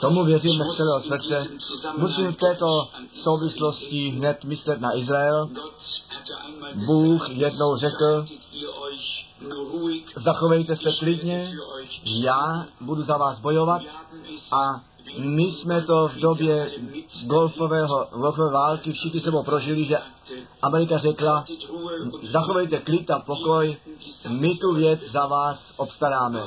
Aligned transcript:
Tomu 0.00 0.24
věřím 0.24 0.62
celého 0.76 1.02
srdce. 1.02 1.46
Musím 1.96 2.32
v 2.32 2.36
této 2.36 2.66
souvislosti 3.12 4.08
hned 4.08 4.44
myslet 4.44 4.80
na 4.80 4.98
Izrael. 4.98 5.48
Bůh 6.74 7.28
jednou 7.28 7.76
řekl, 7.76 8.26
zachovejte 10.16 10.76
se 10.76 10.92
klidně, 10.98 11.52
já 12.04 12.66
budu 12.80 13.02
za 13.02 13.16
vás 13.16 13.38
bojovat 13.38 13.82
a 14.52 14.82
my 15.18 15.42
jsme 15.42 15.82
to 15.82 16.08
v 16.08 16.14
době 16.14 16.72
golfového, 17.26 18.08
golfové 18.12 18.50
války 18.50 18.92
všichni 18.92 19.20
sebou 19.20 19.42
prožili, 19.42 19.84
že 19.84 19.98
Amerika 20.62 20.98
řekla, 20.98 21.44
zachovejte 22.22 22.78
klid 22.78 23.10
a 23.10 23.18
pokoj, 23.18 23.76
my 24.28 24.54
tu 24.56 24.74
věc 24.74 25.00
za 25.00 25.26
vás 25.26 25.72
obstaráme. 25.76 26.40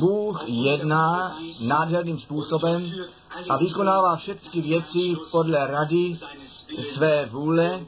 Bůh 0.00 0.42
jedná 0.46 1.38
nádherným 1.66 2.18
způsobem 2.18 2.92
a 3.48 3.56
vykonává 3.56 4.16
všechny 4.16 4.60
věci 4.60 5.16
podle 5.30 5.66
rady 5.66 6.18
své 6.94 7.26
vůle 7.26 7.80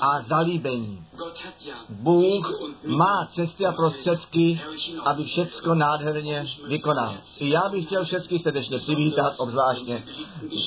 a 0.00 0.22
zalíbení. 0.22 1.04
Bůh 1.88 2.52
má 2.86 3.28
cesty 3.34 3.66
a 3.66 3.72
prostředky, 3.72 4.60
aby 5.04 5.24
všecko 5.24 5.74
nádherně 5.74 6.46
vykonal. 6.68 7.14
I 7.38 7.50
já 7.50 7.68
bych 7.68 7.86
chtěl 7.86 8.04
všechny 8.04 8.38
srdečně 8.38 8.78
přivítat, 8.78 9.32
obzvláště 9.38 10.02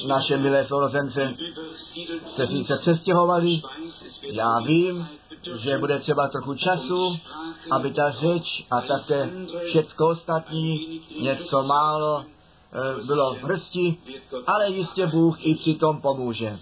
naše 0.07 0.37
milé 0.37 0.65
sourozence, 0.65 1.35
kteří 2.33 2.65
se 2.65 2.77
přestěhovali. 2.77 3.61
Já 4.21 4.59
vím, 4.59 5.07
že 5.53 5.77
bude 5.77 5.99
třeba 5.99 6.27
trochu 6.27 6.53
času, 6.55 7.17
aby 7.71 7.91
ta 7.91 8.11
řeč 8.11 8.65
a 8.71 8.81
také 8.81 9.29
všecko 9.65 10.07
ostatní 10.07 11.01
něco 11.21 11.63
málo 11.63 12.23
e, 12.23 13.05
bylo 13.05 13.33
v 13.33 13.43
hrsti, 13.43 13.97
ale 14.47 14.69
jistě 14.69 15.07
Bůh 15.07 15.45
i 15.45 15.55
při 15.55 15.73
tom 15.73 16.01
pomůže. 16.01 16.59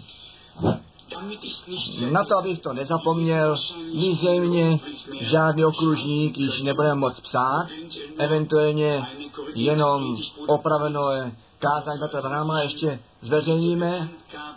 Na 2.10 2.24
to, 2.24 2.38
abych 2.38 2.60
to 2.60 2.72
nezapomněl, 2.72 3.56
my 3.94 4.14
zřejmě 4.14 4.80
žádný 5.20 5.64
okružník 5.64 6.38
již 6.38 6.62
nebudeme 6.62 6.94
moc 6.94 7.20
psát, 7.20 7.66
eventuálně 8.18 9.06
jenom 9.54 10.16
opravené 10.46 11.32
kázání 11.58 12.00
Petra 12.00 12.22
Brahma 12.22 12.62
ještě 12.62 13.00
zveřejníme 13.22 14.08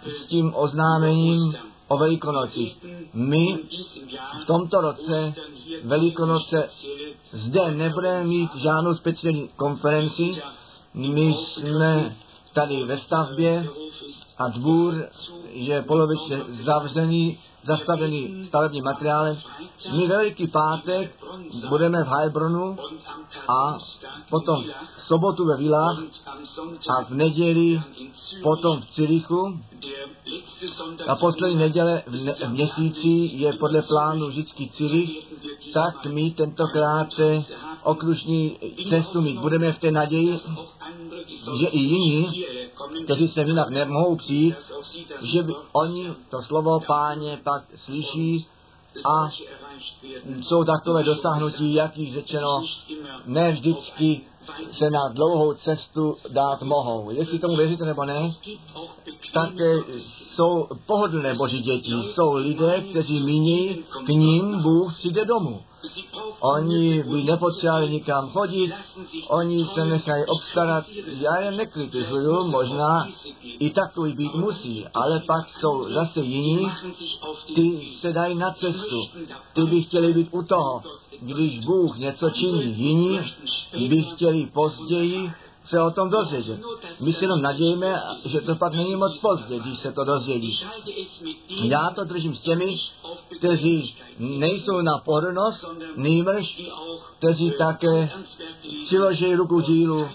s 0.05 0.25
tím 0.25 0.53
oznámením 0.55 1.53
o 1.88 1.97
Velikonocích. 1.97 2.77
My 3.13 3.59
v 4.41 4.45
tomto 4.45 4.81
roce 4.81 5.33
Velikonoce 5.83 6.69
zde 7.31 7.71
nebudeme 7.71 8.23
mít 8.23 8.55
žádnou 8.55 8.95
speciální 8.95 9.49
konferenci. 9.55 10.41
My 10.93 11.33
jsme 11.33 12.15
tady 12.53 12.83
ve 12.83 12.97
stavbě 12.97 13.67
a 14.38 14.47
dvůr 14.47 15.08
je 15.49 15.81
polovičně 15.81 16.38
zavřený, 16.49 17.39
zastavený 17.67 18.45
stavebním 18.45 18.83
materiálem. 18.83 19.37
My 19.97 20.07
Veliký 20.07 20.47
pátek 20.47 21.15
budeme 21.69 22.03
v 22.03 22.07
Heilbronu 22.07 22.77
a 23.47 23.77
potom 24.29 24.63
v 24.97 25.03
sobotu 25.03 25.45
ve 25.45 25.57
Vilách 25.57 25.99
a 26.89 27.03
v 27.03 27.09
neděli 27.09 27.81
potom 28.43 28.81
v 28.81 28.85
Cirichu. 28.85 29.59
A 31.07 31.15
poslední 31.15 31.57
neděle 31.57 32.03
v, 32.07 32.25
ne- 32.25 32.33
v 32.33 32.49
měsíci 32.49 33.07
je 33.33 33.53
podle 33.53 33.81
plánu 33.81 34.27
vždycky 34.27 34.69
Cirich, 34.69 35.27
tak 35.73 36.05
my 36.05 36.31
tentokrát 36.31 37.07
okružní 37.83 38.57
cestu 38.89 39.21
mít 39.21 39.39
budeme 39.39 39.71
v 39.71 39.79
té 39.79 39.91
naději, 39.91 40.39
že 41.59 41.67
i 41.67 41.80
jiní, 41.80 42.45
kteří 43.03 43.27
se 43.27 43.41
jinak 43.41 43.69
nemohou 43.69 44.16
přijít, 44.16 44.55
že 45.21 45.43
by 45.43 45.53
oni 45.71 46.13
to 46.30 46.41
slovo 46.41 46.80
páně 46.80 47.39
pak 47.43 47.63
slyší 47.75 48.48
a 49.05 49.30
jsou 50.42 50.64
takové 50.64 51.03
dosáhnutí, 51.03 51.73
jak 51.73 51.98
již 51.98 52.14
řečeno, 52.14 52.65
ne 53.25 53.52
vždycky 53.52 54.21
se 54.71 54.89
na 54.89 55.09
dlouhou 55.09 55.53
cestu 55.53 56.17
dát 56.30 56.61
mohou. 56.61 57.11
Jestli 57.11 57.39
tomu 57.39 57.58
věříte 57.58 57.85
nebo 57.85 58.05
ne, 58.05 58.31
tak 59.33 59.49
jsou 59.97 60.67
pohodlné 60.85 61.35
boží 61.35 61.61
děti. 61.61 61.91
Jsou 62.13 62.33
lidé, 62.33 62.81
kteří 62.89 63.23
míní, 63.23 63.83
k 64.05 64.09
ním 64.09 64.61
Bůh 64.61 64.93
přijde 64.93 65.25
domů. 65.25 65.61
Oni 66.39 67.03
by 67.03 67.23
nepotřebovali 67.23 67.89
nikam 67.89 68.30
chodit, 68.30 68.73
oni 69.30 69.65
se 69.65 69.86
nechají 69.86 70.25
obstarat. 70.25 70.86
Já 71.05 71.39
je 71.39 71.52
nekritizuju, 71.52 72.47
možná 72.47 73.07
i 73.43 73.69
takový 73.69 74.13
být 74.13 74.33
musí, 74.33 74.86
ale 74.93 75.19
pak 75.27 75.49
jsou 75.49 75.91
zase 75.91 76.21
jiní, 76.21 76.71
ty 77.55 77.87
se 77.99 78.13
dají 78.13 78.36
na 78.36 78.52
cestu. 78.52 79.02
Ty 79.53 79.61
by 79.61 79.81
chtěli 79.81 80.13
být 80.13 80.27
u 80.31 80.43
toho, 80.43 80.81
když 81.22 81.60
Bůh 81.66 81.98
něco 81.98 82.30
činí. 82.30 82.76
Jiní 82.78 83.20
by 83.88 84.04
chtěli 84.04 84.45
později 84.45 85.32
se 85.66 85.82
o 85.82 85.92
tom 85.92 86.10
dozvědět. 86.10 86.60
My 87.02 87.14
si 87.14 87.23
jenom 87.23 87.42
nadějíme, 87.42 88.02
že 88.26 88.42
to 88.42 88.55
pak 88.55 88.73
není 88.73 88.95
moc 88.95 89.20
pozdě, 89.20 89.60
když 89.60 89.80
se 89.80 89.92
to 89.92 90.04
dozvědí. 90.04 90.60
Já 91.50 91.89
to 91.95 92.04
držím 92.04 92.36
s 92.36 92.42
těmi, 92.42 92.78
kteří 93.38 93.95
nejsou 94.20 94.82
na 94.82 94.98
pohodlnost, 94.98 95.66
nýbrž, 95.95 96.61
kteří 97.17 97.52
také 97.58 98.10
přiloží 98.86 99.36
ruku 99.36 99.60
dílu 99.60 100.10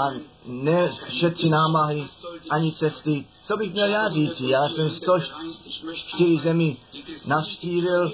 a 0.00 0.10
nešetří 0.46 1.48
námahy 1.48 2.06
ani 2.50 2.72
cesty. 2.72 3.26
Co 3.44 3.56
bych 3.56 3.72
měl 3.72 3.88
já 3.88 4.08
říct? 4.08 4.40
Já 4.40 4.68
jsem 4.68 4.90
104 4.90 6.38
zemi 6.42 6.76
navštívil, 7.26 8.12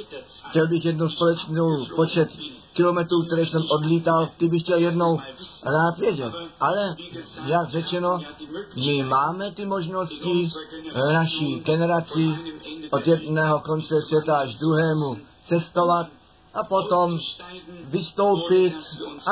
chtěl 0.50 0.69
bych 0.69 0.84
jednu 0.84 1.09
společnou 1.09 1.87
počet 1.97 2.28
kilometrů, 2.72 3.22
které 3.26 3.47
jsem 3.47 3.62
odlítal, 3.70 4.28
ty 4.37 4.48
bych 4.48 4.62
chtěl 4.62 4.78
jednou 4.78 5.19
rád 5.65 5.98
vědět. 5.98 6.32
Ale, 6.60 6.97
jak 7.47 7.70
řečeno, 7.70 8.20
my 8.76 9.03
máme 9.03 9.53
ty 9.53 9.66
možnosti 9.66 10.49
naší 11.12 11.60
generaci 11.60 12.34
od 12.91 13.06
jedného 13.06 13.60
konce 13.60 14.00
světa 14.03 14.38
až 14.38 14.54
druhému 14.54 15.16
cestovat 15.44 16.06
a 16.54 16.64
potom 16.64 17.19
vystoupit, 17.84 18.75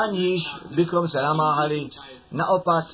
aniž 0.03 0.49
bychom 0.75 1.07
se 1.07 1.21
namáhali. 1.21 1.89
Naopak 2.31 2.85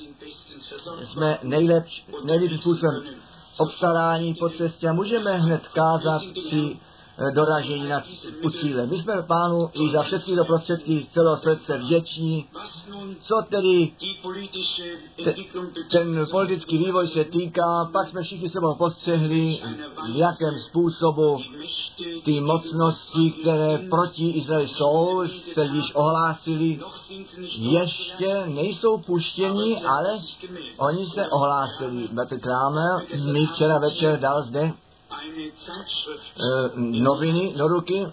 jsme 1.04 1.38
nejlepší, 1.42 2.04
nejlepší 2.24 2.58
způsobem 2.58 3.02
obstarání 3.58 4.34
po 4.34 4.48
cestě 4.48 4.88
a 4.88 4.92
můžeme 4.92 5.38
hned 5.38 5.68
kázat 5.68 6.22
si 6.50 6.78
doražení 7.34 7.88
na 7.88 8.02
u 8.42 8.50
cíle. 8.50 8.86
My 8.86 8.98
jsme 8.98 9.22
pánu 9.22 9.70
i 9.72 9.90
za 9.90 10.02
všechny 10.02 10.36
do 10.36 10.44
prostředky 10.44 11.06
celého 11.10 11.36
srdce 11.36 11.78
vděční. 11.78 12.46
Co 13.20 13.42
tedy 13.48 13.92
te, 15.24 15.34
ten 15.90 16.26
politický 16.30 16.78
vývoj 16.78 17.08
se 17.08 17.24
týká, 17.24 17.90
pak 17.92 18.08
jsme 18.08 18.22
všichni 18.22 18.48
sebou 18.48 18.74
postřehli, 18.74 19.58
v 20.12 20.16
jakém 20.16 20.58
způsobu 20.58 21.38
ty 22.24 22.40
mocnosti, 22.40 23.30
které 23.30 23.78
proti 23.78 24.30
Izraeli 24.30 24.68
jsou, 24.68 25.22
se 25.54 25.64
již 25.64 25.94
ohlásili, 25.94 26.80
ještě 27.58 28.42
nejsou 28.46 28.98
puštěni, 28.98 29.82
ale 29.84 30.18
oni 30.76 31.06
se 31.06 31.28
ohlásili. 31.28 32.08
Petr 32.08 32.38
Kramer 32.38 33.06
mi 33.32 33.46
včera 33.46 33.78
večer 33.78 34.18
dal 34.20 34.42
zde 34.42 34.72
noviny 36.76 37.54
do 37.58 37.68
ruky. 37.68 38.06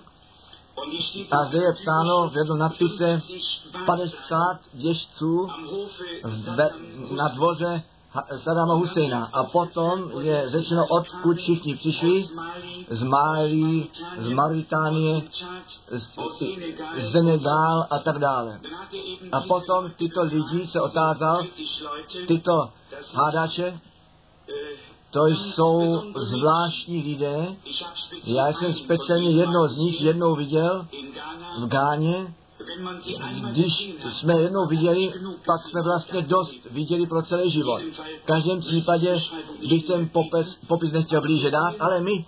A 1.31 1.45
zde 1.45 1.57
je 1.57 1.73
psáno 1.73 2.29
v 2.29 2.37
jednom 2.37 2.57
nadpise 2.57 3.21
50 3.85 4.59
ježců 4.73 5.47
na 7.15 7.27
dvoře 7.27 7.83
Sadama 8.37 8.73
Husejna. 8.73 9.29
A 9.33 9.43
potom 9.43 10.21
je 10.21 10.49
řečeno, 10.49 10.85
odkud 10.87 11.37
všichni 11.37 11.75
přišli, 11.75 12.23
z 12.89 13.03
Málí, 13.03 13.89
z 14.17 14.27
Maritánie, 14.29 15.21
z, 15.89 16.15
z 16.97 17.11
Senegal 17.11 17.87
a 17.89 17.99
tak 17.99 18.19
dále. 18.19 18.59
A 19.31 19.41
potom 19.41 19.91
tyto 19.97 20.23
lidi 20.23 20.67
se 20.67 20.81
otázal, 20.81 21.43
tyto 22.27 22.69
hádače, 23.15 23.79
to 25.15 25.27
jsou 25.27 26.03
zvláštní 26.15 27.03
lidé. 27.03 27.55
Já 28.25 28.47
jsem 28.47 28.73
speciálně 28.73 29.31
jednou 29.31 29.67
z 29.67 29.77
nich 29.77 30.01
jednou 30.01 30.35
viděl 30.35 30.87
v 31.59 31.67
Gáně. 31.67 32.33
Když 33.51 33.93
jsme 34.11 34.41
jednou 34.41 34.65
viděli, 34.65 35.13
pak 35.45 35.61
jsme 35.61 35.81
vlastně 35.81 36.21
dost 36.21 36.65
viděli 36.71 37.07
pro 37.07 37.21
celý 37.21 37.51
život. 37.51 37.81
V 38.23 38.25
každém 38.25 38.59
případě 38.59 39.19
bych 39.69 39.87
ten 39.87 40.09
popis, 40.09 40.57
popis 40.67 40.91
nechtěl 40.91 41.21
blíže 41.21 41.51
dát, 41.51 41.75
ale 41.79 41.99
my 42.01 42.25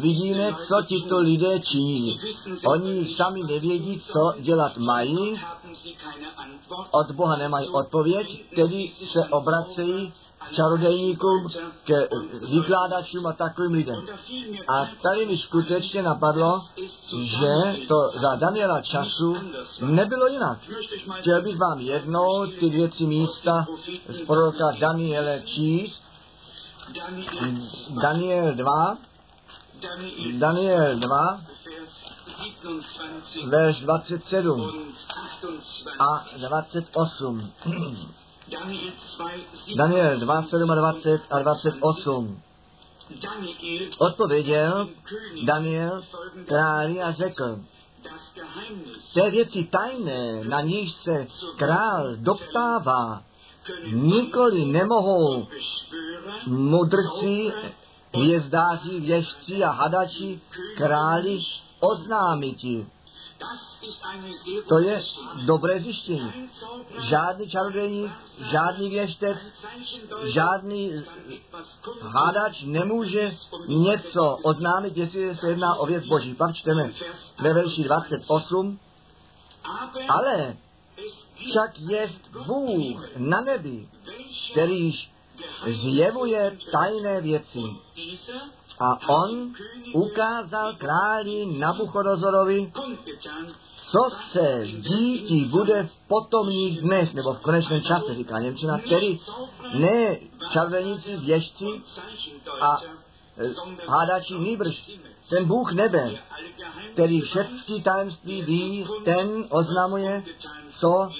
vidíme, 0.00 0.54
co 0.68 0.82
tito 0.82 1.18
lidé 1.18 1.60
činí. 1.60 2.20
Oni 2.66 3.06
sami 3.06 3.42
nevědí, 3.42 4.00
co 4.00 4.32
dělat 4.40 4.76
mají, 4.76 5.40
od 6.90 7.10
Boha 7.12 7.36
nemají 7.36 7.68
odpověď, 7.68 8.44
tedy 8.56 8.90
se 9.06 9.24
obracejí 9.24 10.12
čarodejníkům, 10.52 11.46
ke 11.84 12.08
vykládačům 12.50 13.26
a 13.26 13.32
takovým 13.32 13.72
lidem. 13.72 14.06
A 14.68 14.88
tady 15.02 15.26
mi 15.26 15.36
skutečně 15.36 16.02
napadlo, 16.02 16.60
že 17.24 17.48
to 17.88 18.10
za 18.20 18.34
Daniela 18.34 18.82
času 18.82 19.36
nebylo 19.80 20.26
jinak. 20.26 20.58
Chtěl 21.20 21.42
bych 21.42 21.58
vám 21.58 21.78
jednou 21.80 22.46
ty 22.46 22.70
dvě 22.70 22.88
tři 22.88 23.06
místa 23.06 23.66
z 24.08 24.20
proroka 24.26 24.64
Daniele 24.80 25.42
číst. 25.44 26.02
Daniel 28.02 28.54
2, 28.54 28.96
Daniel 30.38 30.96
2, 30.98 31.40
verš 33.46 33.80
27 33.80 34.92
a 35.98 36.24
28. 36.36 37.52
Daniel 39.76 40.18
2, 40.20 40.40
27 40.40 40.70
a 41.30 41.38
28. 41.42 42.40
Odpověděl 43.98 44.88
Daniel 45.44 46.02
králi 46.46 47.02
a 47.02 47.12
řekl, 47.12 47.60
té 49.14 49.30
věci 49.30 49.64
tajné, 49.64 50.44
na 50.44 50.60
níž 50.60 50.92
se 50.92 51.26
král 51.56 52.16
doptává, 52.16 53.22
nikoli 53.92 54.64
nemohou 54.64 55.46
mudrci, 56.46 57.52
hvězdáři, 58.14 59.00
věžci 59.00 59.64
a 59.64 59.70
hadači 59.70 60.40
králi 60.76 61.40
oznámiti. 61.80 62.86
To 64.68 64.78
je 64.78 65.02
dobré 65.44 65.80
zjištění. 65.80 66.50
Žádný 67.00 67.48
čarodějník, 67.48 68.12
žádný 68.50 68.88
věštec, 68.88 69.38
žádný 70.24 71.04
hádač 72.00 72.62
nemůže 72.62 73.30
něco 73.68 74.38
oznámit, 74.42 74.96
jestli 74.96 75.36
se 75.36 75.48
jedná 75.48 75.74
o 75.74 75.86
věc 75.86 76.04
Boží. 76.04 76.34
Pak 76.34 76.54
čteme 76.54 76.90
ve 77.42 77.52
verši 77.52 77.84
28. 77.84 78.78
Ale 80.08 80.56
však 81.34 81.70
je 81.78 82.10
Bůh 82.46 83.08
na 83.16 83.40
nebi, 83.40 83.88
kterýž 84.52 85.10
zjevuje 85.66 86.58
tajné 86.72 87.20
věci. 87.20 87.60
A 88.80 89.08
on 89.08 89.52
ukázal 89.94 90.76
králi 90.76 91.46
Nabuchodozorovi, 91.58 92.72
co 93.90 94.08
se 94.30 94.66
díti 94.66 95.44
bude 95.44 95.82
v 95.82 96.08
potomních 96.08 96.80
dnech, 96.80 97.14
nebo 97.14 97.34
v 97.34 97.40
konečném 97.40 97.82
čase, 97.82 98.14
říká 98.14 98.40
Němčina, 98.40 98.78
který 98.78 99.20
ne 99.78 100.16
čarodějníci, 100.52 101.16
věžci 101.16 101.66
a 102.60 102.80
hádači 103.86 104.38
nýbrž 104.38 104.90
ten 105.30 105.44
Bůh 105.44 105.72
nebe, 105.72 106.10
který 106.92 107.20
všechny 107.20 107.82
tajemství 107.82 108.42
ví, 108.42 108.86
ten 109.04 109.44
oznamuje, 109.50 110.24
co 110.78 111.10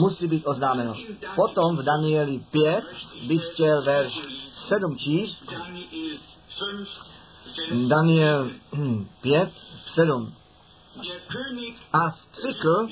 musí 0.00 0.26
být 0.26 0.46
oznámeno. 0.46 0.94
Potom 1.36 1.76
v 1.76 1.82
Danieli 1.82 2.38
5 2.50 2.84
bych 3.28 3.46
chtěl 3.52 3.82
verš 3.82 4.20
7 4.48 4.98
číst. 4.98 5.44
Daniel 7.88 8.50
5, 9.20 9.50
7. 9.94 10.32
A 11.92 12.10
skřikl 12.10 12.88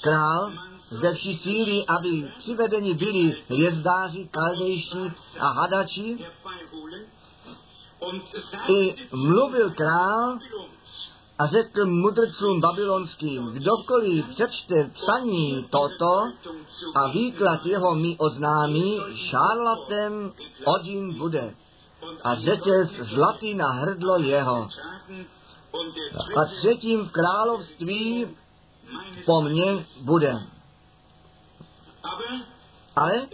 král 0.00 0.52
ze 0.88 1.12
vší 1.14 1.36
síly, 1.36 1.86
aby 1.86 2.32
přivedeni 2.38 2.94
byli 2.94 3.42
hvězdáři, 3.48 4.28
kaldejší 4.30 5.12
a 5.40 5.48
hadači. 5.48 6.26
I 8.68 8.94
mluvil 9.12 9.70
král 9.70 10.38
a 11.38 11.46
řekl 11.46 11.86
mudrcům 11.86 12.60
babylonským, 12.60 13.46
kdokoliv 13.46 14.26
přečte 14.28 14.90
psaní 14.94 15.66
toto 15.70 16.22
a 16.94 17.08
výklad 17.08 17.66
jeho 17.66 17.94
mi 17.94 18.16
oznámí, 18.18 19.00
šarlatem 19.14 20.32
odin 20.64 21.18
bude 21.18 21.54
a 22.24 22.34
řetěz 22.34 22.90
zlatý 22.90 23.54
na 23.54 23.70
hrdlo 23.70 24.18
jeho. 24.18 24.68
A 26.36 26.44
třetím 26.44 27.04
v 27.04 27.12
království 27.12 28.26
po 29.26 29.42
mně 29.42 29.84
bude. 30.02 30.42
Ale 32.96 33.26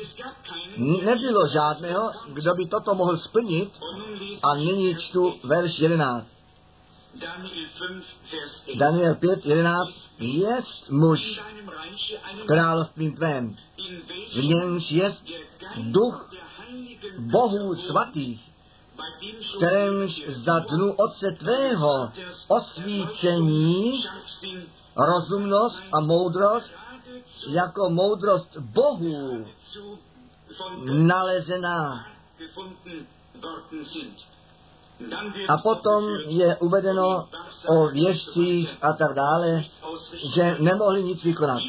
nebylo 0.77 1.49
žádného, 1.53 2.11
kdo 2.33 2.55
by 2.55 2.67
toto 2.67 2.95
mohl 2.95 3.17
splnit 3.17 3.73
a 4.43 4.55
nyní 4.55 4.97
čtu 4.97 5.35
verš 5.45 5.79
11. 5.79 6.27
Daniel 8.79 9.15
5, 9.15 9.47
11. 9.47 10.13
Jest 10.19 10.91
muž 10.91 11.43
v 12.43 12.45
království 12.47 13.13
tvém, 13.13 13.57
v 14.35 14.45
němž 14.45 14.91
jest 14.91 15.27
duch 15.77 16.31
Bohů 17.19 17.75
svatých, 17.75 18.50
kterémž 19.57 20.23
za 20.29 20.59
dnu 20.59 20.93
Otce 20.93 21.31
tvého 21.31 22.13
osvícení 22.49 24.05
rozumnost 24.97 25.83
a 25.93 26.01
moudrost 26.01 26.71
jako 27.49 27.91
moudrost 27.91 28.57
Bohu 28.59 29.47
nalezená. 30.85 32.07
A 35.49 35.59
potom 35.59 36.05
je 36.27 36.57
uvedeno 36.57 37.29
o 37.67 37.89
věžcích 37.89 38.77
a 38.83 38.93
tak 38.93 39.15
dále, 39.15 39.65
že 40.35 40.57
nemohli 40.61 41.03
nic 41.03 41.25
vykonat. 41.25 41.61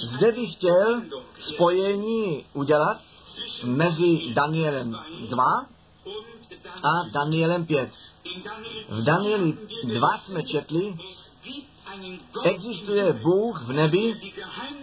Zde 0.00 0.32
bych 0.32 0.52
chtěl 0.52 1.02
spojení 1.38 2.44
udělat 2.52 3.00
mezi 3.64 4.20
Danielem 4.34 4.96
2 5.30 5.66
a 6.82 7.08
Danielem 7.12 7.66
5. 7.66 7.90
V 8.88 9.04
Danieli 9.04 9.58
2 9.84 10.18
jsme 10.18 10.42
četli, 10.42 10.96
existuje 12.42 13.12
Bůh 13.12 13.62
v 13.62 13.72
nebi, 13.72 14.32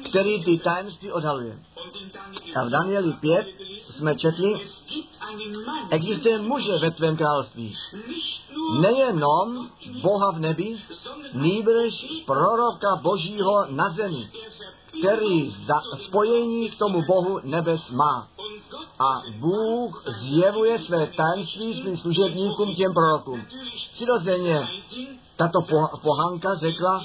který 0.10 0.44
ty 0.44 0.58
tajemství 0.58 1.12
odhaluje. 1.12 1.60
A 2.56 2.64
v 2.64 2.70
Danieli 2.70 3.14
5 3.14 3.48
jsme 3.80 4.16
četli, 4.16 4.60
existuje 5.90 6.38
muže 6.38 6.78
ve 6.78 6.92
tvém 6.92 7.18
království. 7.18 7.78
Nejenom 8.82 9.70
Boha 10.02 10.32
v 10.32 10.40
nebi, 10.40 10.78
nýbrž 11.34 12.06
proroka 12.26 12.96
Božího 12.96 13.66
na 13.70 13.90
zemi, 13.90 14.32
který 15.00 15.56
za 15.66 15.82
spojení 16.06 16.70
k 16.70 16.78
tomu 16.78 17.02
Bohu 17.08 17.40
nebes 17.44 17.90
má. 17.90 18.28
A 19.00 19.22
Bůh 19.40 20.04
zjevuje 20.08 20.80
své 20.80 21.08
tajemství 21.18 21.82
svým 21.82 21.98
služebníkům, 21.98 22.76
těm 22.76 22.94
prorokům. 22.94 23.46
Přirozeně 23.94 24.68
tato 25.36 25.60
pohanka 26.02 26.56
řekla, 26.56 27.04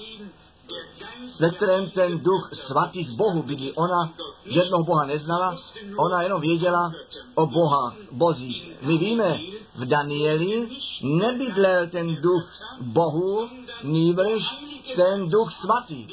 ve 1.40 1.50
kterém 1.50 1.90
ten 1.90 2.18
duch 2.18 2.50
svatý 2.52 3.04
z 3.04 3.10
Bohu 3.10 3.42
bydlí. 3.42 3.72
Ona 3.72 4.12
jednoho 4.44 4.84
Boha 4.84 5.06
neznala, 5.06 5.56
ona 5.96 6.22
jenom 6.22 6.40
věděla 6.40 6.92
o 7.34 7.46
Boha, 7.46 7.94
Bozích. 8.12 8.72
My 8.82 8.98
víme, 8.98 9.38
v 9.74 9.84
Danieli 9.84 10.68
nebydlel 11.02 11.88
ten 11.88 12.16
duch 12.22 12.60
Bohu, 12.80 13.48
nýbrž 13.82 14.58
ten 14.96 15.28
duch 15.28 15.52
svatý, 15.52 16.06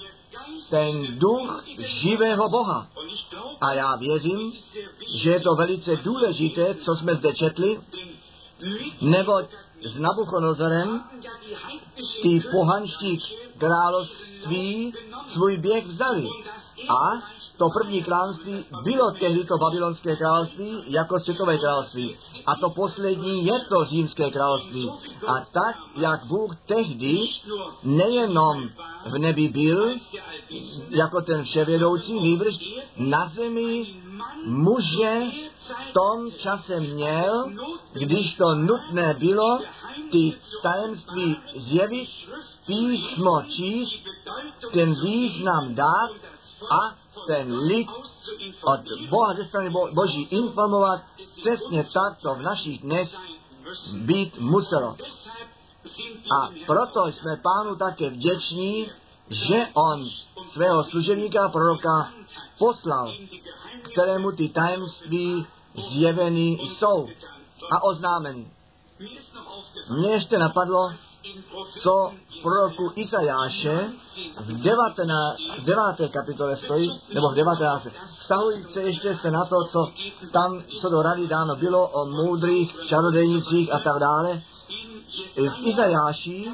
ten 0.69 1.19
duch 1.19 1.63
živého 1.77 2.49
Boha. 2.49 2.87
A 3.61 3.73
já 3.73 3.95
věřím, 3.95 4.53
že 5.15 5.29
je 5.29 5.39
to 5.39 5.55
velice 5.55 5.95
důležité, 5.95 6.75
co 6.75 6.95
jsme 6.95 7.15
zde 7.15 7.33
četli, 7.33 7.79
neboť 9.01 9.45
s 9.83 9.99
Nabuchodonozorem 9.99 11.03
ty 12.21 12.43
pohanští 12.51 13.19
království 13.57 14.93
svůj 15.31 15.57
běh 15.57 15.85
vzali. 15.85 16.27
A 16.89 17.21
to 17.57 17.69
první 17.69 18.03
království 18.03 18.65
bylo 18.83 19.11
tehdy 19.11 19.45
to 19.45 19.57
babylonské 19.57 20.15
království 20.15 20.83
jako 20.87 21.19
světové 21.19 21.57
království. 21.57 22.15
A 22.45 22.55
to 22.55 22.69
poslední 22.69 23.45
je 23.45 23.59
to 23.69 23.85
římské 23.85 24.31
království. 24.31 24.91
A 25.27 25.33
tak, 25.39 25.75
jak 25.95 26.25
Bůh 26.25 26.55
tehdy 26.65 27.19
nejenom 27.83 28.69
v 29.05 29.17
nebi 29.17 29.47
byl, 29.47 29.95
jako 30.89 31.21
ten 31.21 31.43
vševědoucí, 31.43 32.19
nýbrž 32.19 32.59
na 32.97 33.31
zemi 33.35 33.85
muže 34.45 35.21
v 35.55 35.93
tom 35.93 36.31
čase 36.31 36.79
měl, 36.79 37.51
když 37.93 38.35
to 38.35 38.55
nutné 38.55 39.13
bylo, 39.13 39.59
ty 40.11 40.33
tajemství 40.61 41.37
zjevit, 41.55 42.09
písmo 42.67 43.41
číst, 43.47 43.95
ten 44.73 44.93
význam 45.03 45.75
dát 45.75 46.11
a 46.71 46.95
ten 47.27 47.57
lid 47.57 47.87
od 48.63 48.79
Boha 49.09 49.33
ze 49.33 49.45
strany 49.45 49.69
Bo- 49.69 49.91
Boží 49.93 50.23
informovat 50.23 51.01
přesně 51.39 51.83
tak, 51.83 52.17
co 52.17 52.35
v 52.35 52.41
našich 52.41 52.81
dnech 52.81 53.15
být 53.95 54.39
muselo. 54.39 54.95
A 56.31 56.49
proto 56.65 57.07
jsme 57.07 57.37
pánu 57.37 57.75
také 57.75 58.09
vděční, 58.09 58.91
že 59.29 59.67
on 59.73 60.09
svého 60.51 60.83
služebníka 60.83 61.49
proroka 61.49 62.09
poslal, 62.59 63.13
kterému 63.91 64.31
ty 64.31 64.49
tajemství 64.49 65.45
zjeveny 65.75 66.59
jsou 66.61 67.07
a 67.71 67.83
oznámeny. 67.83 68.51
Mně 69.89 70.09
ještě 70.09 70.37
napadlo, 70.37 70.93
co 71.79 72.11
v 72.29 72.41
proroku 72.41 72.91
Izajáše 72.95 73.89
v 74.39 74.63
19, 74.63 75.37
9. 75.65 76.11
kapitole 76.11 76.55
stojí, 76.55 77.01
nebo 77.13 77.29
v 77.29 77.35
19. 77.35 77.87
Vztahující 78.05 78.79
ještě 78.79 79.15
se 79.15 79.31
na 79.31 79.45
to, 79.45 79.55
co 79.63 79.91
tam, 80.31 80.63
co 80.81 80.89
do 80.89 81.01
rady 81.01 81.27
dáno 81.27 81.55
bylo 81.55 81.87
o 81.87 82.05
moudrých 82.05 82.75
čarodejnicích 82.87 83.73
a 83.73 83.79
tak 83.79 83.99
dále. 83.99 84.41
V 85.35 85.67
Izajáši, 85.67 86.51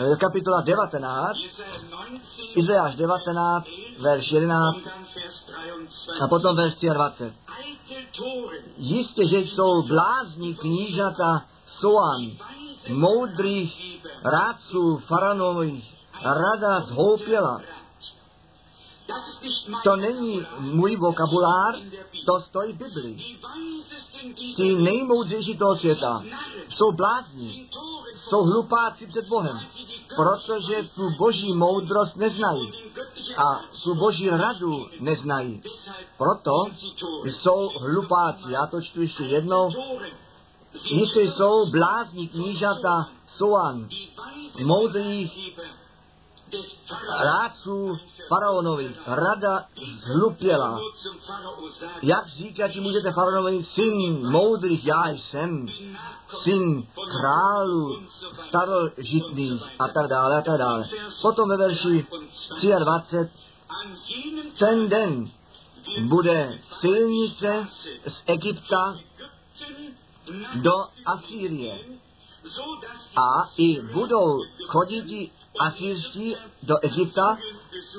eh, 0.00 0.16
kapitola 0.16 0.60
19, 0.60 1.38
Izajáš 2.54 2.94
19, 2.94 3.68
verš 3.98 4.32
11 4.32 4.76
a 6.20 6.28
potom 6.28 6.56
verš 6.56 6.74
23. 6.74 7.32
Jistě, 8.76 9.28
že 9.28 9.38
jsou 9.38 9.82
blázni 9.82 10.54
knížata 10.54 11.42
Soan, 11.66 12.30
moudrých 12.88 14.02
rádců 14.24 14.98
faranových, 14.98 15.94
rada 16.22 16.80
zhoupěla. 16.80 17.60
To 19.84 19.96
není 19.96 20.46
můj 20.58 20.96
vokabulár, 20.96 21.74
to 22.26 22.40
stojí 22.40 22.72
v 22.72 22.76
Biblii. 22.76 23.38
Ti 24.56 24.74
nejmoudřejší 24.74 25.56
toho 25.56 25.76
světa 25.76 26.22
jsou 26.68 26.92
blázni, 26.92 27.68
jsou 28.16 28.42
hlupáci 28.42 29.06
před 29.06 29.28
Bohem, 29.28 29.58
protože 30.16 30.82
tu 30.94 31.10
boží 31.18 31.54
moudrost 31.54 32.16
neznají 32.16 32.72
a 33.36 33.60
tu 33.84 33.94
boží 33.94 34.30
radu 34.30 34.86
neznají. 35.00 35.62
Proto 36.18 36.52
jsou 37.24 37.68
hlupáci. 37.80 38.44
Já 38.48 38.66
to 38.66 38.82
čtu 38.82 39.02
ještě 39.02 39.24
jednou. 39.24 39.70
Jistě 40.72 41.20
jsou 41.20 41.70
blázni 41.70 42.28
knížata 42.28 43.08
Soan, 43.26 43.88
moudrých 44.64 45.50
rádců 47.24 47.98
faraonovi. 48.28 48.94
Rada 49.06 49.64
zhlupěla. 50.06 50.78
Jak 52.02 52.26
říkat, 52.26 52.68
že 52.68 52.80
můžete 52.80 53.12
faraonovi, 53.12 53.64
syn 53.64 54.30
moudrých, 54.30 54.86
já 54.86 55.08
jsem, 55.08 55.66
syn 56.42 56.86
králu 57.10 58.02
starožitných 58.48 59.62
a 59.78 59.88
tak 59.88 60.06
dále 60.06 60.38
a 60.38 60.42
tak 60.42 60.58
dále. 60.58 60.88
Potom 61.22 61.48
ve 61.48 61.56
verši 61.56 62.06
23 62.78 63.30
ten 64.58 64.88
den 64.88 65.30
bude 66.08 66.58
silnice 66.80 67.66
z 68.08 68.22
Egypta 68.26 68.96
do 70.54 70.72
Asýrie. 71.06 71.84
A 73.16 73.48
i 73.56 73.80
budou 73.80 74.38
chodit 74.66 75.30
asýrští 75.60 76.36
do 76.62 76.78
Egypta 76.78 77.38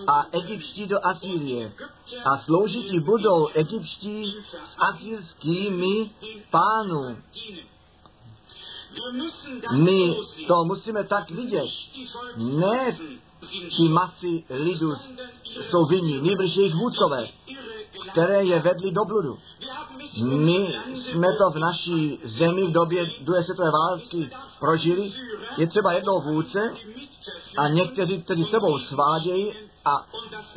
a 0.08 0.26
egyptští 0.32 0.88
do 0.88 1.06
Asýrie. 1.06 1.74
A 2.26 2.38
sloužití 2.38 3.00
budou 3.00 3.48
egyptští 3.48 4.36
s 4.66 4.76
asýrskými 4.80 6.12
pánu. 6.52 7.18
My 9.72 10.16
to 10.48 10.66
musíme 10.66 11.04
tak 11.04 11.32
vidět. 11.32 11.70
Ne 12.36 12.98
ty 13.78 13.90
masy 13.90 14.44
lidu 14.50 14.96
jsou 15.70 15.86
vinní, 15.86 16.22
nejbrž 16.22 16.56
jejich 16.56 16.76
vůdcové, 16.76 17.28
které 18.12 18.44
je 18.44 18.60
vedly 18.60 18.92
do 18.92 19.06
bludu. 19.06 19.40
My 20.24 20.80
jsme 20.96 21.34
to 21.34 21.50
v 21.50 21.60
naší 21.60 22.20
zemi 22.24 22.64
v 22.64 22.72
době 22.72 23.06
druhé 23.22 23.44
světové 23.44 23.72
války 23.72 24.30
prožili. 24.60 25.12
Je 25.58 25.68
třeba 25.68 25.94
jednou 25.94 26.22
vůdce 26.22 26.74
a 27.58 27.68
někteří, 27.68 28.22
kteří 28.22 28.44
sebou 28.44 28.80
svádějí 28.80 29.54
a 29.86 30.06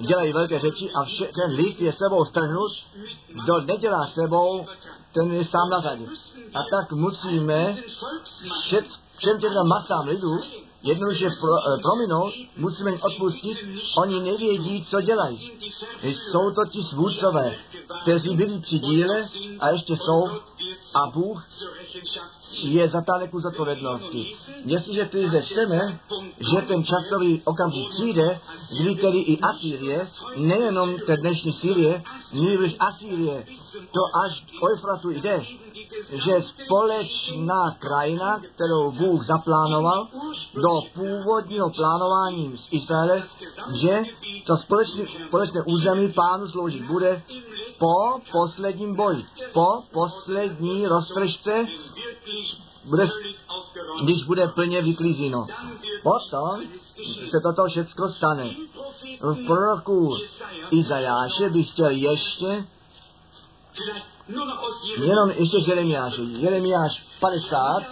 dělají 0.01 0.33
velké 0.33 0.59
řeči 0.59 0.91
a 0.91 1.05
vše, 1.05 1.25
ten 1.25 1.57
list 1.57 1.81
je 1.81 1.93
sebou 1.93 2.25
strhnut, 2.25 2.73
kdo 3.45 3.61
nedělá 3.61 4.07
sebou, 4.07 4.67
ten 5.13 5.33
je 5.33 5.45
sám 5.45 5.69
na 5.71 5.81
řadě. 5.81 6.07
A 6.55 6.59
tak 6.71 6.93
musíme 6.93 7.77
všet, 8.61 8.85
všem 9.17 9.41
těmto 9.41 9.65
masám 9.65 10.07
lidů 10.07 10.41
jednoduše 10.85 11.31
pro, 11.41 11.55
eh, 11.57 11.83
prominout, 11.83 12.33
musíme 12.57 12.91
jim 12.91 13.01
odpustit, 13.03 13.59
oni 13.97 14.21
nevědí, 14.21 14.85
co 14.85 15.01
dělají. 15.01 15.53
Jsou 16.03 16.51
to 16.51 16.65
ti 16.65 16.83
svůdcové, 16.83 17.57
kteří 18.03 18.37
byli 18.37 18.61
při 18.61 18.79
díle 18.79 19.23
a 19.61 19.71
ještě 19.71 19.97
jsou 19.97 20.29
a 20.95 21.07
Bůh 21.07 21.47
je 22.63 22.89
zatáhne 22.89 23.29
ku 23.29 23.41
zodpovědnosti. 23.41 24.33
Jestliže 24.65 25.05
tu 25.05 25.29
zde 25.29 25.43
čteme, 25.43 25.99
že 26.53 26.63
ten 26.67 26.85
časový 26.85 27.43
okamžik 27.45 27.91
přijde, 27.91 28.41
kdy 28.81 28.95
tedy 28.95 29.19
i 29.19 29.41
Asýrie, 29.41 30.09
nejenom 30.37 30.99
té 31.07 31.17
dnešní 31.17 31.53
Sýrie, 31.53 32.03
nýbrž 32.33 32.77
Asýrie, 32.79 33.47
to 33.73 34.01
až 34.25 34.45
k 34.59 34.63
Eufratu 34.73 35.11
jde, 35.11 35.45
že 36.13 36.43
společná 36.43 37.71
krajina, 37.79 38.41
kterou 38.55 38.93
Bůh 38.93 39.27
zaplánoval 39.27 40.09
do 40.55 40.81
původního 40.95 41.71
plánování 41.71 42.57
z 42.57 42.67
Izraele, 42.71 43.23
že 43.75 44.03
to 44.47 44.57
společné 44.57 45.63
území 45.67 46.13
pánu 46.13 46.49
sloužit 46.49 46.85
bude 46.85 47.23
po 47.79 48.21
posledním 48.33 48.97
boji, 48.97 49.25
po 49.53 49.67
poslední 49.93 50.87
roztržce, 50.87 51.67
bude, 52.85 53.09
když 54.05 54.25
bude 54.25 54.49
plně 54.49 54.83
vyklízeno. 54.83 55.47
Potom 56.03 56.63
se 57.31 57.41
toto 57.43 57.67
všechno 57.69 58.09
stane. 58.09 58.51
V 59.21 59.47
proroku 59.47 60.17
Izajáše 60.71 61.49
bych 61.51 61.71
chtěl 61.71 61.89
ještě 61.91 62.65
Jenom 65.01 65.31
ještě 65.31 65.61
z 65.61 65.69
Jeremiáše. 65.69 66.23
Jeremiáš 66.23 67.03
50, 67.21 67.83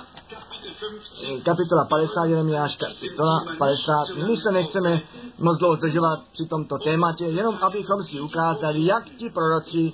kapitola 1.43 1.85
50, 1.85 2.25
Jeremiáš 2.25 2.77
kapitola 2.77 3.45
50. 3.59 3.95
My 4.29 4.37
se 4.37 4.53
nechceme 4.53 5.03
moc 5.39 5.59
dlouho 5.59 5.77
zdržovat 5.77 6.21
při 6.33 6.47
tomto 6.47 6.79
tématě, 6.79 7.25
jenom 7.25 7.59
abychom 7.63 8.05
si 8.05 8.21
ukázali, 8.21 8.87
jak 8.87 9.05
ti 9.11 9.31
proroci 9.31 9.93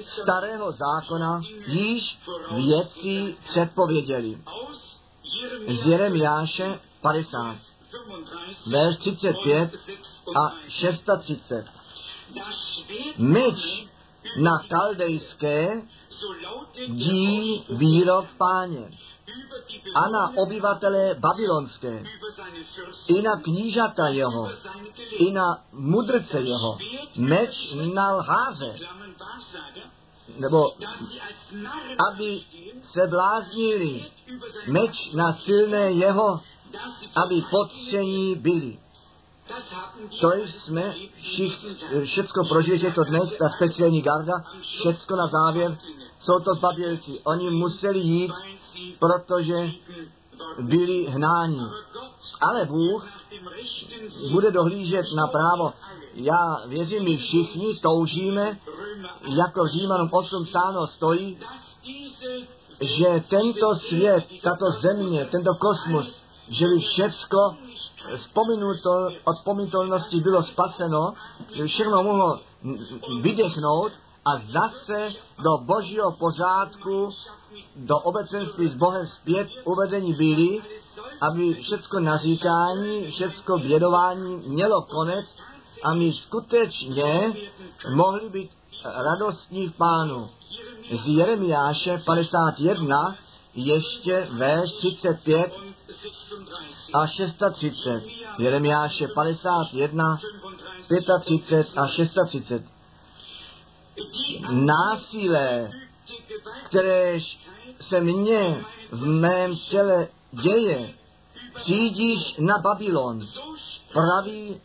starého 0.00 0.72
zákona 0.72 1.40
již 1.66 2.18
věci 2.54 3.34
předpověděli. 3.48 4.38
Z 5.68 5.86
Jeremiáše 5.86 6.78
50, 7.00 7.56
verš 8.66 8.96
35 8.96 9.70
a 10.36 10.52
630. 10.68 11.64
Myč 13.18 13.89
na 14.36 14.50
kaldejské 14.68 15.82
dí 16.88 17.64
výrok 17.70 18.26
páně. 18.38 18.90
a 19.94 20.08
na 20.08 20.32
obyvatele 20.36 21.14
babylonské, 21.14 22.04
i 23.08 23.22
na 23.22 23.36
knížata 23.36 24.08
jeho, 24.08 24.50
i 25.10 25.32
na 25.32 25.64
mudrce 25.72 26.40
jeho, 26.40 26.78
meč 27.18 27.74
na 27.94 28.12
lháře, 28.12 28.78
nebo 30.38 30.72
aby 32.10 32.40
se 32.82 33.06
bláznili, 33.06 34.04
meč 34.66 35.12
na 35.12 35.32
silné 35.32 35.90
jeho, 35.90 36.40
aby 37.16 37.42
potření 37.50 38.34
byli. 38.34 38.78
To 40.20 40.32
jsme 40.32 40.94
všechno 42.04 42.44
prožili 42.44 42.78
v 42.78 42.80
těchto 42.80 43.04
dnech, 43.04 43.38
ta 43.38 43.48
speciální 43.48 44.02
garda, 44.02 44.32
všechno 44.60 45.16
na 45.16 45.26
závěr, 45.26 45.78
jsou 46.20 46.38
to 46.38 46.54
zbabělci. 46.54 47.20
Oni 47.24 47.50
museli 47.50 47.98
jít, 47.98 48.32
protože 48.98 49.70
byli 50.60 51.06
hnáni. 51.06 51.60
Ale 52.40 52.64
Bůh 52.64 53.06
bude 54.32 54.50
dohlížet 54.50 55.06
na 55.16 55.26
právo. 55.26 55.72
Já 56.14 56.62
věřím, 56.66 57.04
my 57.04 57.16
všichni 57.16 57.78
toužíme, 57.78 58.58
jako 59.28 59.66
Římanům 59.68 60.08
8 60.12 60.46
sáno 60.46 60.86
stojí, 60.86 61.38
že 62.80 63.22
tento 63.28 63.74
svět, 63.74 64.24
tato 64.42 64.70
země, 64.70 65.24
tento 65.30 65.54
kosmos, 65.54 66.22
že 66.50 66.66
by 66.66 66.80
všecko 66.80 67.56
od 69.24 69.36
pominutelnosti 69.44 70.20
bylo 70.20 70.42
spaseno, 70.42 71.14
že 71.54 71.62
by 71.62 71.68
všechno 71.68 72.02
mohlo 72.02 72.40
vydechnout 73.20 73.92
a 74.24 74.30
zase 74.36 75.08
do 75.42 75.58
božího 75.58 76.12
pořádku, 76.12 77.10
do 77.76 77.98
obecenství 77.98 78.68
s 78.68 78.74
Bohem 78.74 79.06
zpět 79.06 79.48
uvedení 79.64 80.14
byli, 80.14 80.62
aby 81.20 81.54
všecko 81.54 82.00
naříkání, 82.00 83.10
všecko 83.10 83.58
vědování 83.58 84.42
mělo 84.46 84.82
konec 84.82 85.26
a 85.82 85.94
my 85.94 86.12
skutečně 86.12 87.32
mohli 87.94 88.28
být 88.28 88.50
radostní 88.84 89.68
v 89.68 89.72
Pánu. 89.76 90.28
Z 91.04 91.08
Jeremiáše 91.08 91.98
51 92.06 93.16
ještě 93.54 94.28
verš 94.32 94.72
35 94.72 95.52
a 96.92 97.06
630. 97.06 98.02
Jeremiáše 98.38 99.08
51, 99.08 100.20
35 101.20 101.66
a 101.76 101.86
630. 101.86 102.62
Násilé, 104.50 105.70
které 106.64 107.18
se 107.80 108.00
mně 108.00 108.64
v 108.90 109.06
mém 109.06 109.56
těle 109.56 110.08
děje, 110.32 110.94
přijdíš 111.54 112.36
na 112.38 112.58
Babylon, 112.58 113.20
praví 113.92 114.60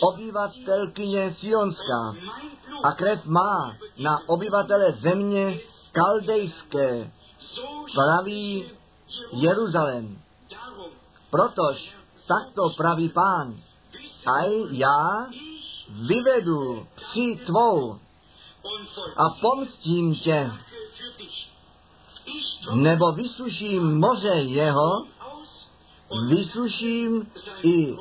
obyvatelkyně 0.00 1.34
Sionská 1.34 2.14
a 2.84 2.92
krev 2.92 3.26
má 3.26 3.76
na 3.98 4.18
obyvatele 4.28 4.92
země 4.92 5.60
kaldejské, 5.92 7.10
praví 7.94 8.70
Jeruzalém. 9.32 10.18
Protož 11.30 11.96
takto 12.26 12.70
praví 12.70 13.08
pán, 13.08 13.56
a 14.26 14.68
já 14.70 15.26
vyvedu 15.88 16.86
psi 16.94 17.40
tvou 17.46 17.98
a 19.16 19.30
pomstím 19.40 20.14
tě, 20.14 20.52
nebo 22.74 23.12
vysuším 23.12 23.98
moře 23.98 24.28
jeho, 24.28 25.06
vysuším 26.28 27.32
i 27.62 27.96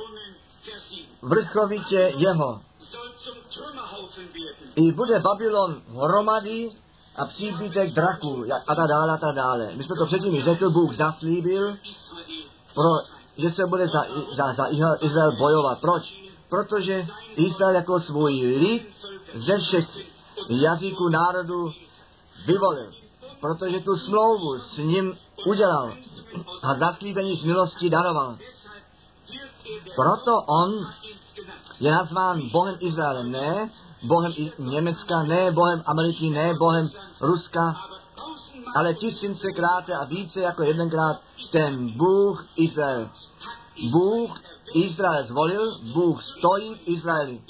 vrchovitě 1.22 2.14
jeho. 2.18 2.62
I 4.76 4.92
bude 4.92 5.20
Babylon 5.20 5.82
hromady 5.88 6.72
a 7.20 7.26
příbytek 7.26 7.94
draků 7.94 8.46
a 8.68 8.76
tak 8.76 8.88
dále 8.88 9.14
a 9.14 9.18
tak 9.18 9.36
dále. 9.36 9.72
My 9.76 9.84
jsme 9.84 9.96
to 9.96 10.06
předtím 10.06 10.42
řekl, 10.44 10.70
Bůh 10.70 10.96
zaslíbil, 10.96 11.78
pro, 12.74 12.90
že 13.38 13.52
se 13.52 13.66
bude 13.66 13.88
za, 13.88 14.04
za, 14.36 14.54
za 14.54 14.66
Izrael 15.00 15.32
bojovat. 15.38 15.82
Proč? 15.82 16.30
Protože 16.50 17.06
Izrael 17.36 17.76
jako 17.76 18.00
svůj 18.00 18.34
lid 18.34 18.88
ze 19.34 19.58
všech 19.58 19.88
jazyků 20.50 21.10
národů 21.10 21.72
vyvolil. 22.46 22.92
Protože 23.42 23.80
tu 23.80 23.98
smlouvu 23.98 24.60
s 24.60 24.78
ním 24.78 25.18
udělal 25.46 25.94
a 26.64 26.76
zaslíbení 26.76 27.36
z 27.36 27.44
milosti 27.44 27.90
daroval. 27.90 28.38
Proto 29.96 30.32
on 30.48 30.88
je 31.80 31.92
nazván 31.92 32.50
Bohem 32.52 32.76
Izraele, 32.80 33.24
ne 33.24 33.70
Bohem 34.04 34.34
Německa, 34.60 35.24
ne 35.24 35.52
Bohem 35.52 35.84
Ameriky, 35.86 36.30
ne 36.30 36.54
Bohem 36.54 36.90
Ruska, 37.22 37.76
ale 38.76 38.94
tisícekrát 38.94 39.90
a 39.90 40.04
více 40.06 40.40
jako 40.40 40.64
jedenkrát 40.64 41.22
ten 41.52 41.98
Bůh 41.98 42.48
Izrael. 42.56 43.10
Bůh 43.92 44.40
Izrael 44.74 45.26
zvolil, 45.26 45.80
Bůh 45.94 46.24
stojí 46.24 46.76
v 46.76 46.88
Izraeli. 46.88 47.42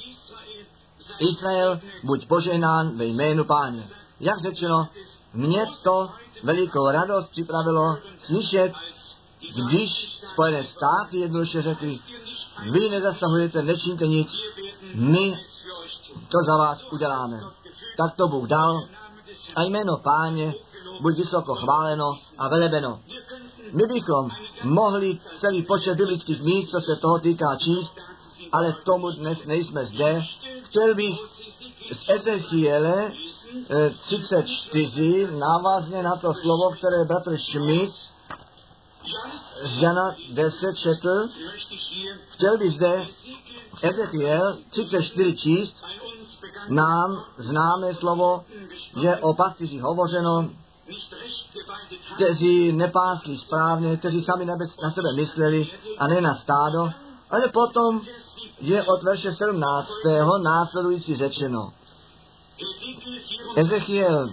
Izrael, 1.19 1.79
buď 2.03 2.27
požehnán 2.27 2.97
ve 2.97 3.05
jménu 3.05 3.43
páně. 3.43 3.87
Jak 4.19 4.41
řečeno, 4.41 4.87
mě 5.33 5.65
to 5.83 6.09
velikou 6.43 6.91
radost 6.91 7.27
připravilo 7.31 7.97
slyšet, 8.19 8.73
když 9.55 10.19
Spojené 10.31 10.63
státy 10.63 11.17
jednoduše 11.17 11.61
řekli, 11.61 11.99
vy 12.71 12.89
nezasahujete, 12.89 13.61
nečiníte 13.61 14.07
nic, 14.07 14.31
my 14.93 15.39
to 16.03 16.37
za 16.47 16.57
vás 16.57 16.83
uděláme. 16.91 17.39
Tak 17.97 18.15
to 18.15 18.27
Bůh 18.27 18.47
dal 18.47 18.83
a 19.55 19.63
jméno 19.63 19.97
páně 19.97 20.53
buď 21.01 21.17
vysoko 21.17 21.55
chváleno 21.55 22.17
a 22.37 22.49
velebeno. 22.49 22.99
My 23.73 23.83
bychom 23.93 24.29
mohli 24.63 25.19
celý 25.39 25.63
počet 25.63 25.95
biblických 25.95 26.41
míst, 26.41 26.69
co 26.69 26.79
se 26.79 26.95
toho 26.95 27.19
týká 27.19 27.55
číst, 27.55 27.91
ale 28.51 28.75
tomu 28.85 29.11
dnes 29.11 29.45
nejsme 29.45 29.85
zde. 29.85 30.21
Chtěl 30.63 30.95
bych 30.95 31.19
z 31.93 32.09
Ezechiele 32.09 33.11
34 33.99 35.27
návazně 35.39 36.03
na 36.03 36.15
to 36.15 36.33
slovo, 36.33 36.69
které 36.69 37.05
bratr 37.05 37.37
Schmidt 37.37 37.91
z 39.63 39.81
Jana 39.81 40.15
10 40.33 40.77
četl, 40.77 41.29
chtěl 42.29 42.57
bych 42.57 42.71
zde 42.71 43.07
Ezechiel 43.81 44.57
34 44.69 45.35
číst, 45.35 45.75
nám 46.69 47.25
známé 47.37 47.93
slovo, 47.93 48.45
že 49.01 49.15
o 49.15 49.33
pastýři 49.33 49.79
hovořeno, 49.79 50.49
kteří 52.15 52.71
nepásli 52.71 53.37
správně, 53.37 53.97
kteří 53.97 54.23
sami 54.23 54.45
na 54.45 54.57
sebe 54.91 55.13
mysleli 55.15 55.67
a 55.97 56.07
ne 56.07 56.21
na 56.21 56.33
stádo, 56.33 56.89
ale 57.29 57.47
potom 57.47 58.01
je 58.61 58.83
od 58.83 59.03
verše 59.03 59.33
17. 59.33 59.91
následující 60.43 61.15
řečeno. 61.15 61.73
Ezechiel 63.55 64.29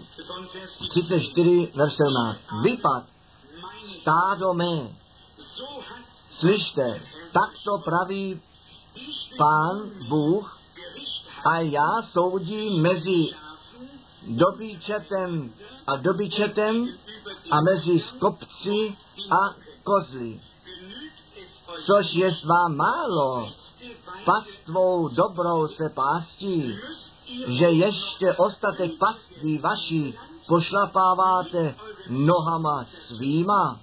34, 0.90 1.72
verš 1.74 1.92
17. 1.92 2.38
Vypad, 2.62 3.04
stádo 3.94 4.54
mé, 4.54 4.94
slyšte, 6.32 7.02
takto 7.32 7.78
praví 7.84 8.40
pán 9.38 9.90
Bůh 10.08 10.58
a 11.44 11.60
já 11.60 12.02
soudím 12.02 12.82
mezi 12.82 13.28
dobíčetem 14.26 15.52
a 15.86 15.96
dobyčetem 15.96 16.88
a 17.50 17.60
mezi 17.60 18.00
skopci 18.00 18.96
a 19.30 19.54
kozly. 19.82 20.40
Což 21.84 22.14
je 22.14 22.30
vám 22.44 22.76
málo, 22.76 23.52
pastvou 24.24 25.08
dobrou 25.08 25.68
se 25.68 25.88
pástí, 25.88 26.78
že 27.46 27.64
ještě 27.64 28.32
ostatek 28.32 28.92
paství 28.98 29.58
vaší 29.58 30.14
pošlapáváte 30.48 31.74
nohama 32.08 32.84
svýma 32.84 33.80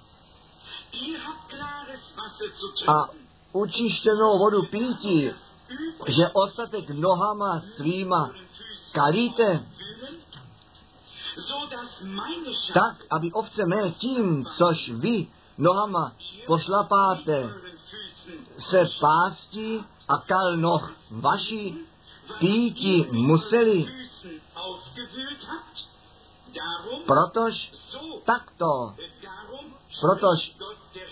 a 2.86 3.08
učištěnou 3.52 4.38
vodu 4.38 4.62
pítí, 4.62 5.30
že 6.06 6.28
ostatek 6.32 6.90
nohama 6.90 7.60
svýma 7.76 8.30
kalíte, 8.92 9.66
tak, 12.74 12.96
aby 13.10 13.32
ovce 13.32 13.66
mé 13.66 13.90
tím, 13.90 14.46
což 14.56 14.90
vy 14.90 15.26
nohama 15.58 16.12
pošlapáte, 16.46 17.54
se 18.58 18.88
pástí 19.00 19.84
a 20.08 20.18
kal 20.18 20.56
noh 20.56 20.92
vaší 21.10 21.78
píti 22.38 23.06
museli. 23.10 23.86
Protož 27.06 27.72
takto, 28.24 28.94
protož 30.00 30.56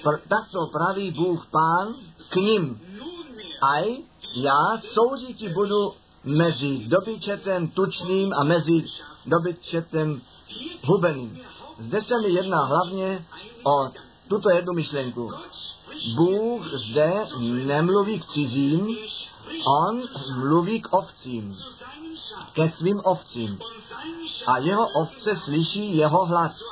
pr, 0.03 0.19
takto 0.29 0.67
praví 0.73 1.11
Bůh 1.11 1.47
Pán 1.47 1.95
k 2.29 2.37
ním. 2.37 2.81
Aj 3.63 3.97
já 4.37 4.79
soudit 4.93 5.53
budu 5.53 5.95
mezi 6.25 6.79
dobyčetem 6.79 7.69
tučným 7.69 8.33
a 8.33 8.45
mezi 8.45 8.85
dobyčetem 9.27 10.21
hubeným. 10.85 11.41
Zde 11.79 12.03
se 12.03 12.21
mi 12.21 12.29
jedná 12.29 12.65
hlavně 12.65 13.27
o 13.63 13.91
tuto 14.29 14.51
jednu 14.51 14.73
myšlenku. 14.73 15.31
Bůh 16.17 16.67
zde 16.67 17.13
nemluví 17.41 18.21
k 18.21 18.27
cizím, 18.27 18.97
on 19.87 20.03
mluví 20.37 20.83
k 20.83 20.93
ovcím, 20.93 21.59
ke 22.53 22.71
svým 22.71 23.01
ovcím. 23.05 23.59
A 24.47 24.59
jeho 24.59 24.89
ovce 24.89 25.37
slyší 25.37 25.97
jeho 25.97 26.27
hlas. 26.27 26.63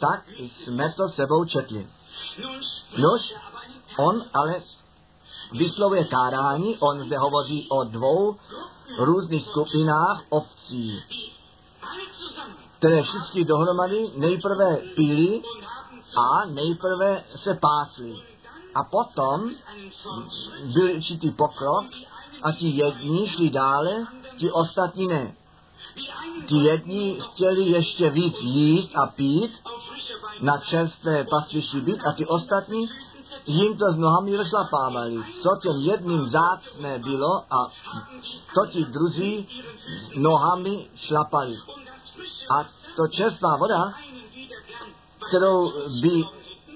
Tak 0.00 0.28
jsme 0.38 0.92
to 0.92 1.08
sebou 1.08 1.44
četli. 1.44 1.86
Nož, 2.98 3.34
on 3.98 4.24
ale 4.32 4.54
vyslovuje 5.52 6.04
kárání, 6.04 6.78
on 6.78 7.00
zde 7.00 7.18
hovoří 7.18 7.68
o 7.70 7.84
dvou 7.84 8.36
různých 8.98 9.46
skupinách 9.46 10.22
ovcí. 10.28 11.02
které 12.78 13.02
všichni 13.02 13.44
dohromady 13.44 14.04
nejprve 14.16 14.76
pili 14.76 15.42
a 16.16 16.46
nejprve 16.46 17.24
se 17.26 17.54
pásli. 17.54 18.22
A 18.74 18.84
potom 18.84 19.50
byl 20.74 20.96
určitý 20.96 21.30
pokrok 21.30 21.84
a 22.46 22.52
ti 22.52 22.68
jedni 22.76 23.28
šli 23.28 23.50
dále, 23.50 24.06
ti 24.36 24.50
ostatní 24.50 25.06
ne. 25.06 25.34
Ti 26.46 26.56
jedni 26.56 27.18
chtěli 27.20 27.62
ještě 27.62 28.10
víc 28.10 28.36
jíst 28.40 28.96
a 28.96 29.06
pít, 29.06 29.52
na 30.40 30.58
čerstvé 30.58 31.24
pastvišti 31.24 31.80
být 31.80 32.00
a 32.06 32.12
ty 32.12 32.26
ostatní 32.26 32.88
jim 33.46 33.78
to 33.78 33.92
s 33.92 33.96
nohami 33.96 34.36
rozlapávali. 34.36 35.24
Co 35.42 35.50
těm 35.62 35.76
jedním 35.76 36.28
zácné 36.28 36.98
bylo 36.98 37.44
a 37.50 37.72
to 38.54 38.66
ti 38.66 38.84
druzí 38.84 39.48
nohami 40.16 40.88
šlapali. 40.96 41.56
A 42.50 42.64
to 42.96 43.08
čerstvá 43.08 43.56
voda, 43.56 43.94
kterou 45.28 45.72
by 46.02 46.24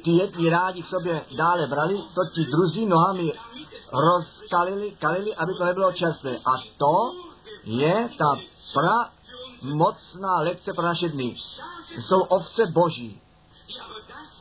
ty 0.05 0.11
jedni 0.11 0.51
rádi 0.51 0.83
k 0.83 0.87
sobě 0.87 1.25
dále 1.37 1.67
brali, 1.67 1.99
to 2.15 2.21
ti 2.35 2.45
druzí 2.45 2.87
nohami 2.87 3.33
rozkalili, 3.93 4.97
kalili, 5.01 5.35
aby 5.35 5.53
to 5.59 5.65
nebylo 5.65 5.93
čerstvé. 5.93 6.37
A 6.37 6.53
to 6.77 7.13
je 7.65 8.11
ta 8.19 8.37
pra 8.75 9.11
mocná 9.63 10.41
lekce 10.41 10.73
pro 10.73 10.85
naše 10.85 11.09
dny. 11.09 11.37
Jsou 11.99 12.21
ovce 12.21 12.67
boží, 12.67 13.21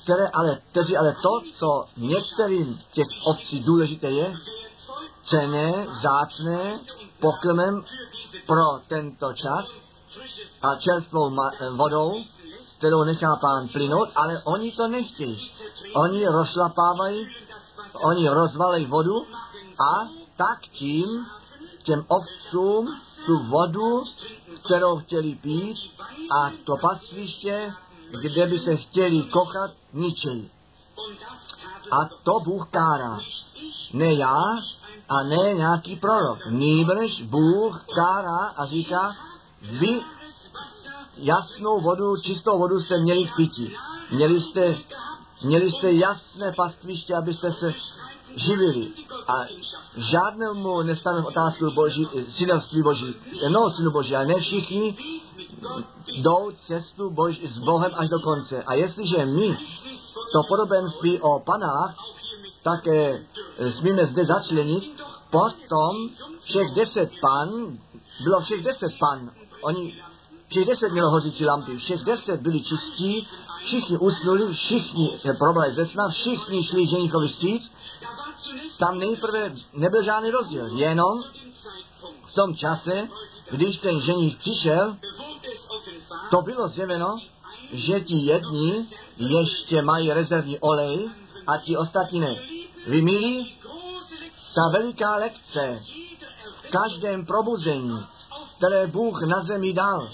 které 0.03 0.27
ale, 0.27 0.61
kteří 0.71 0.97
ale 0.97 1.15
to, 1.21 1.29
co 1.55 1.85
některým 1.97 2.79
těch 2.91 3.07
ovcí 3.23 3.63
důležité 3.63 4.11
je, 4.11 4.35
cené, 5.25 5.87
zácné, 6.01 6.79
pokrmem 7.19 7.83
pro 8.47 8.79
tento 8.87 9.33
čas 9.33 9.71
a 10.61 10.75
čerstvou 10.75 11.35
vodou, 11.75 12.11
kterou 12.77 13.03
nechá 13.03 13.35
pán 13.35 13.67
plynout, 13.67 14.09
ale 14.15 14.41
oni 14.45 14.71
to 14.71 14.87
nechtějí. 14.87 15.51
Oni 15.95 16.27
rozšlapávají, 16.27 17.27
oni 17.93 18.29
rozvalejí 18.29 18.85
vodu 18.85 19.25
a 19.93 20.07
tak 20.35 20.59
tím 20.61 21.25
těm 21.83 22.05
ovcům 22.07 22.95
tu 23.25 23.39
vodu, 23.39 24.03
kterou 24.65 24.97
chtěli 24.97 25.35
pít 25.35 25.77
a 26.31 26.51
to 26.63 26.77
pastviště, 26.77 27.73
kde 28.21 28.47
by 28.47 28.59
se 28.59 28.75
chtěli 28.75 29.21
kochat, 29.21 29.71
ničejí. 29.93 30.51
A 31.91 32.09
to 32.23 32.39
Bůh 32.39 32.67
kárá. 32.69 33.19
Ne 33.93 34.13
já 34.13 34.35
a 35.09 35.23
ne 35.23 35.53
nějaký 35.53 35.95
prorok. 35.95 36.39
Nýbrž 36.49 37.21
Bůh 37.21 37.85
kárá 37.95 38.37
a 38.37 38.65
říká, 38.65 39.15
vy 39.61 40.01
jasnou 41.15 41.81
vodu, 41.81 42.17
čistou 42.21 42.59
vodu 42.59 42.79
jste 42.79 42.97
měli 42.97 43.25
k 43.25 43.35
pití. 43.35 43.75
Měli 44.11 44.41
jste, 44.41 44.77
měli 45.43 45.71
jste 45.71 45.91
jasné 45.91 46.53
pastviště, 46.57 47.15
abyste 47.15 47.51
se 47.51 47.73
živili. 48.35 48.87
A 49.27 49.33
žádnému 49.97 50.81
nestaneme 50.81 51.27
otázku 51.27 51.71
boží, 51.71 52.07
synovství 52.29 52.83
boží. 52.83 53.15
No, 53.49 53.69
synu 53.69 53.91
boží, 53.91 54.15
ale 54.15 54.25
ne 54.25 54.39
všichni 54.39 54.97
jdou 56.07 56.51
cestu 56.67 57.09
bož, 57.09 57.39
s 57.43 57.59
Bohem 57.59 57.91
až 57.95 58.09
do 58.09 58.19
konce. 58.19 58.63
A 58.63 58.73
jestliže 58.73 59.25
my 59.25 59.57
to 60.33 60.43
podobenství 60.47 61.21
o 61.21 61.39
panách 61.39 61.95
také 62.63 63.25
smíme 63.69 64.05
zde 64.05 64.25
začlenit, 64.25 65.01
potom 65.29 66.09
všech 66.43 66.73
deset 66.75 67.11
pan, 67.21 67.49
bylo 68.23 68.41
všech 68.41 68.63
deset 68.63 68.91
pan, 68.99 69.31
oni 69.61 70.01
Všech 70.49 70.67
deset 70.67 70.91
mělo 70.91 71.09
hořící 71.09 71.45
lampy, 71.45 71.77
všech 71.77 72.03
deset 72.03 72.41
byli 72.41 72.63
čistí, 72.63 73.27
všichni 73.63 73.97
usnuli, 73.97 74.53
všichni 74.53 75.17
se 75.17 75.33
probrali 75.33 75.73
ze 75.73 75.85
sna, 75.85 76.09
všichni 76.09 76.63
šli 76.63 76.87
ženíkovi 76.87 77.27
vstříc. 77.27 77.71
Tam 78.79 78.99
nejprve 78.99 79.53
nebyl 79.73 80.03
žádný 80.03 80.31
rozdíl, 80.31 80.67
jenom 80.67 81.23
v 82.25 82.33
tom 82.33 82.55
čase, 82.55 83.07
když 83.51 83.77
ten 83.77 84.01
ženich 84.01 84.37
přišel, 84.37 84.97
to 86.31 86.41
bylo 86.41 86.67
zjeveno, 86.67 87.17
že 87.71 88.01
ti 88.01 88.15
jedni 88.15 88.87
ještě 89.17 89.81
mají 89.81 90.13
rezervní 90.13 90.59
olej 90.59 91.09
a 91.47 91.57
ti 91.57 91.77
ostatní 91.77 92.19
ne. 92.19 92.35
Vy 92.87 93.01
milí, 93.01 93.55
ta 94.55 94.61
veliká 94.79 95.15
lekce 95.15 95.83
v 96.55 96.71
každém 96.71 97.25
probuzení, 97.25 98.05
které 98.57 98.87
Bůh 98.87 99.21
na 99.21 99.43
zemi 99.43 99.73
dal, 99.73 100.09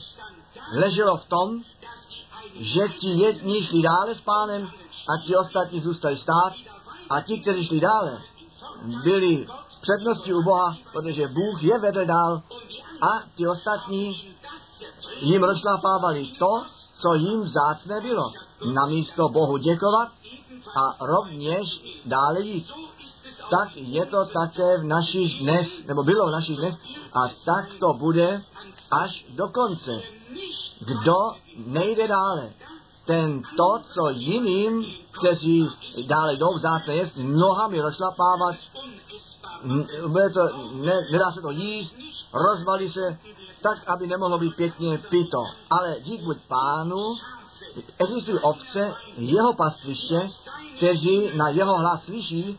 leželo 0.73 1.17
v 1.17 1.25
tom, 1.25 1.63
že 2.59 2.81
ti 2.99 3.07
jedni 3.07 3.63
šli 3.63 3.81
dále 3.81 4.15
s 4.15 4.21
pánem 4.21 4.69
a 5.09 5.25
ti 5.25 5.35
ostatní 5.35 5.79
zůstali 5.79 6.17
stát 6.17 6.53
a 7.09 7.21
ti, 7.21 7.39
kteří 7.39 7.65
šli 7.65 7.79
dále, 7.79 8.21
byli 9.03 9.45
v 9.67 9.81
přednosti 9.81 10.33
u 10.33 10.43
Boha, 10.43 10.77
protože 10.93 11.27
Bůh 11.27 11.63
je 11.63 11.79
vedl 11.79 12.05
dál 12.05 12.41
a 13.01 13.23
ti 13.35 13.47
ostatní 13.47 14.35
jim 15.19 15.43
rozšlapávali 15.43 16.27
to, 16.39 16.63
co 17.01 17.13
jim 17.13 17.41
vzácné 17.41 18.01
bylo. 18.01 18.31
Namísto 18.73 19.29
Bohu 19.29 19.57
děkovat 19.57 20.09
a 20.75 21.05
rovněž 21.05 21.81
dále 22.05 22.41
jít. 22.41 22.71
Tak 23.49 23.69
je 23.75 24.05
to 24.05 24.25
také 24.25 24.77
v 24.77 24.83
našich 24.83 25.39
dnech, 25.39 25.87
nebo 25.87 26.03
bylo 26.03 26.27
v 26.27 26.31
našich 26.31 26.57
dnech, 26.57 26.75
a 27.13 27.19
tak 27.45 27.73
to 27.79 27.93
bude 27.93 28.41
až 28.91 29.25
do 29.29 29.47
konce. 29.47 30.14
Kdo 30.79 31.15
nejde 31.65 32.07
dále, 32.07 32.53
ten 33.05 33.41
to, 33.57 33.79
co 33.93 34.09
jiným, 34.09 34.85
kteří 35.11 35.69
dále 36.07 36.35
jdou 36.35 36.53
vzácné 36.53 36.95
jest, 36.95 37.17
nohami 37.17 37.81
rozšlapávat, 37.81 38.55
bude 40.07 40.29
to, 40.29 40.41
ne, 40.73 41.01
nedá 41.11 41.31
se 41.31 41.41
to 41.41 41.51
jíst, 41.51 41.95
rozvalí 42.33 42.89
se, 42.89 43.19
tak, 43.61 43.77
aby 43.87 44.07
nemohlo 44.07 44.37
být 44.37 44.55
pěkně 44.55 44.97
pito. 45.09 45.43
Ale 45.69 45.95
dík 45.99 46.21
buď 46.21 46.37
pánu, 46.47 46.97
existují 47.99 48.39
ovce, 48.39 48.93
jeho 49.17 49.53
pastviště, 49.53 50.29
kteří 50.77 51.37
na 51.37 51.49
jeho 51.49 51.77
hlas 51.77 52.03
slyší 52.03 52.57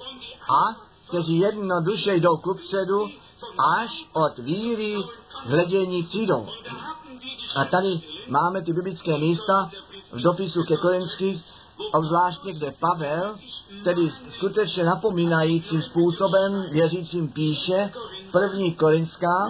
a 0.50 0.76
kteří 1.08 1.38
jednoduše 1.38 2.14
jdou 2.16 2.36
kupředu, 2.36 3.08
až 3.76 4.08
od 4.12 4.38
víry 4.38 4.96
hledění 5.44 6.02
přijdou. 6.02 6.46
A 7.56 7.64
tady 7.64 8.00
máme 8.28 8.62
ty 8.62 8.72
biblické 8.72 9.18
místa 9.18 9.70
v 10.12 10.20
dopisu 10.20 10.64
ke 10.64 10.76
Korinských, 10.76 11.44
obzvláště 11.92 12.52
kde 12.52 12.74
Pavel, 12.80 13.36
tedy 13.84 14.12
skutečně 14.36 14.84
napomínajícím 14.84 15.82
způsobem 15.82 16.66
věřícím 16.70 17.28
píše, 17.28 17.92
první 18.32 18.74
Korinská, 18.74 19.48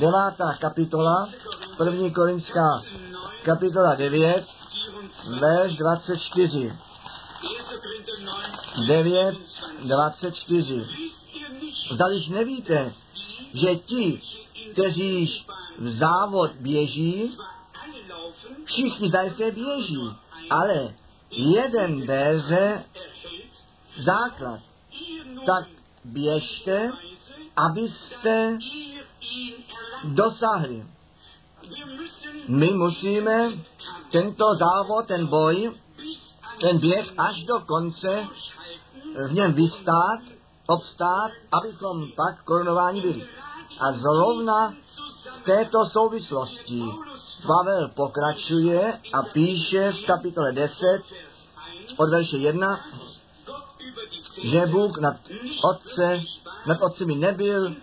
devátá 0.00 0.54
kapitola, 0.60 1.28
první 1.76 2.10
Korinská 2.12 2.82
kapitola 3.42 3.94
9, 3.94 4.44
verš 5.40 5.76
24. 5.76 6.72
9, 8.86 9.34
24. 9.84 10.84
Zdališ 11.92 12.28
nevíte, 12.28 12.92
že 13.52 13.76
ti, 13.76 14.22
kteří 14.72 15.44
závod 15.80 16.50
běží, 16.52 17.36
všichni 18.64 19.10
zajisté 19.10 19.50
běží, 19.50 20.16
ale 20.50 20.94
jeden 21.30 22.06
beze 22.06 22.84
základ. 23.98 24.60
Tak 25.46 25.64
běžte, 26.04 26.92
abyste 27.56 28.58
dosáhli. 30.04 30.86
My 32.48 32.70
musíme 32.70 33.52
tento 34.12 34.54
závod, 34.54 35.06
ten 35.06 35.26
boj, 35.26 35.72
ten 36.60 36.78
běh 36.78 37.12
až 37.18 37.42
do 37.42 37.60
konce 37.60 38.26
v 39.28 39.32
něm 39.32 39.52
vystát, 39.52 40.20
obstát, 40.66 41.30
abychom 41.52 42.12
pak 42.16 42.42
korunováni 42.42 43.00
byli. 43.00 43.28
A 43.80 43.92
zrovna 43.92 44.74
této 45.44 45.86
souvislosti 45.86 46.82
Pavel 47.46 47.88
pokračuje 47.88 48.98
a 49.12 49.22
píše 49.22 49.92
v 49.92 50.06
kapitole 50.06 50.52
10 50.52 51.02
od 51.96 52.10
verše 52.10 52.36
1, 52.36 52.80
že 54.42 54.66
Bůh 54.66 54.98
nad 54.98 55.16
otce, 55.64 56.20
nad 56.66 56.82
otcemi 56.82 57.14
nebyl 57.14 57.74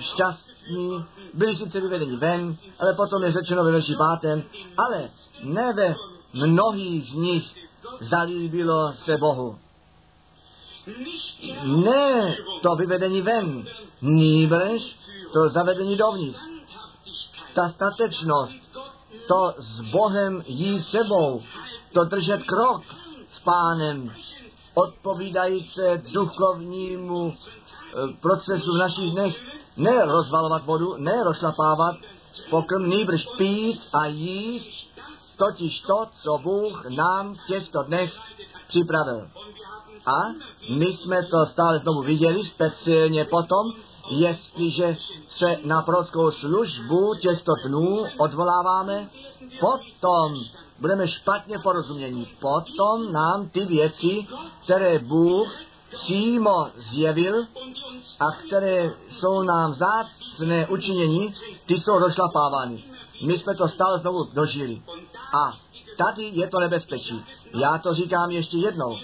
šťastný, 0.00 1.04
byli 1.34 1.56
sice 1.56 1.80
vyvedeni 1.80 2.16
ven, 2.16 2.56
ale 2.78 2.94
potom 2.94 3.22
je 3.22 3.32
řečeno 3.32 3.64
ve 3.64 3.72
verši 3.72 3.94
pátem, 3.98 4.44
ale 4.76 5.10
ne 5.42 5.72
ve 5.72 5.94
mnohých 6.34 7.10
z 7.10 7.12
nich 7.12 7.54
zalíbilo 8.00 8.92
se 8.92 9.16
Bohu. 9.16 9.58
Ne 11.64 12.36
to 12.62 12.76
vyvedení 12.76 13.22
ven, 13.22 13.64
nýbrž 14.02 14.96
to 15.32 15.48
zavedení 15.48 15.96
dovnitř. 15.96 16.57
Ta 17.58 17.68
statečnost, 17.68 18.54
to 19.28 19.54
s 19.58 19.80
Bohem 19.80 20.42
jít 20.46 20.82
sebou, 20.82 21.42
to 21.92 22.04
držet 22.04 22.42
krok 22.42 22.82
s 23.30 23.38
pánem, 23.38 24.12
odpovídající 24.74 25.80
duchovnímu 26.12 27.32
eh, 27.32 28.16
procesu 28.20 28.72
v 28.74 28.78
našich 28.78 29.10
dnech, 29.10 29.42
ne 29.76 30.04
rozvalovat 30.04 30.64
vodu, 30.64 30.96
ne 30.96 31.24
rozšlapávat 31.24 31.96
pokrm, 32.50 32.88
nýbrž 32.90 33.26
pít 33.38 33.80
a 33.94 34.06
jíst, 34.06 35.00
totiž 35.36 35.80
to, 35.80 36.06
co 36.22 36.38
Bůh 36.38 36.86
nám 36.88 37.34
v 37.34 37.46
těchto 37.46 37.82
dnech 37.82 38.12
připravil. 38.68 39.30
A 40.06 40.28
my 40.78 40.86
jsme 40.86 41.22
to 41.26 41.46
stále 41.46 41.78
znovu 41.78 42.02
viděli, 42.02 42.44
speciálně 42.44 43.24
potom, 43.24 43.72
jestliže 44.10 44.96
se 45.28 45.46
na 45.64 45.82
prorockou 45.82 46.30
službu 46.30 47.14
těchto 47.14 47.52
dnů 47.64 48.04
odvoláváme, 48.18 49.08
potom 49.60 50.34
budeme 50.78 51.08
špatně 51.08 51.58
porozumění. 51.58 52.28
Potom 52.40 53.12
nám 53.12 53.48
ty 53.48 53.64
věci, 53.64 54.26
které 54.64 54.98
Bůh 54.98 55.54
přímo 55.90 56.68
zjevil 56.76 57.44
a 58.20 58.30
které 58.32 58.90
jsou 59.10 59.42
nám 59.42 59.74
zácné 59.74 60.66
učinění, 60.68 61.34
ty 61.66 61.74
jsou 61.74 61.98
rozšlapávány. 61.98 62.84
My 63.26 63.38
jsme 63.38 63.56
to 63.56 63.68
stále 63.68 63.98
znovu 63.98 64.24
dožili. 64.32 64.82
A 65.34 65.52
tady 65.98 66.30
je 66.32 66.48
to 66.48 66.60
nebezpečí. 66.60 67.24
Já 67.54 67.78
to 67.78 67.94
říkám 67.94 68.30
ještě 68.30 68.56
jednou. 68.56 68.96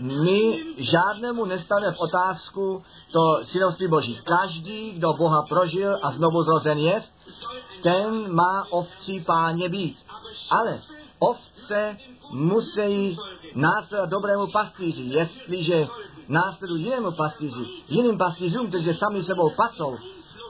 My 0.00 0.64
žádnému 0.76 1.44
nestavíme 1.44 1.92
v 1.92 2.00
otázku 2.00 2.82
to 3.12 3.44
synovství 3.44 3.88
Boží. 3.88 4.18
Každý, 4.24 4.90
kdo 4.90 5.12
Boha 5.12 5.42
prožil 5.42 5.98
a 6.02 6.10
znovu 6.10 6.42
zrozen 6.42 6.78
je, 6.78 7.02
ten 7.82 8.34
má 8.34 8.66
ovcí 8.70 9.20
páně 9.20 9.68
být. 9.68 9.96
Ale 10.50 10.80
ovce 11.18 11.96
musí 12.30 13.18
následovat 13.54 14.10
dobrému 14.10 14.46
pastýři. 14.52 15.02
Jestliže 15.02 15.86
následují 16.28 16.84
jinému 16.84 17.12
pastýři, 17.12 17.66
jiným 17.88 18.18
pastýřům, 18.18 18.68
kteří 18.68 18.94
sami 18.94 19.22
sebou 19.22 19.50
pasou 19.56 19.96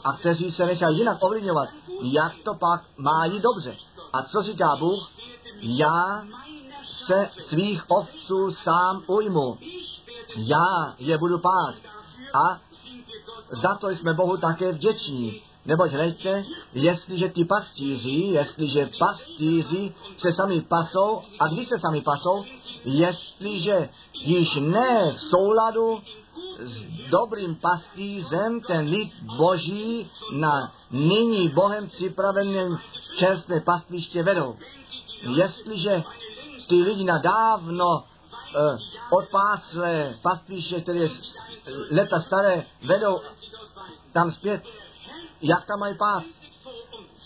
a 0.04 0.12
kteří 0.12 0.52
se 0.52 0.66
nechají 0.66 0.98
jinak 0.98 1.18
ovlivňovat, 1.22 1.68
jak 2.02 2.32
to 2.44 2.54
pak 2.54 2.84
má 2.96 3.24
jít 3.24 3.42
dobře. 3.42 3.76
A 4.12 4.22
co 4.22 4.42
říká 4.42 4.76
Bůh? 4.76 5.10
Já 5.60 6.24
se 6.84 7.30
svých 7.38 7.90
ovců 7.90 8.50
sám 8.52 9.02
ujmu. 9.06 9.58
Já 10.36 10.94
je 10.98 11.18
budu 11.18 11.38
pást. 11.38 11.82
A 12.34 12.60
za 13.50 13.74
to 13.74 13.90
jsme 13.90 14.14
Bohu 14.14 14.36
také 14.36 14.72
vděční. 14.72 15.42
Neboť 15.66 15.90
hleďte, 15.90 16.44
jestliže 16.72 17.28
ty 17.28 17.44
pastýři, 17.44 18.10
jestliže 18.10 18.88
pastýři 18.98 19.94
se 20.18 20.32
sami 20.32 20.60
pasou, 20.60 21.22
a 21.40 21.48
když 21.48 21.68
se 21.68 21.78
sami 21.78 22.00
pasou, 22.00 22.44
jestliže 22.84 23.88
již 24.14 24.54
ne 24.54 25.12
v 25.12 25.20
souladu 25.20 26.00
s 26.58 26.82
dobrým 27.10 27.54
pastýřem 27.54 28.60
ten 28.60 28.86
lid 28.86 29.12
boží 29.36 30.10
na 30.32 30.72
nyní 30.90 31.48
Bohem 31.48 31.86
připraveném 31.86 32.78
čerstvé 33.16 33.60
pastviště 33.60 34.22
vedou. 34.22 34.56
Jestliže 35.36 36.02
ty 36.68 36.74
lidi 36.74 37.04
na 37.04 37.18
dávno 37.18 37.86
uh, 37.86 38.78
odpáslé 39.10 40.14
pastviště, 40.22 40.80
které 40.80 40.98
je 40.98 41.10
leta 41.90 42.20
staré, 42.20 42.66
vedou 42.82 43.20
tam 44.12 44.32
zpět, 44.32 44.62
jak 45.42 45.66
tam 45.66 45.78
mají 45.78 45.96
pás. 45.98 46.24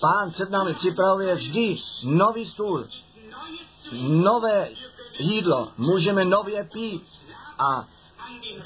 Pán 0.00 0.30
před 0.30 0.50
námi 0.50 0.74
připravuje 0.74 1.34
vždy 1.34 1.76
nový 2.04 2.46
stůl, 2.46 2.84
nové 4.08 4.68
jídlo, 5.18 5.68
můžeme 5.76 6.24
nově 6.24 6.68
pít 6.72 7.04
a 7.58 7.86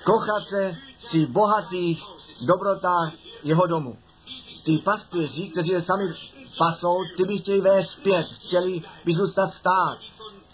kochat 0.05 0.45
se 0.49 0.77
při 1.09 1.27
bohatých 1.27 2.05
dobrotách 2.47 3.13
jeho 3.43 3.67
domu. 3.67 3.99
Ty 4.65 4.79
pastvěři, 4.79 5.49
kteří 5.49 5.71
je 5.71 5.83
sami 5.83 6.15
pasou, 6.59 6.99
ty 7.17 7.25
by 7.25 7.39
chtěli 7.39 7.61
vést 7.61 7.91
zpět, 7.91 8.27
chtěli 8.27 8.83
by 9.05 9.15
zůstat 9.15 9.49
stát. 9.55 9.99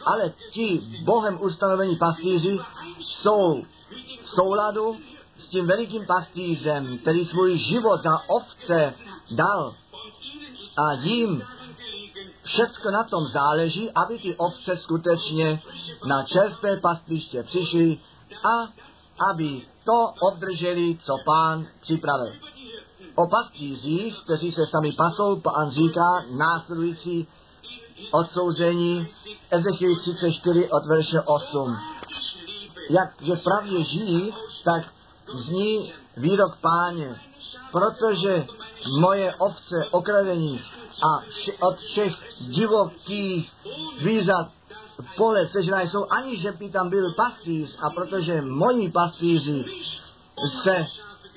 Ale 0.05 0.33
ti 0.53 0.81
Bohem 1.05 1.43
ustanovení 1.43 1.97
pastýři 1.97 2.61
jsou 3.01 3.63
v 4.23 4.29
souladu 4.29 4.97
s 5.39 5.49
tím 5.49 5.67
velikým 5.67 6.07
pastýřem, 6.07 6.99
který 6.99 7.25
svůj 7.25 7.59
život 7.59 8.03
za 8.03 8.29
ovce 8.29 8.95
dal. 9.31 9.75
A 10.77 10.93
jim 10.93 11.43
všecko 12.43 12.91
na 12.91 13.05
tom 13.05 13.25
záleží, 13.27 13.91
aby 13.91 14.19
ty 14.19 14.37
ovce 14.37 14.77
skutečně 14.77 15.63
na 16.07 16.23
čerstvé 16.23 16.77
pastviště 16.77 17.43
přišly 17.43 17.99
a 18.45 18.73
aby 19.31 19.63
to 19.85 20.13
obdrželi, 20.21 20.99
co 21.01 21.17
pán 21.27 21.67
připravil. 21.81 22.33
O 23.15 23.27
pastýřích, 23.27 24.21
kteří 24.25 24.53
se 24.53 24.67
sami 24.67 24.93
pasou, 24.93 25.41
pán 25.41 25.71
říká 25.71 26.25
následující 26.39 27.29
odsouzení 28.11 29.09
Ezechiel 29.51 29.97
34 29.97 30.71
od 30.71 30.87
verše 30.87 31.21
8. 31.21 31.77
Jak 32.91 33.15
že 33.21 33.37
pravdě 33.45 33.85
žijí, 33.85 34.35
tak 34.65 34.83
zní 35.35 35.93
výrok 36.17 36.57
páně, 36.57 37.21
protože 37.73 38.47
moje 39.01 39.35
ovce 39.35 39.77
okradení 39.91 40.61
a 41.03 41.21
vše, 41.29 41.53
od 41.61 41.79
všech 41.79 42.15
divokých 42.41 43.53
zvířat 44.01 44.49
pole 45.17 45.49
sežrané 45.49 45.89
jsou, 45.89 46.07
aniž 46.11 46.47
by 46.59 46.71
tam 46.71 46.91
byl 46.91 47.15
pastýř 47.15 47.77
a 47.81 47.91
protože 47.91 48.43
moji 48.43 48.91
pastýři 48.91 49.65
se 50.63 50.87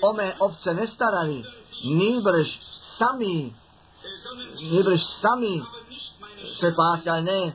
o 0.02 0.13
mé 0.13 0.36
ovce 0.39 0.74
nestarali, 0.74 1.43
nýbrž 1.84 2.60
sami, 2.97 3.56
nýbrž 4.62 5.04
sami 5.04 5.62
se 6.54 6.71
pásali, 6.71 7.21
ne, 7.23 7.54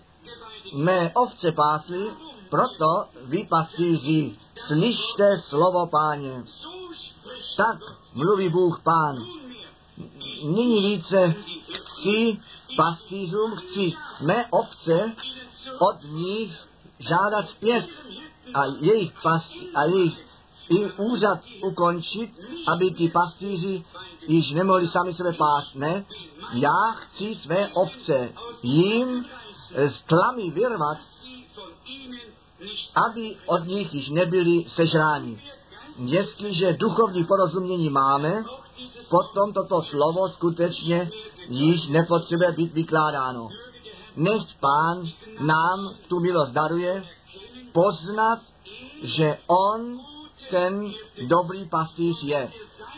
mé 0.74 1.12
ovce 1.14 1.52
pásli, 1.52 2.10
proto 2.50 3.06
vy 3.24 3.46
pastýři, 3.50 4.36
slyšte 4.66 5.40
slovo 5.48 5.86
páně. 5.86 6.44
Tak 7.56 7.78
mluví 8.14 8.48
Bůh 8.48 8.80
pán. 8.82 9.24
Nyní 10.42 10.80
více 10.80 11.34
chci 11.72 12.40
pastýřům, 12.76 13.56
chci 13.56 13.92
mé 14.20 14.46
ovce 14.50 15.12
od 15.78 16.02
nich 16.02 16.66
žádat 16.98 17.48
zpět 17.48 17.86
a 18.54 18.64
jejich, 18.64 19.12
past, 19.22 19.52
a 19.74 19.84
jejich 19.84 20.26
i 20.68 20.92
úřad 20.96 21.40
ukončit, 21.64 22.30
aby 22.66 22.90
ti 22.90 23.08
pastýři 23.08 23.84
již 24.28 24.50
nemohli 24.50 24.88
sami 24.88 25.14
sebe 25.14 25.32
pást. 25.32 25.74
Ne, 25.74 26.04
já 26.52 26.92
chci 26.92 27.34
své 27.34 27.68
ovce 27.68 28.32
jim 28.62 29.24
z 29.88 30.02
tlamy 30.02 30.50
vyrvat, 30.50 30.98
aby 33.08 33.36
od 33.46 33.66
nich 33.66 33.94
již 33.94 34.10
nebyli 34.10 34.64
sežráni. 34.68 35.42
Jestliže 35.98 36.72
duchovní 36.72 37.24
porozumění 37.24 37.90
máme, 37.90 38.44
potom 39.08 39.52
toto 39.52 39.82
slovo 39.82 40.28
skutečně 40.28 41.10
již 41.48 41.86
nepotřebuje 41.86 42.52
být 42.52 42.72
vykládáno. 42.72 43.48
Nech 44.16 44.42
pán 44.60 45.08
nám 45.40 45.94
tu 46.08 46.20
milost 46.20 46.52
daruje 46.52 47.04
poznat, 47.72 48.38
že 49.02 49.38
on 49.46 50.00
ten 50.50 50.92
dobrý 51.26 51.68
pastýř 51.68 52.22
je 52.22 52.52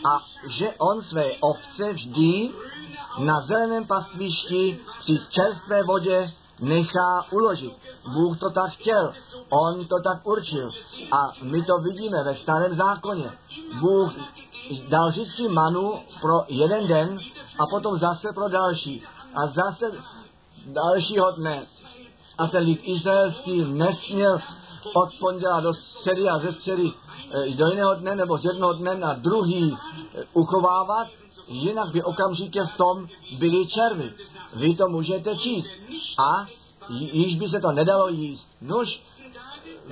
a 0.05 0.19
že 0.47 0.73
on 0.77 1.01
své 1.01 1.31
ovce 1.39 1.93
vždy 1.93 2.49
na 3.19 3.41
zeleném 3.41 3.87
pastvišti 3.87 4.79
při 4.99 5.19
čerstvé 5.29 5.83
vodě 5.83 6.31
nechá 6.59 7.25
uložit. 7.31 7.73
Bůh 8.13 8.39
to 8.39 8.49
tak 8.49 8.71
chtěl, 8.71 9.13
On 9.49 9.87
to 9.87 9.95
tak 10.03 10.27
určil. 10.27 10.71
A 11.11 11.33
my 11.43 11.63
to 11.63 11.77
vidíme 11.77 12.23
ve 12.23 12.35
starém 12.35 12.75
zákoně. 12.75 13.31
Bůh 13.79 14.13
dal 14.87 15.09
vždycky 15.09 15.47
manu 15.47 15.99
pro 16.21 16.43
jeden 16.47 16.87
den 16.87 17.19
a 17.59 17.67
potom 17.69 17.97
zase 17.97 18.33
pro 18.33 18.49
další. 18.49 19.03
A 19.35 19.47
zase 19.47 19.91
dalšího 20.65 21.31
dne. 21.31 21.63
A 22.37 22.47
ten 22.47 22.63
lid 22.63 22.79
izraelský 22.83 23.65
nesměl 23.65 24.39
od 24.93 25.09
ponděla 25.19 25.59
do 25.59 25.73
středy 25.73 26.29
a 26.29 26.39
ze 26.39 26.51
středy 26.51 26.91
eh, 27.31 27.49
do 27.49 27.67
jiného 27.67 27.93
dne 27.93 28.15
nebo 28.15 28.37
z 28.37 28.45
jednoho 28.45 28.73
dne 28.73 28.95
na 28.95 29.13
druhý 29.13 29.77
eh, 29.77 30.23
uchovávat, 30.33 31.07
jinak 31.47 31.91
by 31.91 32.03
okamžitě 32.03 32.63
v 32.63 32.77
tom 32.77 33.07
byly 33.39 33.67
červy. 33.67 34.13
Vy 34.53 34.75
to 34.75 34.89
můžete 34.89 35.37
číst. 35.37 35.69
A 36.19 36.45
již 36.89 37.35
by 37.35 37.49
se 37.49 37.59
to 37.59 37.71
nedalo 37.71 38.07
jíst. 38.07 38.47
Nož, 38.61 39.01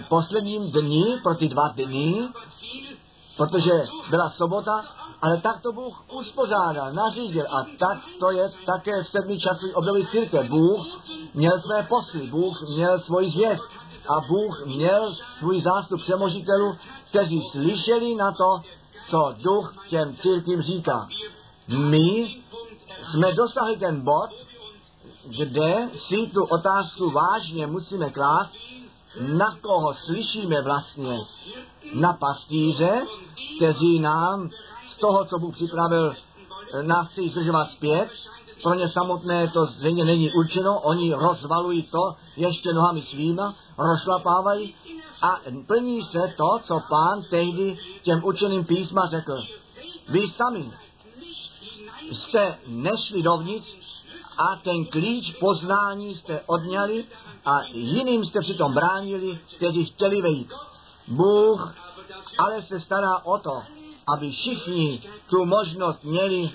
posledním 0.09 0.71
dní, 0.71 1.17
pro 1.23 1.35
ty 1.35 1.47
dva 1.47 1.67
dny, 1.67 2.27
protože 3.37 3.71
byla 4.09 4.29
sobota 4.29 4.85
Ale 5.21 5.37
tak 5.41 5.61
to 5.61 5.71
Bůh 5.71 6.05
uspořádal, 6.13 6.93
nařídil 6.93 7.45
a 7.49 7.65
tak 7.79 7.97
to 8.19 8.31
je 8.31 8.49
také 8.65 9.03
v 9.03 9.07
sedmi 9.07 9.39
časových 9.39 9.75
období 9.75 10.05
církev. 10.07 10.49
Bůh 10.49 10.85
měl 11.33 11.59
své 11.59 11.83
posly, 11.83 12.27
Bůh 12.27 12.61
měl 12.75 12.99
svoji 12.99 13.29
zvěst 13.29 13.63
a 14.09 14.19
Bůh 14.27 14.65
měl 14.65 15.15
svůj 15.15 15.61
zástup 15.61 16.01
přemožitelů, 16.01 16.77
kteří 17.09 17.41
slyšeli 17.51 18.15
na 18.15 18.31
to, 18.31 18.61
co 19.09 19.35
duch 19.37 19.75
těm 19.89 20.15
církvím 20.15 20.61
říká. 20.61 21.07
My 21.67 22.35
jsme 23.03 23.33
dosahli 23.33 23.77
ten 23.77 24.01
bod, 24.01 24.29
kde 25.37 25.89
si 25.95 26.27
tu 26.27 26.43
otázku 26.43 27.11
vážně 27.11 27.67
musíme 27.67 28.09
klást, 28.09 28.53
na 29.19 29.55
koho 29.61 29.93
slyšíme 29.93 30.61
vlastně. 30.61 31.19
Na 31.93 32.13
pastýře, 32.13 33.05
kteří 33.57 33.99
nám 33.99 34.49
z 34.89 34.97
toho, 34.97 35.25
co 35.25 35.39
Bůh 35.39 35.55
připravil, 35.55 36.15
nás 36.81 37.07
chtějí 37.07 37.29
zdržovat 37.29 37.69
zpět, 37.69 38.09
pro 38.63 38.73
ně 38.73 38.87
samotné 38.87 39.47
to 39.47 39.65
zřejmě 39.65 40.05
není 40.05 40.31
určeno, 40.31 40.79
oni 40.79 41.13
rozvalují 41.13 41.83
to 41.83 42.15
ještě 42.37 42.73
nohami 42.73 43.01
svýma, 43.01 43.55
rozšlapávají 43.77 44.75
a 45.21 45.39
plní 45.67 46.03
se 46.03 46.33
to, 46.37 46.59
co 46.63 46.81
pán 46.89 47.23
tehdy 47.29 47.77
těm 48.01 48.23
učeným 48.25 48.65
písma 48.65 49.07
řekl. 49.07 49.33
Vy 50.09 50.27
sami 50.29 50.71
jste 52.11 52.57
nešli 52.67 53.23
dovnitř 53.23 53.67
a 54.37 54.55
ten 54.55 54.85
klíč 54.85 55.33
poznání 55.39 56.15
jste 56.15 56.41
odňali 56.45 57.05
a 57.45 57.61
jiným 57.71 58.25
jste 58.25 58.41
přitom 58.41 58.73
bránili, 58.73 59.39
kteří 59.55 59.85
chtěli 59.85 60.21
vejít. 60.21 60.53
Bůh 61.07 61.75
ale 62.37 62.61
se 62.61 62.79
stará 62.79 63.17
o 63.25 63.37
to, 63.37 63.63
aby 64.07 64.31
všichni 64.31 65.01
tu 65.29 65.45
možnost 65.45 66.03
měli, 66.03 66.51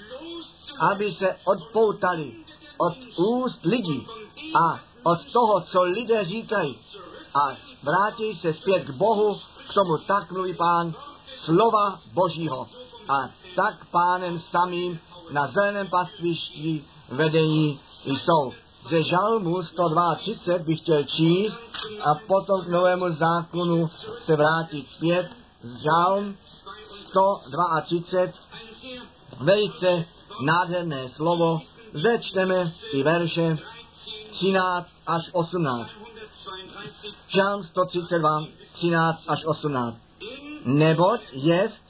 aby 0.79 1.13
se 1.13 1.37
odpoutali 1.45 2.35
od 2.79 2.95
úst 3.19 3.65
lidí 3.65 4.07
a 4.55 4.81
od 5.03 5.25
toho, 5.33 5.61
co 5.61 5.83
lidé 5.83 6.25
říkají 6.25 6.79
a 7.35 7.57
vrátí 7.83 8.35
se 8.35 8.53
zpět 8.53 8.85
k 8.85 8.91
Bohu, 8.91 9.41
k 9.71 9.75
tomu 9.75 9.99
tak 9.99 10.33
mluví 10.33 10.55
pán, 10.55 10.95
slova 11.37 11.99
Božího. 12.13 12.69
A 13.09 13.29
tak 13.57 13.87
pánem 13.91 14.39
samým 14.39 15.01
na 15.31 15.47
zeleném 15.47 15.89
pastvišti 15.89 16.85
vedení 17.09 17.81
jsou. 18.05 18.53
Ze 18.89 19.03
žalmu 19.03 19.63
132 19.63 20.59
bych 20.59 20.79
chtěl 20.79 21.05
číst 21.05 21.61
a 22.01 22.15
potom 22.27 22.65
k 22.65 22.69
novému 22.69 23.09
zákonu 23.13 23.91
se 24.21 24.37
vrátit 24.37 24.89
zpět. 24.89 25.29
Žalm 25.83 26.37
132, 27.11 28.33
velice 29.41 30.05
nádherné 30.41 31.09
slovo. 31.09 31.61
Zde 31.93 32.19
čteme 32.19 32.73
ty 32.91 33.03
verše 33.03 33.59
13 34.31 34.89
až 35.07 35.31
18. 35.33 35.91
Žalm 37.29 37.65
132, 37.65 38.47
13 38.75 39.25
až 39.29 39.45
18. 39.45 39.97
Neboť 40.65 41.21
jest, 41.33 41.85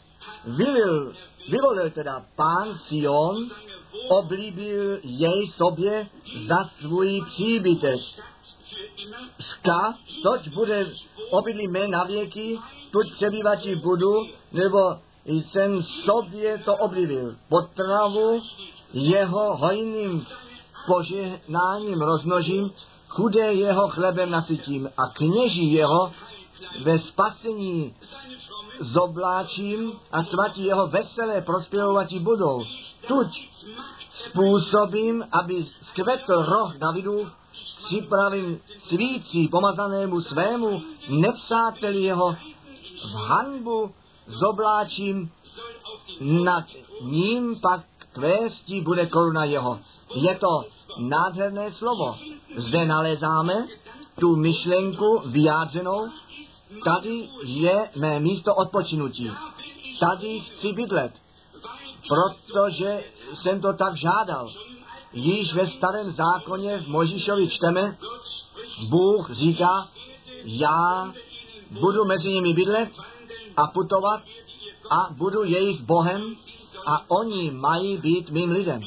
vylil, 0.45 1.15
vyvolil 1.49 1.91
teda 1.91 2.25
pán 2.37 2.75
Sion, 2.75 3.51
oblíbil 4.09 4.99
jej 5.03 5.47
sobě 5.47 6.09
za 6.47 6.65
svůj 6.65 7.23
příbytek. 7.27 8.01
Ska, 9.41 9.95
toť 10.23 10.49
bude 10.49 10.93
obydlí 11.31 11.69
mé 11.69 11.89
na 11.89 12.05
věky, 12.05 12.59
tuď 12.91 13.15
přebývatí 13.15 13.77
budu, 13.77 14.27
nebo 14.53 14.99
jsem 15.25 15.83
sobě 15.83 16.59
to 16.59 16.77
oblíbil. 16.77 17.37
Potravu 17.49 18.43
jeho 18.93 19.57
hojným 19.57 20.27
požehnáním 20.87 22.03
rozmnožím, 22.03 22.71
chudé 23.09 23.53
jeho 23.53 23.89
chlebem 23.89 24.31
nasytím 24.31 24.91
a 24.97 25.07
kněží 25.07 25.73
jeho 25.73 26.13
ve 26.85 26.99
spasení 26.99 27.95
zobláčím 28.81 29.93
a 30.13 30.23
svatí 30.23 30.65
jeho 30.65 30.87
veselé 30.87 31.41
prospěvovatí 31.41 32.19
budou. 32.19 32.65
Tuď 33.07 33.49
způsobím, 34.13 35.25
aby 35.33 35.67
skvetl 35.83 36.43
roh 36.43 36.77
Davidův, 36.77 37.33
připravím 37.85 38.61
svící 38.79 39.49
pomazanému 39.49 40.21
svému 40.21 40.83
nepřáteli 41.09 42.03
jeho 42.03 42.37
v 43.05 43.15
hanbu 43.15 43.95
zobláčím, 44.27 45.31
nad 46.21 46.65
ním 47.01 47.61
pak 47.61 47.81
kvéstí 48.13 48.81
bude 48.81 49.07
koruna 49.07 49.45
jeho. 49.45 49.81
Je 50.15 50.35
to 50.35 50.65
nádherné 50.99 51.73
slovo. 51.73 52.17
Zde 52.57 52.87
nalezáme 52.87 53.67
tu 54.21 54.37
myšlenku 54.37 55.23
vyjádřenou, 55.27 56.09
tady 56.85 57.29
je 57.45 57.91
mé 57.97 58.21
místo 58.21 58.55
odpočinutí. 58.55 59.31
Tady 60.01 60.41
chci 60.41 60.73
bydlet, 60.73 61.13
protože 62.09 63.05
jsem 63.35 63.61
to 63.61 63.73
tak 63.73 63.97
žádal. 63.97 64.49
Již 65.13 65.55
ve 65.55 65.67
starém 65.67 66.11
zákoně 66.11 66.79
v 66.79 66.87
Možíšovi 66.87 67.49
čteme, 67.49 67.97
Bůh 68.89 69.31
říká, 69.31 69.89
já 70.45 71.13
budu 71.71 72.05
mezi 72.05 72.33
nimi 72.33 72.53
bydlet 72.53 72.89
a 73.57 73.67
putovat 73.67 74.21
a 74.91 75.09
budu 75.11 75.45
jejich 75.45 75.83
Bohem 75.83 76.35
a 76.87 77.11
oni 77.11 77.51
mají 77.51 77.97
být 77.97 78.31
mým 78.31 78.51
lidem. 78.51 78.83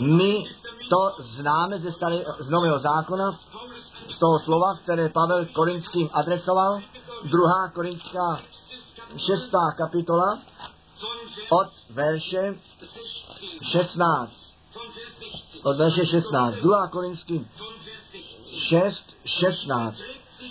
My 0.00 0.44
to 0.90 1.16
známe 1.18 1.78
ze, 1.78 1.92
staré, 1.92 2.24
z 2.38 2.50
Nového 2.50 2.78
zákona, 2.78 3.32
z 4.10 4.18
toho 4.18 4.38
slova, 4.38 4.74
které 4.74 5.08
Pavel 5.08 5.46
Korinským 5.46 6.10
adresoval, 6.12 6.80
druhá 7.24 7.68
Korinská 7.74 8.40
šestá 9.16 9.72
kapitola 9.76 10.38
od 11.50 11.68
verše 11.90 12.54
16. 13.62 14.32
Od 15.62 15.76
verše 15.76 16.06
16. 16.06 16.54
Druhá 16.54 16.86
Korinským 16.88 17.48
6, 18.68 19.04
16. 19.24 20.00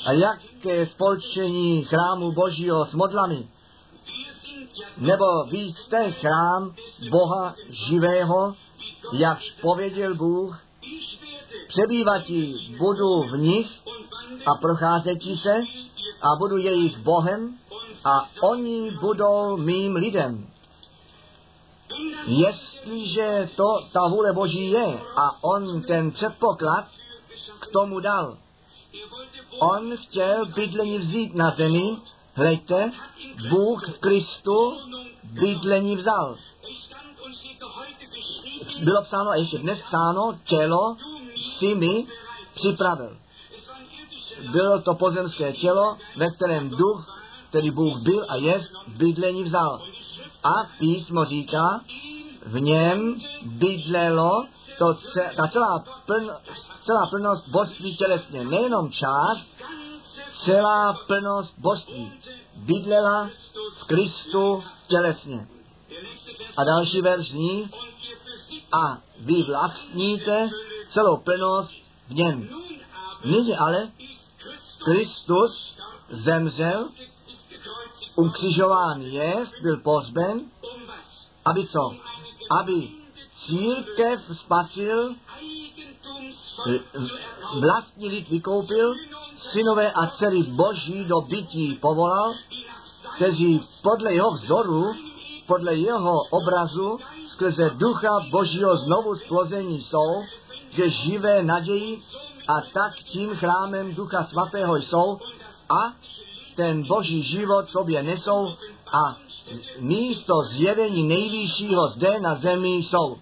A 0.06 0.12
jaké 0.12 0.86
spolčení 0.86 1.84
chrámu 1.84 2.32
Božího 2.32 2.86
s 2.86 2.94
modlami? 2.94 3.48
Nebo 4.98 5.26
víc 5.50 5.78
jste 5.78 6.12
chrám 6.12 6.76
Boha 7.10 7.56
živého, 7.70 8.56
jakž 9.14 9.52
pověděl 9.62 10.16
Bůh, 10.16 10.62
přebývatí 11.68 12.76
budu 12.80 13.24
v 13.24 13.38
nich 13.38 13.82
a 14.46 14.56
procházetí 14.62 15.38
se 15.38 15.64
a 16.22 16.36
budu 16.40 16.58
jejich 16.58 16.98
Bohem 16.98 17.58
a 18.06 18.30
oni 18.42 18.92
budou 18.92 19.58
mým 19.58 19.96
lidem. 19.96 20.48
Jestliže 22.28 23.50
to 23.56 23.66
ta 23.94 24.08
vůle 24.08 24.34
Boží 24.34 24.72
je 24.72 25.00
a 25.16 25.44
on 25.44 25.82
ten 25.82 26.12
předpoklad 26.12 26.86
k 27.60 27.68
tomu 27.68 28.00
dal, 28.00 28.38
on 29.60 29.98
chtěl 29.98 30.46
bydlení 30.46 30.98
vzít 30.98 31.36
na 31.36 31.50
zemi, 31.50 31.98
hleďte, 32.34 32.92
Bůh 33.50 33.90
v 33.90 34.00
Kristu 34.00 34.78
bydlení 35.24 35.96
vzal. 35.96 36.38
Bylo 38.84 39.02
psáno 39.02 39.30
a 39.30 39.36
ještě 39.36 39.58
dnes 39.58 39.80
psáno, 39.88 40.40
tělo 40.44 40.98
si 41.58 41.76
mi 41.76 42.08
připravil. 42.56 43.18
Bylo 44.52 44.82
to 44.82 44.96
pozemské 44.96 45.54
tělo, 45.54 45.98
ve 46.16 46.32
kterém 46.32 46.70
duch, 46.70 47.22
který 47.50 47.72
Bůh 47.72 48.02
byl 48.02 48.26
a 48.30 48.36
je, 48.36 48.62
bydlení 48.88 49.44
vzal. 49.44 49.82
A 50.44 50.50
písmo 50.80 51.26
říká, 51.26 51.82
v 52.46 52.60
něm 52.60 53.16
bydlelo 53.46 54.46
to, 54.78 54.94
ta 55.36 55.48
celá, 55.48 55.84
pln, 56.06 56.30
celá 56.84 57.08
plnost 57.10 57.48
božství 57.48 57.98
tělesně, 57.98 58.44
nejenom 58.44 58.92
část, 58.92 59.48
celá 60.34 60.94
plnost 61.08 61.54
božství 61.58 62.12
bydlela 62.56 63.30
v 63.82 63.88
Kristu 63.88 64.64
tělesně. 64.88 65.48
A 66.58 66.64
další 66.64 67.02
verš 67.02 67.30
zní, 67.30 67.70
a 68.72 68.98
vy 69.20 69.44
vlastníte 69.44 70.50
celou 70.90 71.18
plnost 71.18 71.72
v 72.08 72.14
něm. 72.14 72.50
Nyní 73.26 73.58
ale 73.58 73.92
Kristus 74.86 75.78
zemřel, 76.10 76.90
ukřižován 78.16 79.02
jest, 79.02 79.54
byl 79.62 79.78
pozben, 79.78 80.42
aby 81.46 81.68
co? 81.68 81.96
Aby 82.50 82.90
církev 83.46 84.20
spasil, 84.34 85.16
vlastní 87.60 88.10
lid 88.10 88.30
vykoupil, 88.30 88.94
synové 89.38 89.92
a 89.92 90.08
dcery 90.08 90.44
boží 90.44 91.06
do 91.06 91.22
bytí 91.22 91.74
povolal, 91.82 92.34
kteří 93.16 93.62
podle 93.84 94.14
jeho 94.14 94.32
vzoru 94.32 94.96
podle 95.48 95.76
jeho 95.76 96.22
obrazu 96.30 96.98
skrze 97.28 97.70
ducha 97.70 98.20
božího 98.32 98.78
znovu 98.78 99.16
splození 99.16 99.82
jsou, 99.82 100.24
že 100.70 100.90
živé 100.90 101.44
naději 101.44 102.00
a 102.48 102.62
tak 102.62 102.94
tím 102.96 103.36
chrámem 103.36 103.96
ducha 103.96 104.24
svatého 104.24 104.76
jsou 104.76 105.20
a 105.70 105.94
ten 106.56 106.88
boží 106.88 107.24
život 107.24 107.70
sobě 107.70 108.04
nesou 108.04 108.48
a 108.94 109.18
místo 109.80 110.42
zjevení 110.42 111.04
nejvyššího 111.04 111.88
zde 111.88 112.20
na 112.20 112.36
zemi 112.36 112.76
jsou. 112.76 113.18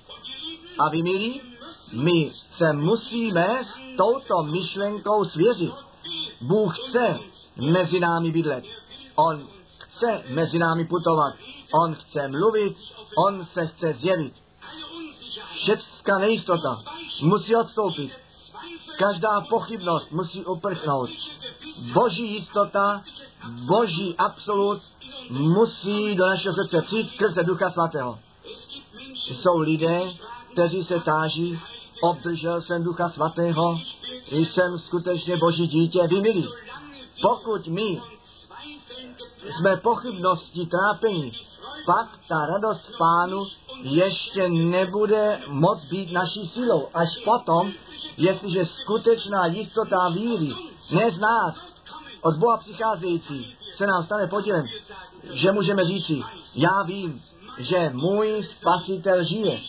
A 0.79 0.89
vy, 0.89 1.03
milí, 1.03 1.41
my 1.93 2.31
se 2.51 2.73
musíme 2.73 3.61
s 3.63 3.97
touto 3.97 4.43
myšlenkou 4.43 5.25
svěřit. 5.25 5.73
Bůh 6.41 6.79
chce 6.79 7.19
mezi 7.55 7.99
námi 7.99 8.31
bydlet. 8.31 8.63
On 9.15 9.47
chce 9.77 10.23
mezi 10.29 10.59
námi 10.59 10.86
putovat. 10.86 11.34
On 11.73 11.95
chce 11.95 12.27
mluvit. 12.27 12.77
On 13.27 13.45
se 13.45 13.67
chce 13.67 13.93
zjevit. 13.93 14.34
Všecká 15.51 16.17
nejistota 16.19 16.84
musí 17.21 17.55
odstoupit. 17.55 18.11
Každá 18.97 19.41
pochybnost 19.41 20.11
musí 20.11 20.45
uprchnout. 20.45 21.09
Boží 21.93 22.33
jistota, 22.33 23.03
boží 23.67 24.15
absolut 24.17 24.81
musí 25.29 26.15
do 26.15 26.25
našeho 26.25 26.55
srdce 26.55 26.81
přijít 26.81 27.09
skrze 27.09 27.43
Ducha 27.43 27.69
Svatého. 27.69 28.19
Jsou 29.13 29.57
lidé, 29.57 30.01
kteří 30.53 30.83
se 30.83 30.99
táží, 30.99 31.59
obdržel 32.01 32.61
jsem 32.61 32.83
Ducha 32.83 33.09
Svatého, 33.09 33.77
jsem 34.31 34.77
skutečně 34.77 35.37
Boží 35.37 35.67
dítě, 35.67 36.07
vy 36.07 36.21
milí. 36.21 36.49
Pokud 37.21 37.67
my 37.67 38.01
jsme 39.51 39.77
pochybnosti 39.77 40.65
trápení, 40.65 41.31
pak 41.85 42.19
ta 42.27 42.45
radost 42.45 42.91
pánu 42.97 43.45
ještě 43.82 44.49
nebude 44.49 45.41
moc 45.47 45.84
být 45.84 46.11
naší 46.11 46.47
silou. 46.47 46.88
Až 46.93 47.09
potom, 47.26 47.71
jestliže 48.17 48.65
skutečná 48.65 49.45
jistota 49.45 50.09
víry, 50.09 50.53
ne 50.91 51.11
z 51.11 51.19
nás, 51.19 51.55
od 52.21 52.38
Boha 52.38 52.57
přicházející, 52.57 53.55
se 53.74 53.88
nám 53.88 54.03
stane 54.03 54.28
podílem, 54.28 54.65
že 55.32 55.51
můžeme 55.51 55.84
říci, 55.84 56.21
já 56.55 56.84
vím, 56.84 57.21
že 57.57 57.91
můj 57.93 58.43
spasitel 58.43 59.24
žije. 59.24 59.59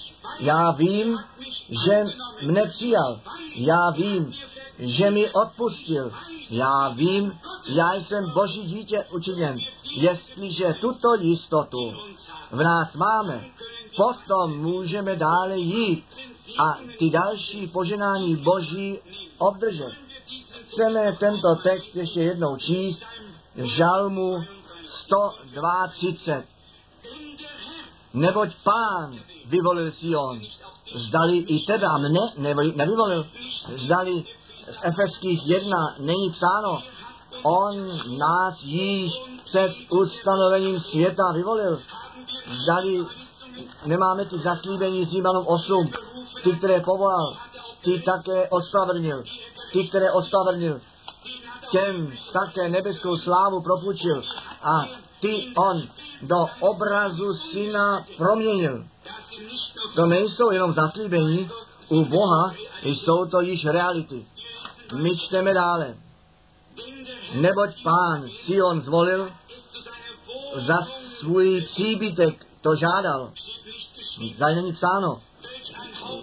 Já 0.40 0.70
vím, 0.70 1.18
že 1.86 2.05
mne 2.46 2.66
přijal. 2.66 3.20
Já 3.55 3.90
vím, 3.90 4.34
že 4.78 5.11
mi 5.11 5.30
odpustil. 5.30 6.12
Já 6.50 6.88
vím, 6.88 7.38
já 7.68 7.94
jsem 7.94 8.30
Boží 8.30 8.62
dítě 8.62 9.05
učiněn. 9.12 9.59
Jestliže 9.96 10.74
tuto 10.80 11.14
jistotu 11.14 11.92
v 12.50 12.62
nás 12.62 12.96
máme, 12.96 13.44
potom 13.97 14.59
můžeme 14.59 15.16
dále 15.16 15.59
jít 15.59 16.05
a 16.59 16.78
ty 16.99 17.11
další 17.11 17.66
poženání 17.66 18.36
Boží 18.36 18.99
obdržet. 19.38 19.92
Chceme 20.66 21.16
tento 21.20 21.55
text 21.55 21.97
ještě 21.97 22.22
jednou 22.22 22.57
číst, 22.57 23.05
žalmu 23.57 24.36
132. 24.86 26.42
Neboť 28.14 28.49
pán 28.64 29.18
vyvolil 29.47 29.92
Sion. 29.92 30.40
Zdali 30.95 31.38
i 31.38 31.66
tebe 31.66 31.86
a 31.86 31.99
mne 31.99 32.20
nevyvolil. 32.76 33.26
Zdali 33.76 34.24
v 34.64 34.78
Efeských 34.82 35.47
1 35.47 35.95
není 35.99 36.30
psáno, 36.30 36.82
on 37.42 37.74
nás 38.18 38.62
již 38.62 39.12
před 39.45 39.72
ustanovením 39.90 40.80
světa 40.80 41.22
vyvolil. 41.34 41.80
Zdali 42.62 43.07
nemáme 43.86 44.24
ty 44.24 44.38
zaslíbení 44.38 45.05
z 45.05 45.11
Římanům 45.11 45.46
8, 45.46 45.90
ty, 46.42 46.52
které 46.52 46.80
povolal, 46.80 47.36
ty 47.84 48.02
také 48.02 48.48
ospravedlnil, 48.48 49.24
ty, 49.72 49.88
které 49.88 50.12
ospravedlnil, 50.12 50.80
těm 51.70 52.12
také 52.32 52.68
nebeskou 52.68 53.16
slávu 53.16 53.62
propůjčil 53.62 54.22
a 54.62 54.84
ty 55.20 55.52
on 55.57 55.82
do 56.22 56.46
obrazu 56.61 57.34
syna 57.34 58.05
proměnil. 58.16 58.84
To 59.94 60.07
nejsou 60.07 60.50
jenom 60.50 60.72
zaslíbení, 60.72 61.50
u 61.88 62.05
Boha 62.05 62.55
jsou 62.82 63.24
to 63.26 63.40
již 63.40 63.64
reality. 63.64 64.26
My 64.94 65.16
čteme 65.16 65.55
dále. 65.55 65.96
Neboť 67.34 67.82
pán 67.82 68.28
Sion 68.28 68.80
zvolil, 68.80 69.30
za 70.55 70.82
svůj 71.18 71.61
příbytek 71.61 72.46
to 72.64 72.76
žádal. 72.76 73.32
Tady 74.38 74.54
není 74.54 74.72
psáno, 74.72 75.22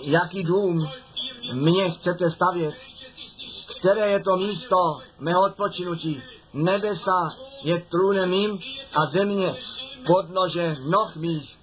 jaký 0.01 0.43
dům 0.43 0.89
mě 1.53 1.89
chcete 1.89 2.31
stavět, 2.31 2.75
které 3.79 4.09
je 4.09 4.23
to 4.23 4.37
místo 4.37 5.01
mého 5.19 5.41
odpočinutí. 5.45 6.21
Nebesa 6.53 7.29
je 7.63 7.79
trůnem 7.79 8.29
mým 8.29 8.59
a 8.93 9.05
země 9.05 9.55
podnože 10.05 10.77
noh 10.79 11.15
mých. 11.15 11.57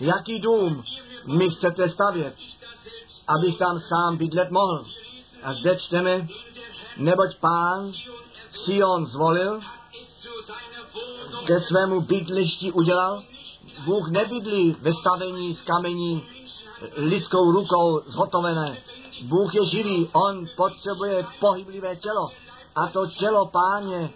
Jaký 0.00 0.40
dům 0.40 0.84
mi 1.26 1.50
chcete 1.50 1.88
stavět, 1.88 2.34
abych 3.26 3.58
tam 3.58 3.80
sám 3.80 4.16
bydlet 4.16 4.50
mohl? 4.50 4.86
A 5.42 5.54
zde 5.54 5.76
čteme, 5.76 6.28
neboť 6.96 7.36
pán 7.38 7.92
Sion 8.50 9.06
zvolil, 9.06 9.60
ke 11.46 11.60
svému 11.60 12.00
bydlišti 12.00 12.72
udělal. 12.72 13.22
Bůh 13.84 14.10
nebydlí 14.10 14.76
ve 14.80 14.92
stavení 14.94 15.54
z 15.54 15.62
kamení 15.62 16.26
lidskou 16.96 17.52
rukou 17.52 18.00
zhotovené. 18.06 18.78
Bůh 19.22 19.54
je 19.54 19.64
živý, 19.64 20.08
on 20.12 20.46
potřebuje 20.56 21.26
pohyblivé 21.40 21.96
tělo. 21.96 22.30
A 22.74 22.86
to 22.86 23.06
tělo 23.06 23.46
páně 23.46 24.10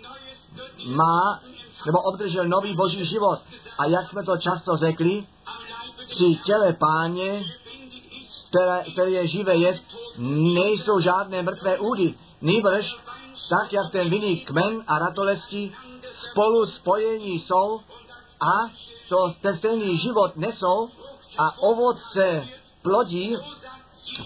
má, 0.87 1.41
nebo 1.87 1.99
obdržel 1.99 2.49
nový 2.49 2.75
boží 2.75 3.05
život. 3.05 3.39
A 3.79 3.87
jak 3.87 4.07
jsme 4.07 4.25
to 4.25 4.37
často 4.37 4.77
řekli, 4.77 5.27
při 6.09 6.39
těle 6.45 6.73
páně, 6.73 7.45
které, 8.49 8.85
které 8.93 9.11
je 9.11 9.29
živé 9.29 9.57
jest, 9.57 9.85
nejsou 10.55 11.01
žádné 11.01 11.43
mrtvé 11.43 11.79
údy. 11.79 12.14
Nýbrž, 12.41 12.97
tak 13.49 13.73
jak 13.73 13.93
ten 13.93 14.11
vinný 14.11 14.41
kmen 14.41 14.85
a 14.87 14.99
ratolesti 14.99 15.73
spolu 16.31 16.67
spojení 16.67 17.41
jsou 17.41 17.81
a 18.41 18.70
to 19.09 19.34
stejný 19.57 19.99
život 19.99 20.37
nesou 20.37 20.91
a 21.39 21.59
ovoce 21.59 22.49
plodí, 22.82 23.37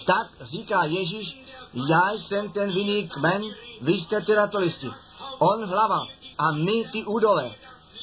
tak 0.05 0.27
říká 0.41 0.83
Ježíš, 0.83 1.43
já 1.73 2.11
jsem 2.11 2.51
ten 2.51 2.73
vinný 2.73 3.09
kmen, 3.09 3.43
vy 3.81 3.93
jste 3.93 4.21
ty 4.21 4.35
ratolisti. 4.35 4.91
On 5.39 5.65
hlava 5.65 5.99
a 6.37 6.51
my 6.51 6.89
ty 6.91 7.05
údole. 7.05 7.51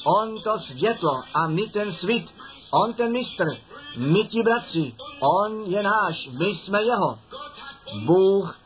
On 0.03 0.41
to 0.41 0.59
světlo 0.59 1.23
a 1.33 1.47
my 1.47 1.67
ten 1.67 1.93
svit. 1.93 2.33
On 2.71 2.93
ten 2.93 3.11
mistr, 3.11 3.45
my 3.97 4.23
ti 4.23 4.43
bratři. 4.43 4.95
On 5.19 5.63
je 5.65 5.83
náš, 5.83 6.29
my 6.39 6.45
jsme 6.45 6.83
jeho. 6.83 7.19
Bůh 8.05 8.59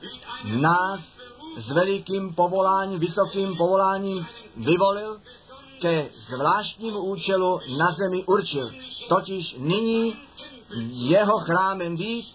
nás 0.43 0.99
s 1.57 1.71
velikým 1.71 2.35
povoláním, 2.35 2.99
vysokým 2.99 3.57
povoláním 3.57 4.27
vyvolil, 4.55 5.21
ke 5.83 6.07
zvláštnímu 6.31 6.99
účelu 7.11 7.59
na 7.77 7.91
zemi 7.91 8.23
určil. 8.23 8.71
Totiž 9.09 9.55
nyní 9.59 10.15
jeho 10.87 11.39
chrámem 11.39 11.97
být 11.97 12.25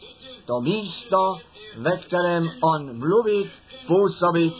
to 0.44 0.60
místo, 0.60 1.40
ve 1.76 1.96
kterém 1.96 2.50
on 2.60 2.98
mluvit, 2.98 3.50
působit 3.86 4.54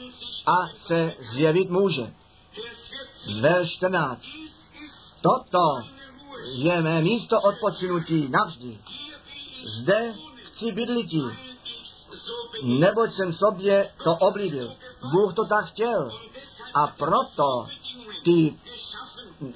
a 0.46 0.68
se 0.86 1.14
zjevit 1.32 1.70
může. 1.70 2.12
Verš 3.40 3.70
14. 3.70 4.24
Toto 5.20 5.84
je 6.52 6.82
mé 6.82 7.00
místo 7.02 7.40
odpočinutí 7.40 8.28
navždy. 8.28 8.78
Zde 9.80 10.14
chci 10.44 10.72
bydlití, 10.72 11.24
neboť 12.62 13.10
jsem 13.10 13.32
sobě 13.32 13.90
to 14.04 14.16
oblíbil. 14.16 14.72
Bůh 15.12 15.34
to 15.34 15.44
tak 15.44 15.66
chtěl. 15.66 16.10
A 16.74 16.86
proto 16.86 17.66
ty, 18.24 18.56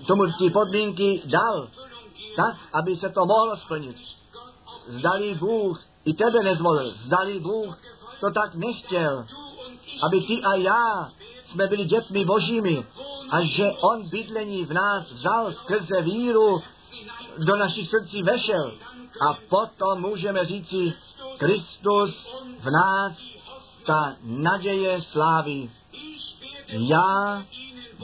tomu 0.07 0.27
ty 0.39 0.51
podmínky 0.51 1.23
dal, 1.25 1.69
tak, 2.37 2.57
aby 2.73 2.97
se 2.97 3.09
to 3.09 3.27
mohlo 3.27 3.57
splnit. 3.57 3.97
Zdali 4.87 5.35
Bůh 5.35 5.83
i 6.05 6.15
tebe 6.15 6.43
nezvolil, 6.43 6.91
zdali 6.91 7.41
Bůh 7.41 7.79
to 8.21 8.31
tak 8.31 8.55
nechtěl, 8.55 9.27
aby 10.03 10.21
ty 10.21 10.43
a 10.43 10.55
já 10.55 11.11
jsme 11.45 11.67
byli 11.67 11.85
dětmi 11.85 12.25
božími 12.25 12.87
a 13.31 13.43
že 13.43 13.71
On 13.71 14.09
bydlení 14.09 14.65
v 14.65 14.73
nás 14.73 15.13
vzal 15.13 15.53
skrze 15.53 16.03
víru, 16.03 16.63
do 17.39 17.57
našich 17.57 17.89
srdcí 17.89 18.23
vešel. 18.23 18.79
A 19.21 19.35
potom 19.49 20.01
můžeme 20.01 20.45
říci, 20.45 20.93
Kristus 21.39 22.29
v 22.61 22.71
nás, 22.71 23.21
ta 23.87 24.17
naděje 24.23 25.03
slávy. 25.03 25.71
Já 26.69 27.45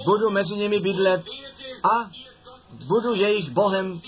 budu 0.04 0.30
mezi 0.30 0.56
nimi 0.56 0.80
bydlet 0.80 1.24
a 1.82 2.10
budu 2.88 3.14
jejich 3.14 3.50
Bohem 3.50 4.00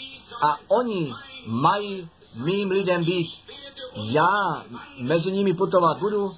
a 0.43 0.59
oni 0.69 1.15
mají 1.47 2.09
mým 2.37 2.71
lidem 2.71 3.05
být. 3.05 3.31
Já 3.95 4.65
mezi 4.99 5.33
nimi 5.33 5.55
putovat 5.55 5.99
budu, 5.99 6.31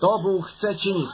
to 0.00 0.18
Bůh 0.22 0.52
chce 0.52 0.74
činit. 0.74 1.10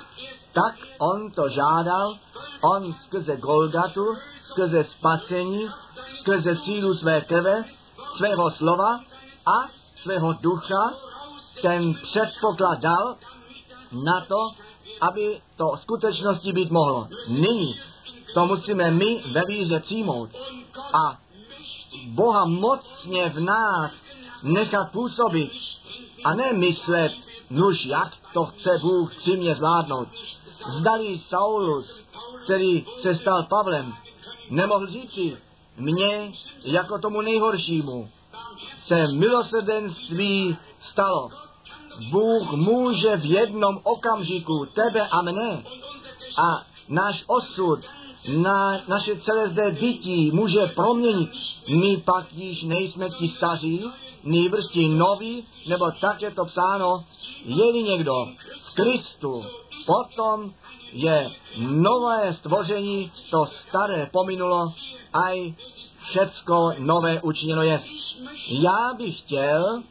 Tak 0.53 0.75
on 0.99 1.31
to 1.31 1.49
žádal, 1.49 2.19
on 2.61 2.95
skrze 3.05 3.37
Golgatu, 3.37 4.17
skrze 4.39 4.85
spasení, 4.85 5.69
skrze 6.21 6.57
sílu 6.57 6.95
své 6.95 7.21
krve, 7.21 7.65
svého 8.17 8.51
slova 8.51 9.01
a 9.47 9.69
svého 10.03 10.33
ducha, 10.33 10.95
ten 11.63 11.95
předpoklad 11.95 12.81
dal 12.81 13.17
na 13.93 14.21
to, 14.21 14.64
aby 15.01 15.41
to 15.57 15.77
skutečnosti 15.77 16.53
být 16.53 16.71
mohlo. 16.71 17.09
Nyní 17.29 17.81
to 18.35 18.47
musíme 18.47 18.91
my 18.91 19.25
ve 19.33 19.43
víře 19.47 19.81
přijmout 19.81 20.31
a 20.93 21.19
Boha 22.07 22.45
mocně 22.45 23.29
v 23.29 23.41
nás 23.41 23.93
nechat 24.43 24.91
působit 24.93 25.51
a 26.25 26.35
ne 26.35 26.53
myslet, 26.53 27.13
nuž 27.51 27.87
jak 27.87 28.13
to 28.33 28.45
chce 28.45 28.71
Bůh 28.81 29.15
při 29.15 29.37
mě 29.37 29.55
zvládnout. 29.55 30.09
Zdali 30.69 31.19
Saulus, 31.19 32.01
který 32.45 32.87
se 33.01 33.15
stal 33.15 33.43
Pavlem, 33.43 33.95
nemohl 34.51 34.87
říci, 34.87 35.37
mně 35.77 36.33
jako 36.65 36.99
tomu 36.99 37.21
nejhoršímu 37.21 38.09
se 38.85 39.07
milosrdenství 39.13 40.57
stalo. 40.81 41.31
Bůh 42.11 42.53
může 42.53 43.17
v 43.17 43.25
jednom 43.25 43.81
okamžiku 43.83 44.67
tebe 44.67 45.09
a 45.09 45.23
mne 45.23 45.63
a 46.39 46.67
náš 46.89 47.25
osud, 47.27 47.81
na, 48.29 48.81
naše 48.89 49.17
celé 49.17 49.49
zde 49.49 49.71
bytí 49.71 50.31
může 50.31 50.67
proměnit. 50.67 51.31
My 51.69 51.97
pak 51.97 52.33
již 52.33 52.63
nejsme 52.63 53.11
ti 53.11 53.29
staří, 53.29 53.85
nýbrž 54.23 54.67
ti 54.67 54.89
noví, 54.89 55.45
nebo 55.69 55.91
tak 56.01 56.23
je 56.23 56.31
to 56.31 56.45
psáno, 56.45 57.05
je-li 57.45 57.83
někdo 57.83 58.27
v 58.63 58.75
Kristu, 58.75 59.45
potom 59.87 60.53
je 60.93 61.31
nové 61.59 62.35
stvoření, 62.35 63.13
to 63.31 63.47
staré 63.47 64.11
pominulo, 64.13 64.73
aj 65.13 65.55
všecko 66.05 66.73
nové 66.79 67.21
učiněno 67.21 67.63
je. 67.63 67.81
Já 68.49 68.95
bych 68.97 69.19
chtěl 69.19 69.83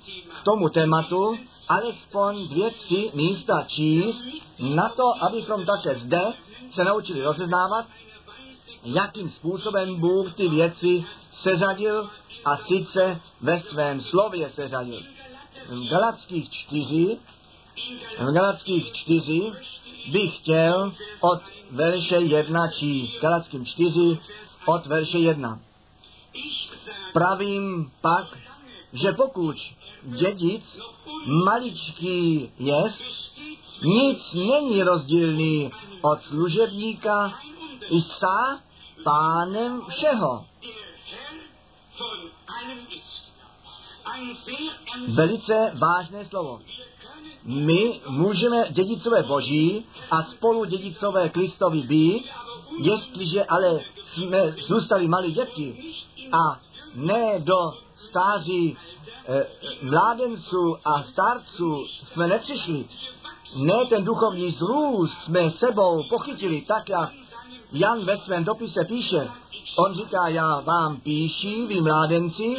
k 0.41 0.43
tomu 0.43 0.69
tématu 0.69 1.37
alespoň 1.69 2.47
dvě, 2.47 2.71
tři 2.71 3.11
místa 3.13 3.63
číst 3.67 4.23
na 4.59 4.89
to, 4.89 5.03
abychom 5.23 5.65
také 5.65 5.95
zde 5.95 6.33
se 6.71 6.83
naučili 6.83 7.21
rozeznávat, 7.21 7.85
jakým 8.83 9.29
způsobem 9.29 9.99
Bůh 9.99 10.33
ty 10.33 10.49
věci 10.49 11.05
seřadil 11.33 12.09
a 12.45 12.57
sice 12.57 13.21
ve 13.41 13.61
svém 13.61 14.01
slově 14.01 14.49
seřadil. 14.49 15.03
V 15.67 15.89
Galackých 15.89 16.49
čtyři, 16.49 17.17
v 18.19 18.33
Galackých 18.33 18.93
čtyři 18.93 19.51
bych 20.11 20.37
chtěl 20.37 20.93
od 21.21 21.41
verše 21.71 22.15
jedna 22.15 22.67
číst. 22.67 23.21
Galackým 23.21 23.65
čtyři 23.65 24.19
od 24.65 24.85
verše 24.85 25.17
jedna. 25.17 25.59
Pravím 27.13 27.91
pak, 28.01 28.37
že 28.93 29.11
pokud 29.11 29.55
dědic 30.05 30.79
maličký 31.45 32.51
jest, 32.59 33.03
nic 33.83 34.33
není 34.33 34.83
rozdílný 34.83 35.71
od 36.01 36.21
služebníka 36.23 37.33
i 37.89 38.01
sa 38.01 38.63
pánem 39.03 39.81
všeho. 39.87 40.45
Velice 45.07 45.71
vážné 45.75 46.25
slovo. 46.25 46.61
My 47.43 47.99
můžeme 48.07 48.67
dědicové 48.71 49.23
boží 49.23 49.85
a 50.11 50.23
spolu 50.23 50.65
dědicové 50.65 51.29
Kristovi 51.29 51.81
být, 51.81 52.25
jestliže 52.79 53.45
ale 53.45 53.79
jsme 54.05 54.51
zůstali 54.51 55.07
malí 55.07 55.31
děti 55.31 55.93
a 56.31 56.59
ne 56.95 57.39
do 57.39 57.73
stáří 57.95 58.77
mládenců 59.81 60.77
a 60.85 61.03
starců 61.03 61.85
jsme 61.87 62.27
nepřišli, 62.27 62.85
ne 63.57 63.85
ten 63.89 64.03
duchovní 64.03 64.51
zrůst 64.51 65.17
jsme 65.23 65.51
sebou 65.51 66.03
pochytili 66.09 66.61
tak, 66.61 66.89
jak 66.89 67.09
Jan 67.71 68.05
ve 68.05 68.17
svém 68.17 68.43
dopise 68.43 68.85
píše, 68.85 69.31
on 69.77 69.93
říká, 69.93 70.27
já 70.27 70.59
vám 70.59 71.01
píši, 71.01 71.65
vy 71.67 71.81
mládenci, 71.81 72.55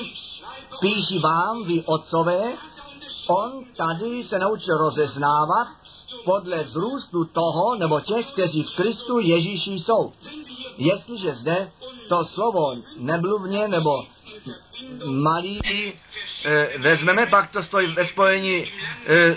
píši 0.80 1.18
vám, 1.18 1.64
vy 1.64 1.82
otcové, 1.86 2.52
on 3.28 3.64
tady 3.76 4.24
se 4.24 4.38
naučil 4.38 4.78
rozeznávat 4.78 5.68
podle 6.24 6.62
vzrůstu 6.62 7.24
toho, 7.24 7.74
nebo 7.74 8.00
těch, 8.00 8.32
kteří 8.32 8.62
v 8.62 8.76
Kristu 8.76 9.18
Ježíši 9.18 9.72
jsou. 9.72 10.12
Jestliže 10.78 11.34
zde 11.34 11.72
to 12.08 12.24
slovo 12.24 12.74
nebluvně 12.96 13.68
nebo 13.68 14.04
malý 15.04 15.60
e, 16.44 16.78
vezmeme, 16.78 17.26
pak 17.26 17.50
to 17.50 17.62
stojí 17.62 17.94
ve 17.94 18.06
spojení 18.06 18.56
e, 18.56 19.36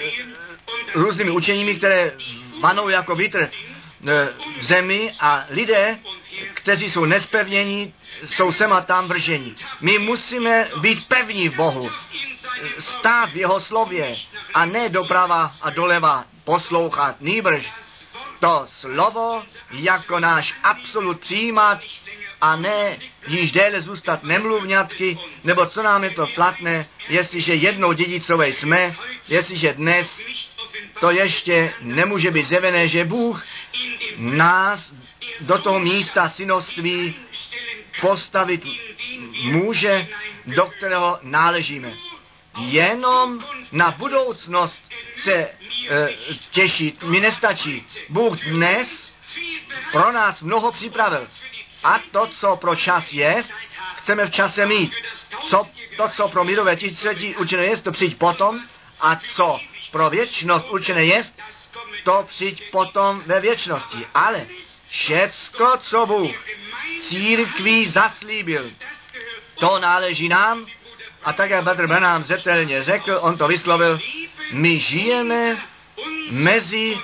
různými 0.94 1.32
učeními, 1.32 1.76
které 1.76 2.12
vanou 2.62 2.90
jako 2.90 3.16
vítr 3.16 3.50
E, 4.06 4.34
v 4.60 4.64
zemi 4.64 5.12
a 5.20 5.46
lidé, 5.50 6.00
kteří 6.54 6.92
jsou 6.92 7.06
nespevnění, 7.06 7.94
jsou 8.26 8.52
sem 8.52 8.74
a 8.74 8.82
tam 8.82 9.08
vrženi. 9.08 9.54
My 9.82 10.00
musíme 10.00 10.70
být 10.82 11.08
pevní 11.08 11.50
v 11.50 11.56
Bohu, 11.56 11.90
stát 12.80 13.30
v 13.30 13.36
jeho 13.36 13.60
slově 13.60 14.16
a 14.54 14.66
ne 14.66 14.90
doprava 14.90 15.52
a 15.62 15.70
doleva 15.70 16.26
poslouchat, 16.44 17.22
nýbrž 17.22 17.74
to 18.40 18.68
slovo 18.80 19.44
jako 19.72 20.20
náš 20.20 20.54
absolut 20.64 21.20
přijímat 21.20 21.80
a 22.42 22.56
ne 22.56 22.98
již 23.28 23.52
déle 23.52 23.82
zůstat 23.82 24.24
nemluvňatky, 24.24 25.20
nebo 25.44 25.66
co 25.66 25.84
nám 25.84 26.04
je 26.04 26.10
to 26.10 26.28
platné, 26.36 26.88
jestliže 27.10 27.54
jednou 27.54 27.94
dědicové 27.94 28.50
jsme, 28.50 28.96
jestliže 29.30 29.74
dnes 29.74 30.20
to 31.00 31.12
ještě 31.12 31.74
nemůže 31.82 32.32
být 32.32 32.48
zjevené, 32.48 32.88
že 32.88 33.06
Bůh 33.06 33.46
nás 34.18 34.94
do 35.42 35.58
toho 35.58 35.80
místa 35.80 36.30
synoství 36.30 37.16
postavit 38.02 38.64
může, 39.44 40.08
do 40.46 40.66
kterého 40.66 41.20
náležíme. 41.22 41.94
Jenom 42.58 43.40
na 43.72 43.92
budoucnost 43.92 44.80
se 45.18 45.34
e, 45.34 45.50
těšit 46.52 47.04
mi 47.04 47.20
nestačí. 47.20 47.86
Bůh 48.10 48.40
dnes 48.40 49.14
pro 49.92 50.12
nás 50.12 50.42
mnoho 50.42 50.72
připravil. 50.72 51.28
A 51.84 52.00
to, 52.12 52.28
co 52.28 52.56
pro 52.56 52.76
čas 52.76 53.14
je, 53.14 53.44
chceme 53.98 54.26
v 54.26 54.32
čase 54.32 54.66
mít. 54.66 54.92
Co, 55.50 55.68
to, 55.98 56.10
co 56.10 56.28
pro 56.28 56.44
mírové 56.44 56.76
tisíciletí 56.76 57.36
učené 57.36 57.66
je, 57.66 57.78
to 57.78 57.92
přijď 57.92 58.18
potom. 58.18 58.62
A 59.00 59.16
co 59.36 59.60
pro 59.92 60.10
věčnost 60.10 60.70
učené 60.70 61.06
je, 61.06 61.24
to 62.04 62.26
přijď 62.28 62.72
potom 62.72 63.24
ve 63.26 63.40
věčnosti. 63.40 64.08
Ale 64.14 64.48
všecko, 64.88 65.78
co 65.80 66.06
Bůh 66.06 66.36
církví 67.02 67.86
zaslíbil, 67.86 68.72
to 69.60 69.80
náleží 69.80 70.30
nám. 70.30 70.66
A 71.24 71.34
tak, 71.34 71.50
jak 71.50 71.64
Petr 71.64 71.88
Branham 71.88 72.24
zetelně 72.24 72.84
řekl, 72.84 73.18
on 73.22 73.38
to 73.38 73.48
vyslovil, 73.48 74.00
my 74.52 74.80
žijeme 74.80 75.58
mezi 76.32 76.98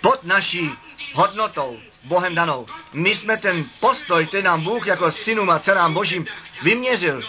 pod 0.00 0.24
naší 0.24 0.70
hodnotou, 1.12 1.80
Bohem 2.04 2.34
danou. 2.34 2.66
My 2.92 3.16
jsme 3.16 3.36
ten 3.36 3.64
postoj, 3.80 4.26
který 4.26 4.42
nám 4.42 4.64
Bůh 4.64 4.86
jako 4.86 5.12
synům 5.12 5.50
a 5.50 5.58
dcerám 5.58 5.94
Božím 5.94 6.26
vyměřil, 6.62 7.22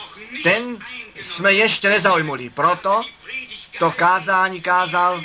ten 0.44 0.78
jsme 1.22 1.54
ještě 1.54 1.90
nezaujmuli. 1.90 2.50
Proto 2.50 3.02
to 3.80 3.92
kázání 3.92 4.62
kázal 4.62 5.24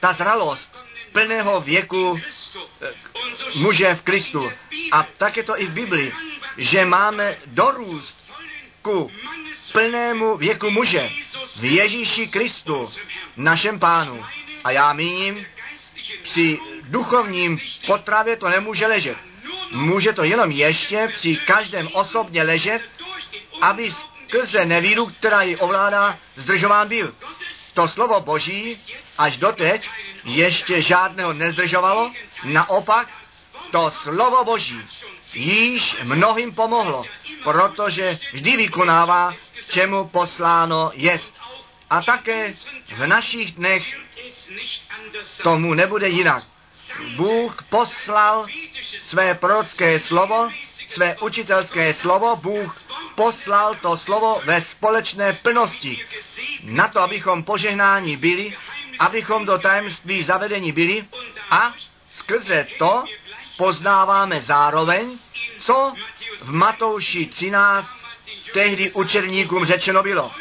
ta 0.00 0.12
zralost 0.12 0.78
plného 1.12 1.60
věku 1.60 2.20
eh, 2.82 2.94
muže 3.54 3.94
v 3.94 4.02
Kristu. 4.02 4.52
A 4.92 5.06
tak 5.18 5.36
je 5.36 5.42
to 5.42 5.60
i 5.60 5.66
v 5.66 5.74
Biblii, 5.74 6.12
že 6.56 6.84
máme 6.84 7.36
dorůst 7.46 8.27
ku 8.88 9.10
plnému 9.72 10.36
věku 10.36 10.70
muže 10.70 11.10
v 11.60 11.64
Ježíši 11.64 12.26
Kristu, 12.26 12.88
našem 13.36 13.78
pánu. 13.78 14.24
A 14.64 14.70
já 14.70 14.92
míním, 14.92 15.46
při 16.22 16.60
duchovním 16.82 17.60
potravě 17.86 18.36
to 18.36 18.48
nemůže 18.48 18.86
ležet. 18.86 19.16
Může 19.70 20.12
to 20.12 20.24
jenom 20.24 20.50
ještě 20.50 21.08
při 21.14 21.36
každém 21.36 21.88
osobně 21.92 22.42
ležet, 22.42 22.82
aby 23.60 23.92
skrze 23.92 24.64
nevíru, 24.64 25.06
která 25.06 25.42
ji 25.42 25.56
ovládá, 25.56 26.18
zdržován 26.36 26.88
byl. 26.88 27.14
To 27.74 27.88
slovo 27.88 28.20
Boží 28.20 28.80
až 29.18 29.36
doteď 29.36 29.90
ještě 30.24 30.82
žádného 30.82 31.32
nezdržovalo, 31.32 32.12
naopak 32.44 33.08
to 33.70 33.90
slovo 33.90 34.44
Boží 34.44 34.80
již 35.34 35.96
mnohým 36.02 36.54
pomohlo, 36.54 37.04
protože 37.44 38.18
vždy 38.32 38.56
vykonává, 38.56 39.34
čemu 39.70 40.08
posláno 40.08 40.90
jest. 40.94 41.34
A 41.90 42.02
také 42.02 42.54
v 42.96 43.06
našich 43.06 43.52
dnech 43.52 43.98
tomu 45.42 45.74
nebude 45.74 46.08
jinak. 46.08 46.44
Bůh 47.16 47.62
poslal 47.70 48.46
své 49.08 49.34
prorocké 49.34 50.00
slovo, 50.00 50.50
své 50.88 51.16
učitelské 51.18 51.94
slovo, 51.94 52.36
Bůh 52.36 52.82
poslal 53.14 53.74
to 53.74 53.96
slovo 53.96 54.40
ve 54.44 54.62
společné 54.62 55.32
plnosti. 55.32 56.06
Na 56.62 56.88
to, 56.88 57.00
abychom 57.00 57.42
požehnáni 57.42 58.16
byli, 58.16 58.56
abychom 58.98 59.46
do 59.46 59.58
tajemství 59.58 60.22
zavedení 60.22 60.72
byli 60.72 61.04
a 61.50 61.74
skrze 62.14 62.66
to 62.78 63.04
poznáváme 63.58 64.40
zároveň, 64.40 65.18
co 65.60 65.94
v 66.40 66.52
Matouši 66.52 67.26
13 67.26 67.88
tehdy 68.52 68.92
učerníkům 68.92 69.64
řečeno 69.64 70.02
bylo. 70.02 70.32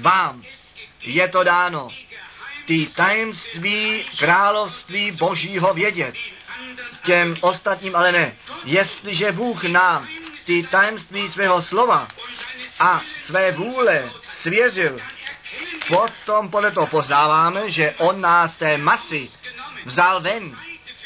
Vám 0.00 0.42
je 1.02 1.28
to 1.28 1.44
dáno 1.44 1.88
ty 2.64 2.86
tajemství 2.86 4.04
království 4.18 5.10
božího 5.10 5.74
vědět. 5.74 6.14
Těm 7.02 7.36
ostatním 7.40 7.96
ale 7.96 8.12
ne. 8.12 8.36
Jestliže 8.64 9.32
Bůh 9.32 9.64
nám 9.64 10.08
ty 10.44 10.62
tajemství 10.62 11.28
svého 11.28 11.62
slova 11.62 12.08
a 12.80 13.00
své 13.26 13.52
vůle 13.52 14.10
svěřil, 14.42 14.98
potom 15.88 16.50
podle 16.50 16.70
toho 16.70 16.86
poznáváme, 16.86 17.70
že 17.70 17.94
on 17.98 18.20
nás 18.20 18.56
té 18.56 18.78
masy 18.78 19.30
vzal 19.84 20.20
ven, 20.20 20.56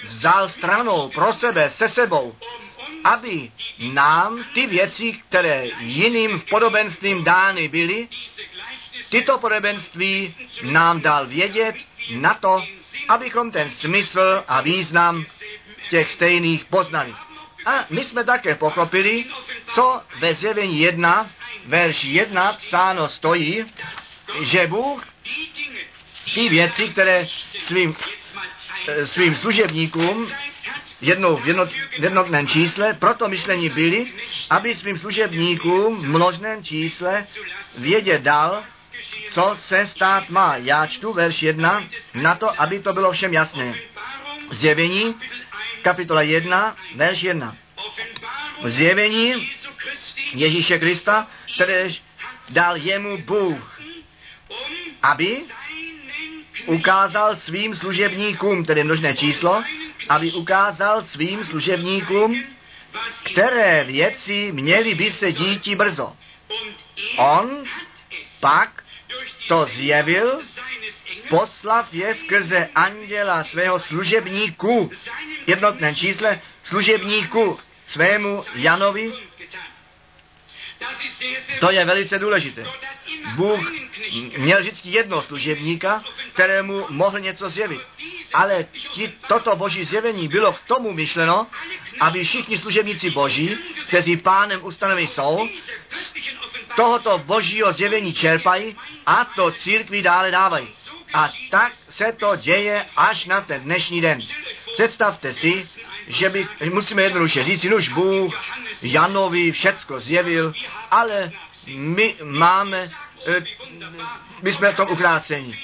vzal 0.04 0.48
stranou 0.48 1.08
pro 1.08 1.32
sebe, 1.32 1.70
se 1.70 1.88
sebou, 1.88 2.36
aby 3.04 3.50
nám 3.78 4.44
ty 4.54 4.66
věci, 4.66 5.12
které 5.28 5.66
jiným 5.78 6.40
v 6.40 6.44
podobenstvím 6.44 7.24
dány 7.24 7.68
byly, 7.68 8.08
tyto 9.10 9.38
podobenství 9.38 10.34
nám 10.62 11.00
dal 11.00 11.26
vědět 11.26 11.74
na 12.10 12.34
to, 12.34 12.64
abychom 13.08 13.50
ten 13.50 13.70
smysl 13.70 14.44
a 14.48 14.60
význam 14.60 15.24
těch 15.90 16.10
stejných 16.10 16.64
poznali. 16.64 17.14
A 17.66 17.84
my 17.90 18.04
jsme 18.04 18.24
také 18.24 18.54
pochopili, 18.54 19.24
co 19.74 20.02
ve 20.18 20.34
zjevení 20.34 20.80
1, 20.80 21.30
verš 21.66 22.04
1 22.04 22.52
psáno 22.52 23.08
stojí, 23.08 23.64
že 24.40 24.66
Bůh 24.66 25.04
ty 26.34 26.48
věci, 26.48 26.88
které 26.88 27.28
svým, 27.66 27.96
svým 29.04 29.36
služebníkům 29.36 30.28
jednou 31.00 31.36
v 31.36 31.46
jednot, 31.46 31.68
jednotném 31.98 32.46
čísle, 32.46 32.94
proto 32.94 33.28
myšlení 33.28 33.68
byli, 33.68 34.12
aby 34.50 34.74
svým 34.74 34.98
služebníkům 34.98 35.96
v 35.96 36.04
množném 36.04 36.64
čísle 36.64 37.26
vědět 37.78 38.22
dal, 38.22 38.62
co 39.30 39.56
se 39.66 39.86
stát 39.86 40.30
má. 40.30 40.56
Já 40.56 40.86
čtu 40.86 41.12
verš 41.12 41.42
1 41.42 41.84
na 42.14 42.34
to, 42.34 42.60
aby 42.60 42.80
to 42.80 42.92
bylo 42.92 43.12
všem 43.12 43.32
jasné. 43.32 43.74
Zjevení, 44.50 45.14
kapitola 45.82 46.22
1, 46.22 46.76
verš 46.94 47.22
1. 47.22 47.56
Zjevení 48.64 49.50
Ježíše 50.34 50.78
Krista, 50.78 51.26
které 51.54 51.88
dal 52.50 52.76
jemu 52.76 53.18
Bůh, 53.18 53.80
aby 55.02 55.42
ukázal 56.66 57.36
svým 57.36 57.76
služebníkům, 57.76 58.64
tedy 58.64 58.84
množné 58.84 59.14
číslo, 59.14 59.64
aby 60.08 60.32
ukázal 60.32 61.02
svým 61.02 61.44
služebníkům, 61.44 62.44
které 63.22 63.84
věci 63.84 64.52
měly 64.52 64.94
by 64.94 65.10
se 65.10 65.32
díti 65.32 65.74
brzo. 65.74 66.16
On 67.16 67.64
pak 68.40 68.84
to 69.48 69.64
zjevil, 69.64 70.40
poslav 71.28 71.94
je 71.94 72.14
skrze 72.14 72.68
anděla 72.74 73.44
svého 73.44 73.80
služebníku, 73.80 74.90
jednotné 75.46 75.94
čísle 75.94 76.40
služebníku 76.62 77.58
svému 77.86 78.44
Janovi, 78.54 79.12
to 81.60 81.70
je 81.70 81.84
velice 81.84 82.18
důležité. 82.18 82.66
Bůh 83.34 83.72
měl 84.36 84.60
vždycky 84.60 84.88
jedno 84.88 85.22
služebníka, 85.22 86.04
kterému 86.32 86.86
mohl 86.88 87.20
něco 87.20 87.48
zjevit. 87.48 87.80
Ale 88.32 88.66
ti, 88.92 89.12
toto 89.28 89.56
boží 89.56 89.84
zjevení 89.84 90.28
bylo 90.28 90.52
k 90.52 90.60
tomu 90.60 90.92
myšleno, 90.92 91.46
aby 92.00 92.24
všichni 92.24 92.58
služebníci 92.58 93.10
boží, 93.10 93.58
kteří 93.86 94.16
pánem 94.16 94.64
ustanovení 94.64 95.08
jsou, 95.08 95.48
tohoto 96.76 97.18
božího 97.18 97.72
zjevení 97.72 98.14
čerpají 98.14 98.76
a 99.06 99.24
to 99.24 99.50
církvi 99.50 100.02
dále 100.02 100.30
dávají. 100.30 100.68
A 101.14 101.32
tak 101.50 101.72
se 101.90 102.12
to 102.12 102.36
děje 102.36 102.86
až 102.96 103.24
na 103.24 103.40
ten 103.40 103.62
dnešní 103.62 104.00
den. 104.00 104.20
Představte 104.74 105.34
si, 105.34 105.68
že 106.08 106.28
by, 106.28 106.48
musíme 106.72 107.02
jednoduše 107.02 107.44
říct, 107.44 107.64
už 107.64 107.88
Bůh 107.88 108.34
Janovi 108.82 109.52
všecko 109.52 110.00
zjevil, 110.00 110.52
ale 110.90 111.30
my 111.76 112.14
máme, 112.22 112.90
eh, 113.26 113.44
my 114.42 114.52
jsme 114.52 114.72
v 114.72 114.76
tom 114.76 114.88
ukrácení. 114.90 115.58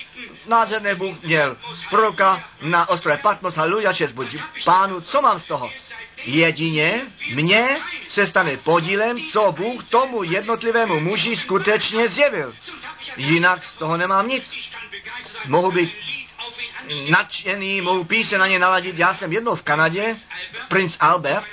Nádherný 0.46 0.94
Bůh 0.94 1.22
měl 1.22 1.56
proroka 1.90 2.44
na 2.62 2.88
ostrově 2.88 3.18
Patmos, 3.18 3.54
haleluja, 3.54 3.92
čest 3.92 4.12
buď 4.12 4.36
pánu, 4.64 5.00
co 5.00 5.22
mám 5.22 5.38
z 5.38 5.44
toho? 5.44 5.70
Jedině 6.24 7.06
mně 7.34 7.80
se 8.08 8.26
stane 8.26 8.56
podílem, 8.56 9.18
co 9.32 9.52
Bůh 9.52 9.88
tomu 9.88 10.22
jednotlivému 10.22 11.00
muži 11.00 11.36
skutečně 11.36 12.08
zjevil. 12.08 12.54
Jinak 13.16 13.64
z 13.64 13.74
toho 13.74 13.96
nemám 13.96 14.28
nic. 14.28 14.70
Mohu 15.46 15.70
být 15.70 15.92
nadšený, 17.10 17.80
mohu 17.80 18.04
píse 18.04 18.38
na 18.38 18.46
ně 18.46 18.58
naladit. 18.58 18.98
Já 18.98 19.14
jsem 19.14 19.32
jednou 19.32 19.54
v 19.54 19.62
Kanadě, 19.62 20.16
Prince 20.68 20.96
Albert, 21.00 21.44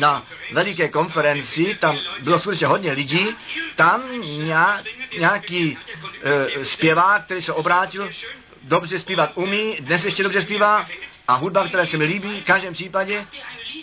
na 0.00 0.26
veliké 0.52 0.88
konferenci, 0.88 1.76
tam 1.80 1.98
bylo 2.22 2.40
skutečně 2.40 2.66
hodně 2.66 2.92
lidí, 2.92 3.28
tam 3.76 4.02
nějaký 5.18 5.78
e, 6.22 6.64
zpěvák, 6.64 7.24
který 7.24 7.42
se 7.42 7.52
obrátil, 7.52 8.10
dobře 8.62 9.00
zpívat 9.00 9.30
umí, 9.34 9.76
dnes 9.80 10.04
ještě 10.04 10.22
dobře 10.22 10.42
zpívá, 10.42 10.86
a 11.28 11.34
hudba, 11.34 11.68
která 11.68 11.86
se 11.86 11.96
mi 11.96 12.04
líbí, 12.04 12.40
v 12.40 12.44
každém 12.44 12.74
případě, 12.74 13.26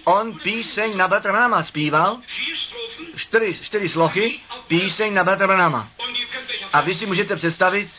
on 0.04 0.40
píseň 0.40 0.98
na 0.98 1.08
Bratra 1.08 1.64
zpíval, 1.64 2.20
čtyři, 3.16 3.54
čtyři 3.64 3.90
slochy, 3.90 4.40
píseň 4.68 5.14
na 5.14 5.24
Bratra. 5.24 5.90
A 6.74 6.82
vy 6.82 6.96
si 6.96 7.06
můžete 7.06 7.36
představit, 7.36 7.90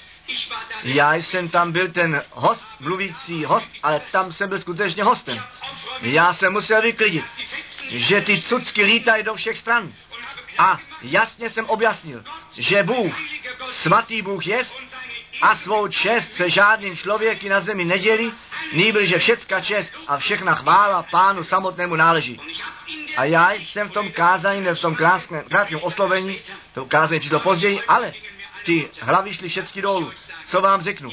já 0.83 1.15
jsem 1.15 1.49
tam 1.49 1.73
byl 1.73 1.89
ten 1.89 2.23
host, 2.31 2.65
mluvící 2.81 3.45
host, 3.45 3.71
ale 3.83 4.01
tam 4.13 4.33
jsem 4.33 4.49
byl 4.49 4.61
skutečně 4.61 5.05
hostem. 5.05 5.43
Já 6.01 6.33
jsem 6.33 6.53
musel 6.53 6.83
vyklidit, 6.83 7.25
že 7.91 8.21
ty 8.21 8.43
cucky 8.43 8.85
lítají 8.85 9.23
do 9.23 9.35
všech 9.35 9.59
stran. 9.59 9.93
A 10.59 10.79
jasně 11.03 11.51
jsem 11.51 11.67
objasnil, 11.67 12.25
že 12.59 12.83
Bůh, 12.83 13.15
svatý 13.71 14.23
Bůh 14.23 14.47
jest 14.47 14.77
a 15.43 15.57
svou 15.57 15.89
čest 15.89 16.33
se 16.33 16.51
žádným 16.51 16.97
člověky 16.97 17.49
na 17.49 17.61
zemi 17.61 17.85
nedělí, 17.85 18.33
nýbrž, 18.73 19.09
že 19.09 19.19
všecka 19.19 19.61
čest 19.61 19.93
a 20.07 20.17
všechna 20.17 20.55
chvála 20.55 21.03
pánu 21.03 21.45
samotnému 21.45 21.97
náleží. 21.97 22.41
A 23.17 23.25
já 23.25 23.53
jsem 23.53 23.89
v 23.89 23.93
tom 23.93 24.13
kázání, 24.13 24.67
v 24.75 24.81
tom 24.81 24.95
krásném, 24.95 25.45
krátkém 25.49 25.83
oslovení, 25.83 26.39
to 26.75 26.85
kázání 26.85 27.21
přišlo 27.21 27.41
později, 27.41 27.83
ale 27.89 28.13
ty 28.65 28.89
hlavy 29.01 29.35
šly 29.35 29.49
všechny 29.49 29.83
dolů. 29.83 30.13
Co 30.47 30.61
vám 30.61 30.83
řeknu? 30.83 31.11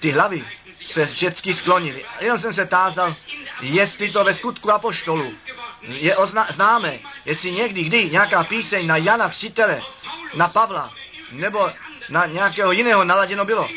Ty 0.00 0.10
hlavy 0.10 0.44
se 0.84 1.06
všechny 1.06 1.54
sklonily. 1.54 2.04
Jenom 2.20 2.38
jsem 2.38 2.52
se 2.52 2.66
tázal, 2.66 3.14
jestli 3.60 4.12
to 4.12 4.24
ve 4.24 4.34
skutku 4.34 4.70
apoštolu 4.72 5.34
je 5.82 6.16
ozna- 6.16 6.52
známe, 6.52 6.98
jestli 7.24 7.52
někdy, 7.52 7.82
kdy 7.82 8.10
nějaká 8.10 8.44
píseň 8.44 8.86
na 8.86 8.96
Jana 8.96 9.28
Vstitele, 9.28 9.82
na 10.34 10.48
Pavla, 10.48 10.92
nebo 11.30 11.70
na 12.08 12.26
nějakého 12.26 12.72
jiného 12.72 13.04
naladěno 13.04 13.44
bylo. 13.44 13.68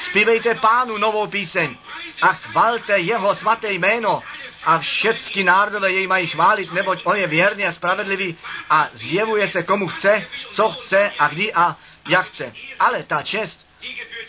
Zpívejte 0.00 0.54
pánu 0.54 0.98
novou 0.98 1.26
píseň 1.26 1.76
a 2.22 2.32
chvalte 2.32 2.98
jeho 2.98 3.34
svaté 3.34 3.72
jméno 3.72 4.22
a 4.64 4.78
všechny 4.78 5.44
národové 5.44 5.92
jej 5.92 6.06
mají 6.06 6.26
chválit, 6.26 6.72
neboť 6.72 7.00
on 7.04 7.16
je 7.16 7.26
věrný 7.26 7.66
a 7.66 7.72
spravedlivý 7.72 8.38
a 8.70 8.88
zjevuje 8.92 9.48
se 9.48 9.62
komu 9.62 9.88
chce, 9.88 10.26
co 10.52 10.70
chce 10.70 11.12
a 11.18 11.28
kdy 11.28 11.54
a 11.54 11.76
jak 12.08 12.26
chce. 12.26 12.52
Ale 12.78 13.02
ta 13.02 13.22
čest, 13.22 13.66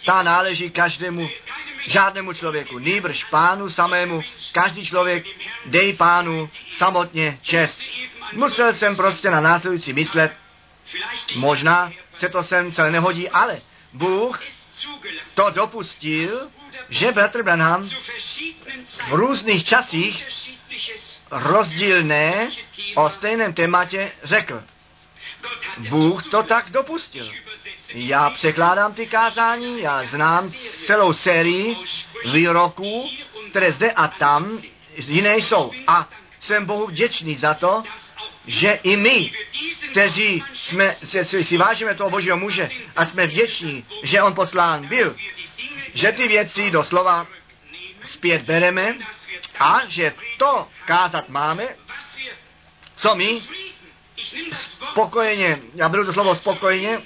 ta 0.06 0.24
náleží 0.24 0.70
každému, 0.70 1.30
žádnému 1.88 2.34
člověku, 2.34 2.80
nýbrž 2.80 3.24
pánu 3.24 3.70
samému. 3.70 4.22
Každý 4.52 4.86
člověk 4.86 5.26
dej 5.66 5.94
pánu 5.94 6.50
samotně 6.78 7.40
čest. 7.42 7.82
Musel 8.34 8.74
jsem 8.74 8.96
prostě 8.96 9.30
na 9.30 9.42
následující 9.42 9.94
myslet, 9.94 10.32
možná 11.36 11.92
se 12.16 12.30
to 12.30 12.44
sem 12.44 12.74
celé 12.74 12.92
nehodí, 12.92 13.30
ale 13.30 13.62
Bůh 13.94 14.42
to 15.36 15.50
dopustil, 15.50 16.52
že 16.90 17.12
bratr 17.12 17.44
Branham 17.44 17.90
v 19.10 19.14
různých 19.14 19.64
časích 19.64 20.28
rozdílné 21.32 22.52
o 22.96 23.10
stejném 23.10 23.54
tématě 23.54 24.12
řekl. 24.24 24.64
Bůh 25.78 26.30
to 26.30 26.44
tak 26.44 26.70
dopustil. 26.70 27.32
Já 27.94 28.30
překládám 28.30 28.94
ty 28.94 29.08
kázání, 29.08 29.82
já 29.82 30.06
znám 30.06 30.52
celou 30.86 31.14
sérii 31.14 31.76
výroků, 32.32 33.10
které 33.50 33.72
zde 33.72 33.92
a 33.92 34.08
tam 34.08 34.62
jiné 34.98 35.38
jsou. 35.38 35.72
A 35.88 36.10
jsem 36.40 36.66
Bohu 36.66 36.88
vděčný 36.88 37.36
za 37.36 37.54
to, 37.54 37.84
že 38.46 38.72
i 38.84 38.98
my, 38.98 39.34
kteří 39.92 40.44
jsme, 40.54 40.94
si, 40.94 41.44
si 41.44 41.58
vážíme 41.58 41.96
toho 41.96 42.10
božího 42.10 42.38
muže 42.38 42.70
a 42.96 43.06
jsme 43.06 43.28
vděční, 43.28 43.86
že 44.04 44.22
on 44.22 44.34
poslán 44.34 44.88
byl, 44.88 45.16
že 45.94 46.12
ty 46.12 46.28
věci 46.28 46.72
doslova 46.72 47.28
zpět 48.06 48.42
bereme 48.42 48.96
a 49.60 49.82
že 49.88 50.14
to 50.38 50.68
kázat 50.86 51.30
máme, 51.30 51.68
co 52.98 53.16
my 53.16 53.42
spokojeně, 54.92 55.60
já 55.76 55.90
beru 55.90 56.06
to 56.06 56.14
slovo 56.14 56.36
spokojeně, 56.36 57.02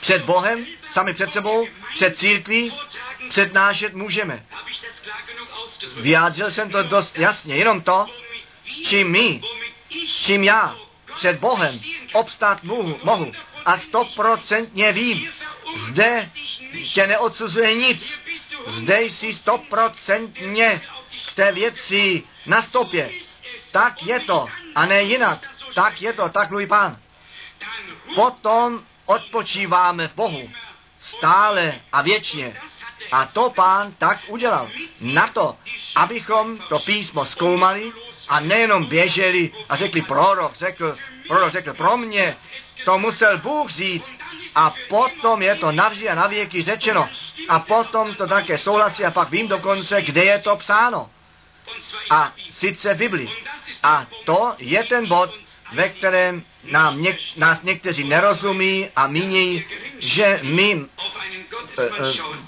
před 0.00 0.22
Bohem, 0.22 0.66
sami 0.92 1.14
před 1.14 1.32
sebou, 1.32 1.68
před 1.94 2.18
církví, 2.18 2.72
přednášet 3.28 3.94
můžeme. 3.94 4.46
Vyjádřil 5.96 6.50
jsem 6.50 6.70
to 6.70 6.82
dost 6.82 7.18
jasně, 7.18 7.56
jenom 7.56 7.80
to, 7.80 8.06
čím 8.88 9.10
my, 9.10 9.42
čím 10.06 10.44
já 10.44 10.76
před 11.14 11.38
Bohem 11.38 11.80
obstát 12.12 12.62
mohu, 12.62 12.98
mohu 13.02 13.32
a 13.64 13.78
stoprocentně 13.78 14.92
vím, 14.92 15.30
zde 15.76 16.30
tě 16.92 17.06
neodsuzuje 17.06 17.74
nic, 17.74 18.12
zde 18.66 19.02
jsi 19.02 19.32
stoprocentně 19.32 20.82
v 21.26 21.34
té 21.34 21.52
věci 21.52 22.22
na 22.46 22.62
stopě. 22.62 23.10
Tak 23.72 24.02
je 24.02 24.20
to, 24.20 24.48
a 24.74 24.86
ne 24.86 25.02
jinak. 25.02 25.38
Tak 25.74 26.02
je 26.02 26.12
to, 26.12 26.28
tak 26.28 26.50
mluví 26.50 26.66
pán. 26.66 26.98
Potom 28.14 28.84
odpočíváme 29.06 30.08
v 30.08 30.14
Bohu. 30.14 30.50
Stále 31.00 31.80
a 31.92 32.02
věčně. 32.02 32.56
A 33.12 33.26
to 33.26 33.50
pán 33.50 33.92
tak 33.98 34.18
udělal. 34.28 34.70
Na 35.00 35.26
to, 35.26 35.56
abychom 35.94 36.58
to 36.58 36.78
písmo 36.78 37.24
zkoumali 37.24 37.92
a 38.28 38.40
nejenom 38.40 38.86
běželi 38.86 39.52
a 39.68 39.76
řekli, 39.76 40.02
prorok 40.02 40.54
řekl, 40.54 40.96
prorok 41.28 41.52
řekl, 41.52 41.74
pro 41.74 41.96
mě 41.96 42.36
to 42.84 42.98
musel 42.98 43.38
Bůh 43.38 43.70
říct 43.70 44.10
a 44.54 44.74
potom 44.88 45.42
je 45.42 45.54
to 45.54 45.72
navždy 45.72 46.08
a 46.08 46.14
navěky 46.14 46.62
řečeno. 46.62 47.08
A 47.48 47.58
potom 47.58 48.14
to 48.14 48.26
také 48.26 48.58
souhlasí 48.58 49.04
a 49.04 49.10
pak 49.10 49.30
vím 49.30 49.48
dokonce, 49.48 50.02
kde 50.02 50.24
je 50.24 50.38
to 50.38 50.56
psáno. 50.56 51.10
A 52.10 52.32
sice 52.50 52.94
v 52.94 52.98
Bibli. 52.98 53.28
A 53.82 54.06
to 54.24 54.54
je 54.58 54.84
ten 54.84 55.08
bod, 55.08 55.30
ve 55.72 55.88
kterém 55.88 56.42
nám 56.70 57.02
něk, 57.02 57.18
nás 57.36 57.62
někteří 57.62 58.04
nerozumí 58.04 58.88
a 58.96 59.06
míní, 59.06 59.64
že 59.98 60.40
my 60.42 60.84
e, 61.78 61.82
e, 61.82 61.88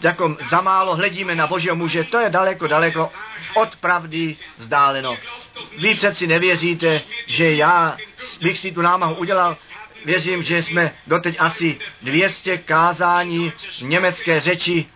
jako 0.03 0.37
zamálo 0.51 0.97
hledíme 0.97 1.35
na 1.35 1.47
Božího 1.47 1.77
muže. 1.77 2.05
To 2.05 2.19
je 2.19 2.31
daleko, 2.31 2.67
daleko 2.67 3.13
od 3.55 3.77
pravdy 3.77 4.37
vzdáleno. 4.57 5.17
Vy 5.79 5.95
přeci 5.95 6.27
nevěříte, 6.27 7.03
že 7.27 7.55
já 7.55 7.97
bych 8.41 8.59
si 8.59 8.73
tu 8.73 8.83
námahu 8.83 9.15
udělal. 9.15 9.57
Věřím, 10.05 10.43
že 10.43 10.63
jsme 10.63 10.95
doteď 11.07 11.37
asi 11.39 11.79
200 12.03 12.59
kázání 12.59 13.53
německé 13.83 14.41
řeči 14.41 14.87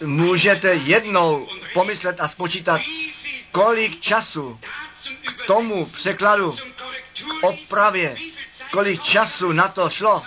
můžete 0.00 0.74
jednou 0.74 1.48
pomyslet 1.74 2.20
a 2.20 2.28
spočítat, 2.28 2.80
kolik 3.52 4.00
času 4.00 4.60
k 5.26 5.46
tomu 5.46 5.86
překladu, 5.86 6.52
k 6.52 7.42
opravě, 7.42 8.16
kolik 8.70 9.02
času 9.02 9.52
na 9.52 9.68
to 9.68 9.90
šlo. 9.90 10.22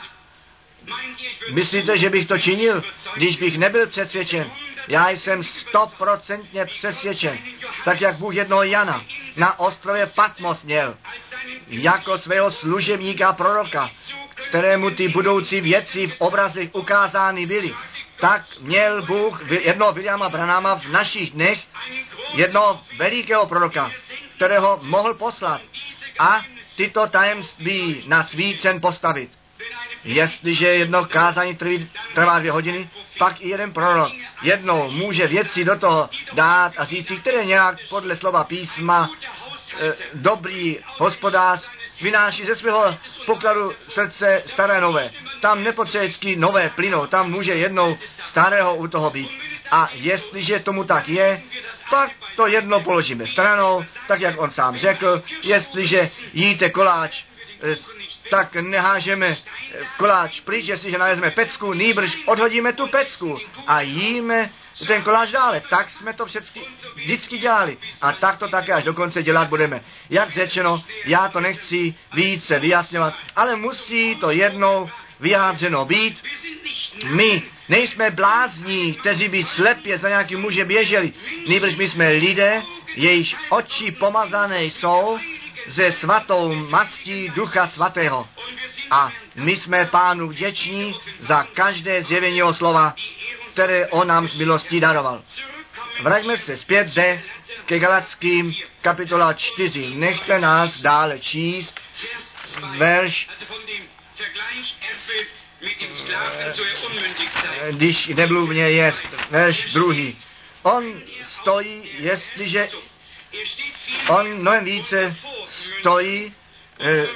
Myslíte, 1.53 1.97
že 1.97 2.09
bych 2.09 2.27
to 2.27 2.37
činil, 2.37 2.83
když 3.15 3.37
bych 3.37 3.57
nebyl 3.57 3.87
přesvědčen? 3.87 4.51
Já 4.87 5.09
jsem 5.09 5.43
stoprocentně 5.43 6.65
přesvědčen, 6.65 7.37
tak 7.85 8.01
jak 8.01 8.15
Bůh 8.15 8.35
jednoho 8.35 8.63
Jana 8.63 9.05
na 9.37 9.59
ostrově 9.59 10.07
Patmos 10.15 10.63
měl, 10.63 10.97
jako 11.67 12.17
svého 12.17 12.51
služebníka 12.51 13.33
proroka, 13.33 13.91
kterému 14.49 14.91
ty 14.91 15.07
budoucí 15.07 15.61
věci 15.61 16.07
v 16.07 16.13
obrazech 16.17 16.69
ukázány 16.73 17.45
byly 17.45 17.75
tak 18.21 18.41
měl 18.59 19.01
Bůh 19.01 19.51
jednoho 19.51 19.93
Williama 19.93 20.29
Branáma 20.29 20.75
v 20.75 20.85
našich 20.85 21.31
dnech, 21.31 21.59
jednoho 22.33 22.81
velikého 22.97 23.45
proroka, 23.45 23.91
kterého 24.35 24.79
mohl 24.81 25.13
poslat 25.13 25.61
a 26.19 26.41
tyto 26.77 27.07
tajemství 27.07 28.03
na 28.07 28.23
svý 28.23 28.57
cen 28.57 28.81
postavit. 28.81 29.29
Jestliže 30.03 30.67
jedno 30.67 31.05
kázání 31.05 31.55
trví, 31.55 31.91
trvá 32.13 32.39
dvě 32.39 32.51
hodiny, 32.51 32.89
pak 33.17 33.41
i 33.41 33.49
jeden 33.49 33.73
prorok 33.73 34.11
jednou 34.41 34.91
může 34.91 35.27
věci 35.27 35.65
do 35.65 35.79
toho 35.79 36.09
dát 36.33 36.73
a 36.77 36.85
říct, 36.85 37.11
které 37.21 37.45
nějak 37.45 37.75
podle 37.89 38.15
slova 38.15 38.43
písma 38.43 39.09
e, 39.79 39.93
dobrý 40.13 40.77
hospodář 40.97 41.69
vynáší 42.01 42.45
ze 42.45 42.55
svého 42.55 42.97
pokladu 43.25 43.73
srdce 43.89 44.43
staré 44.45 44.81
nové. 44.81 45.11
Tam 45.41 45.63
nepotřebuje 45.63 46.35
nové 46.35 46.69
plynou, 46.69 47.07
tam 47.07 47.31
může 47.31 47.53
jednou 47.55 47.97
starého 48.21 48.75
u 48.75 48.87
toho 48.87 49.09
být. 49.09 49.31
A 49.71 49.89
jestliže 49.93 50.59
tomu 50.59 50.83
tak 50.83 51.09
je, 51.09 51.41
pak 51.89 52.11
to 52.35 52.47
jedno 52.47 52.79
položíme 52.79 53.27
stranou, 53.27 53.85
tak 54.07 54.21
jak 54.21 54.41
on 54.41 54.51
sám 54.51 54.77
řekl, 54.77 55.23
jestliže 55.43 56.09
jíte 56.33 56.69
koláč 56.69 57.23
eh, 57.61 57.75
tak 58.29 58.55
nehážeme 58.55 59.37
koláč 59.97 60.39
pryč, 60.39 60.67
jestliže 60.67 60.97
nalezeme 60.97 61.31
pecku, 61.31 61.73
nýbrž 61.73 62.17
odhodíme 62.25 62.73
tu 62.73 62.87
pecku 62.87 63.39
a 63.67 63.81
jíme 63.81 64.49
ten 64.87 65.01
koláč 65.01 65.31
dále. 65.31 65.61
Tak 65.69 65.89
jsme 65.89 66.13
to 66.13 66.25
vždycky, 66.25 66.61
vždycky 66.95 67.37
dělali. 67.37 67.77
A 68.01 68.11
tak 68.11 68.37
to 68.37 68.47
také 68.47 68.73
až 68.73 68.83
dokonce 68.83 69.23
dělat 69.23 69.47
budeme. 69.47 69.81
Jak 70.09 70.29
řečeno, 70.29 70.83
já 71.05 71.27
to 71.27 71.39
nechci 71.39 71.95
více 72.13 72.59
vyjasňovat, 72.59 73.13
ale 73.35 73.55
musí 73.55 74.15
to 74.15 74.31
jednou 74.31 74.89
vyjádřeno 75.19 75.85
být. 75.85 76.23
My 77.05 77.43
nejsme 77.69 78.11
blázní, 78.11 78.93
kteří 78.93 79.27
by 79.27 79.43
slepě 79.43 79.97
za 79.97 80.09
nějaký 80.09 80.35
muže 80.35 80.65
běželi. 80.65 81.13
Nýbrž 81.47 81.75
my 81.75 81.89
jsme 81.89 82.09
lidé, 82.09 82.63
jejichž 82.95 83.35
oči 83.49 83.91
pomazané 83.91 84.63
jsou 84.63 85.19
ze 85.69 85.91
svatou 85.91 86.53
mastí 86.53 87.29
Ducha 87.29 87.67
Svatého. 87.67 88.27
A 88.91 89.11
my 89.35 89.55
jsme 89.55 89.85
pánu 89.85 90.27
vděční 90.27 90.95
za 91.19 91.43
každé 91.43 92.03
zjevení 92.03 92.37
jeho 92.37 92.53
slova, 92.53 92.95
které 93.53 93.87
on 93.87 94.07
nám 94.07 94.27
z 94.27 94.37
milostí 94.37 94.79
daroval. 94.79 95.21
Vraťme 96.01 96.37
se 96.37 96.57
zpět 96.57 96.87
zde 96.87 97.21
ke 97.65 97.79
Galackým 97.79 98.55
kapitola 98.81 99.33
4. 99.33 99.95
Nechte 99.95 100.39
nás 100.39 100.81
dále 100.81 101.19
číst 101.19 101.79
verš 102.77 103.29
když 107.71 108.07
nebluvně 108.07 108.69
je 108.69 108.93
verš 109.29 109.73
druhý. 109.73 110.17
On 110.63 111.01
stojí, 111.41 111.89
jestliže 111.99 112.69
on 114.07 114.27
mnohem 114.33 114.65
více 114.65 115.15
stojí 115.79 116.33
e, 116.79 117.07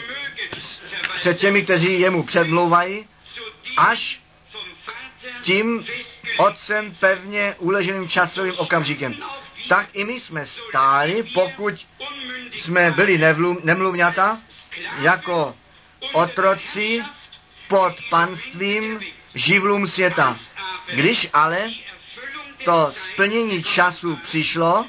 před 1.16 1.40
těmi, 1.40 1.62
kteří 1.64 2.00
jemu 2.00 2.24
předmlouvají, 2.24 3.08
až 3.78 4.20
tím 5.42 5.86
otcem 6.38 6.96
pevně 7.00 7.56
uleženým 7.58 8.10
časovým 8.10 8.54
okamžikem. 8.58 9.16
Tak 9.70 9.90
i 9.94 10.04
my 10.06 10.20
jsme 10.20 10.46
stáli, 10.48 11.24
pokud 11.34 11.88
jsme 12.52 12.92
byli 12.92 13.18
nemluvňata, 13.64 14.40
jako 15.02 15.56
otroci 16.12 17.04
pod 17.68 17.94
panstvím 18.10 19.00
živlům 19.36 19.88
světa. 19.88 20.38
Když 20.94 21.30
ale 21.34 21.72
to 22.66 22.92
splnění 22.92 23.64
času 23.64 24.16
přišlo, 24.16 24.86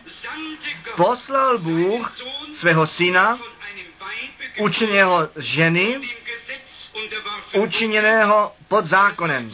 poslal 0.96 1.58
Bůh 1.58 2.16
svého 2.54 2.86
syna, 2.86 3.38
učiněného 4.58 5.28
ženy, 5.36 6.00
učiněného 7.52 8.52
pod 8.68 8.84
zákonem, 8.86 9.52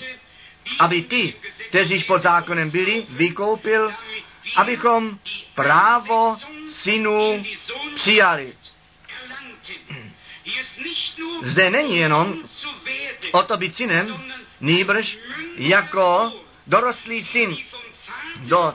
aby 0.79 1.03
ty, 1.03 1.35
kteří 1.69 2.05
pod 2.05 2.23
zákonem 2.23 2.71
byli, 2.71 3.07
vykoupil, 3.09 3.93
abychom 4.57 5.19
právo 5.55 6.37
synů 6.83 7.45
přijali. 7.95 8.53
Zde 11.43 11.71
není 11.71 11.97
jenom 11.97 12.35
o 13.33 13.43
to 13.43 13.57
být 13.57 13.77
synem, 13.77 14.23
nýbrž 14.61 15.19
jako 15.57 16.33
dorostlý 16.67 17.25
syn 17.25 17.57
do 18.41 18.75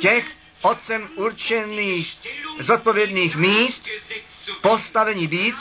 těch 0.00 0.26
otcem 0.62 1.08
určených 1.16 2.18
zodpovědných 2.60 3.36
míst, 3.36 3.88
postavení 4.60 5.26
být, 5.26 5.54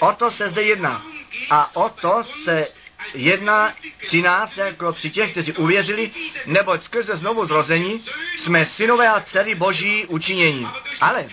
o 0.00 0.12
to 0.12 0.30
se 0.30 0.48
zde 0.48 0.62
jedná. 0.62 1.06
A 1.50 1.76
o 1.76 1.88
to 1.88 2.22
se 2.44 2.68
jedná 3.14 3.74
při 4.00 4.22
nás, 4.22 4.56
jako 4.56 4.92
při 4.92 5.10
těch, 5.10 5.30
kteří 5.30 5.52
uvěřili, 5.52 6.10
neboť 6.46 6.82
skrze 6.82 7.16
znovu 7.16 7.46
zrození 7.46 8.04
jsme 8.38 8.66
synové 8.66 9.08
a 9.08 9.20
dcery 9.20 9.54
boží 9.54 10.06
učinění. 10.06 10.68
Ale 11.00 11.28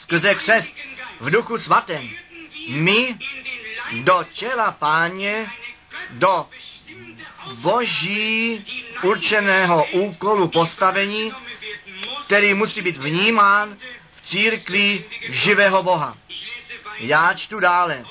skrze 0.00 0.34
křest 0.34 0.72
v 1.20 1.30
duchu 1.30 1.58
svatém 1.58 2.10
my 2.68 3.18
do 3.92 4.26
těla 4.32 4.72
páně, 4.72 5.50
do 6.10 6.46
boží 7.54 8.66
určeného 9.02 9.84
úkolu 9.84 10.48
postavení, 10.48 11.32
který 12.26 12.54
musí 12.54 12.82
být 12.82 12.96
vnímán 12.96 13.76
v 14.14 14.28
církvi 14.28 15.04
živého 15.28 15.82
Boha. 15.82 16.18
Já 16.98 17.34
čtu 17.34 17.60
dále. 17.60 18.04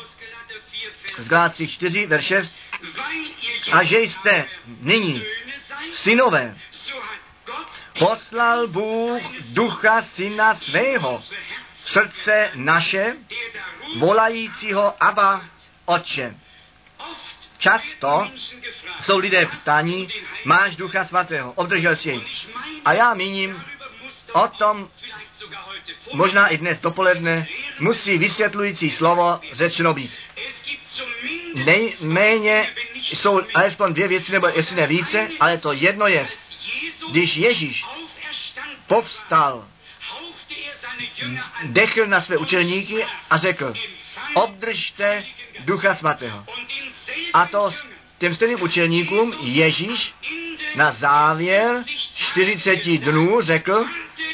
Z 1.18 1.28
Galácích 1.28 1.72
4, 1.72 2.06
verš 2.06 2.26
6. 2.26 2.54
A 3.72 3.84
že 3.84 4.00
jste 4.00 4.46
nyní 4.82 5.24
synové, 5.92 6.58
poslal 8.00 8.68
Bůh 8.68 9.22
ducha 9.40 10.02
syna 10.02 10.56
svého 10.56 11.24
srdce 11.86 12.52
naše, 12.56 13.16
volajícího 13.98 15.04
Abba, 15.04 15.46
Otče. 15.86 16.36
Často 17.64 18.28
jsou 19.02 19.18
lidé 19.18 19.46
ptaní, 19.46 20.08
máš 20.46 20.76
ducha 20.76 21.06
svatého, 21.06 21.52
obdržel 21.52 21.96
si 21.96 22.10
jej. 22.10 22.22
A 22.86 22.94
já 22.94 23.14
míním, 23.14 23.64
o 24.34 24.48
tom 24.48 24.90
možná 26.14 26.48
i 26.48 26.58
dnes 26.58 26.80
dopoledne 26.80 27.48
musí 27.80 28.18
vysvětlující 28.18 28.92
slovo 28.92 29.40
řečeno 29.52 29.94
být. 29.94 30.12
Nejméně 31.54 32.74
jsou 32.96 33.42
alespoň 33.54 33.94
dvě 33.94 34.08
věci, 34.08 34.32
nebo 34.32 34.48
jestli 34.48 34.76
ne 34.76 34.88
více, 34.88 35.30
ale 35.40 35.58
to 35.58 35.74
jedno 35.74 36.08
je, 36.08 36.28
když 37.12 37.36
Ježíš 37.36 37.86
povstal, 38.88 39.68
dechl 41.64 42.08
na 42.08 42.22
své 42.22 42.38
učeníky 42.38 43.06
a 43.30 43.38
řekl, 43.38 43.74
obdržte 44.34 45.26
ducha 45.60 45.96
svatého. 45.96 46.46
A 47.34 47.46
to 47.46 47.70
těm 48.18 48.36
stejným 48.36 48.62
učeníkům 48.62 49.34
Ježíš 49.42 50.14
na 50.76 50.92
závěr 50.92 51.84
40 52.16 52.76
dnů 52.98 53.42
řekl, 53.42 53.86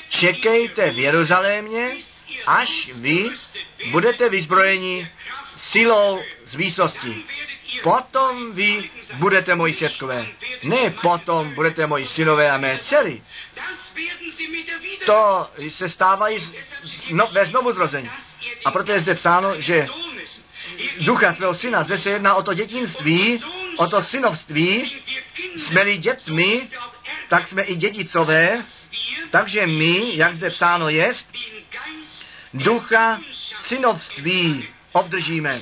čekejte 0.10 0.92
v 0.92 1.00
Jeruzalémě, 1.00 1.92
až 2.48 2.90
vy 2.94 3.30
budete 3.92 4.30
vyzbrojeni 4.30 5.12
silou 5.56 6.22
z 6.46 6.56
výsosti. 6.56 7.24
Potom 7.84 8.52
vy 8.52 8.90
budete 9.14 9.56
moji 9.56 9.74
světkové. 9.74 10.28
Ne 10.64 10.96
potom 11.02 11.54
budete 11.54 11.88
moji 11.88 12.06
synové 12.06 12.52
a 12.52 12.58
mé 12.58 12.80
dcery. 12.82 13.22
To 15.06 15.50
se 15.70 15.90
stávají 15.90 16.54
no, 17.12 17.28
ve 17.32 17.46
znovu 17.46 17.72
zrození. 17.72 18.10
A 18.66 18.72
proto 18.72 18.92
je 18.92 19.00
zde 19.00 19.16
psáno, 19.16 19.62
že 19.62 19.88
ducha 21.00 21.34
svého 21.34 21.56
syna, 21.56 21.84
zde 21.84 21.98
se 21.98 22.10
jedná 22.10 22.36
o 22.36 22.44
to 22.44 22.54
dětinství, 22.54 23.42
o 23.78 23.88
to 23.88 24.04
synovství, 24.04 24.96
jsme-li 25.58 25.98
dětmi, 25.98 26.68
tak 27.30 27.48
jsme 27.48 27.64
i 27.64 27.76
dědicové, 27.76 28.64
takže 29.32 29.68
my, 29.68 30.18
jak 30.18 30.36
zde 30.36 30.50
psáno 30.50 30.90
je, 30.90 31.14
ducha 32.54 33.22
synovství 33.68 34.68
obdržíme. 34.92 35.62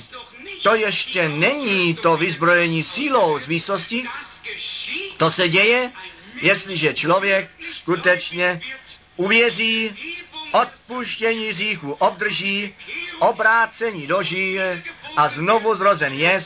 To 0.63 0.75
ještě 0.75 1.29
není 1.29 1.95
to 1.95 2.17
vyzbrojení 2.17 2.83
sílou 2.83 3.39
z 3.39 3.47
výsosti, 3.47 4.07
to 5.17 5.31
se 5.31 5.47
děje, 5.47 5.91
jestliže 6.41 6.93
člověk 6.93 7.49
skutečně 7.71 8.61
uvěří, 9.15 9.95
odpuštění 10.51 11.53
říchu 11.53 11.91
obdrží, 11.91 12.75
obrácení 13.19 14.07
dožije 14.07 14.83
a 15.17 15.29
znovu 15.29 15.75
zrozen 15.75 16.13
je 16.13 16.43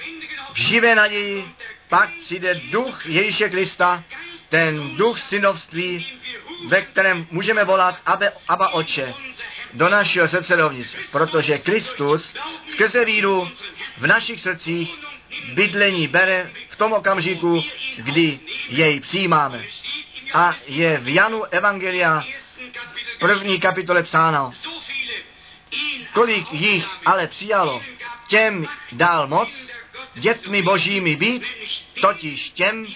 v 0.53 0.57
živé 0.57 0.95
naději, 0.95 1.51
pak 1.89 2.09
přijde 2.23 2.55
duch 2.55 3.05
Ježíše 3.05 3.49
Krista, 3.49 4.03
ten 4.49 4.95
duch 4.95 5.19
synovství, 5.19 6.07
ve 6.67 6.81
kterém 6.81 7.27
můžeme 7.31 7.63
volat 7.63 7.95
Abe, 8.05 8.33
Aba 8.47 8.73
Oče, 8.73 9.13
do 9.73 9.89
našeho 9.89 10.27
srdce 10.27 10.55
dovnitř, 10.55 10.95
protože 11.11 11.57
Kristus 11.57 12.35
skrze 12.67 13.05
víru 13.05 13.51
v 13.97 14.07
našich 14.07 14.41
srdcích 14.41 14.99
bydlení 15.53 16.07
bere 16.07 16.51
v 16.69 16.75
tom 16.75 16.93
okamžiku, 16.93 17.63
kdy 17.97 18.39
jej 18.69 18.99
přijímáme. 18.99 19.63
A 20.33 20.55
je 20.67 20.97
v 20.97 21.13
Janu 21.13 21.43
Evangelia 21.43 22.23
první 23.19 23.59
kapitole 23.59 24.03
psáno, 24.03 24.51
kolik 26.13 26.53
jich 26.53 26.85
ale 27.05 27.27
přijalo, 27.27 27.81
těm 28.31 28.67
dál 28.91 29.27
moc, 29.27 29.49
dětmi 30.13 30.61
božími 30.61 31.15
být, 31.15 31.43
totiž 32.01 32.49
těm, 32.49 32.87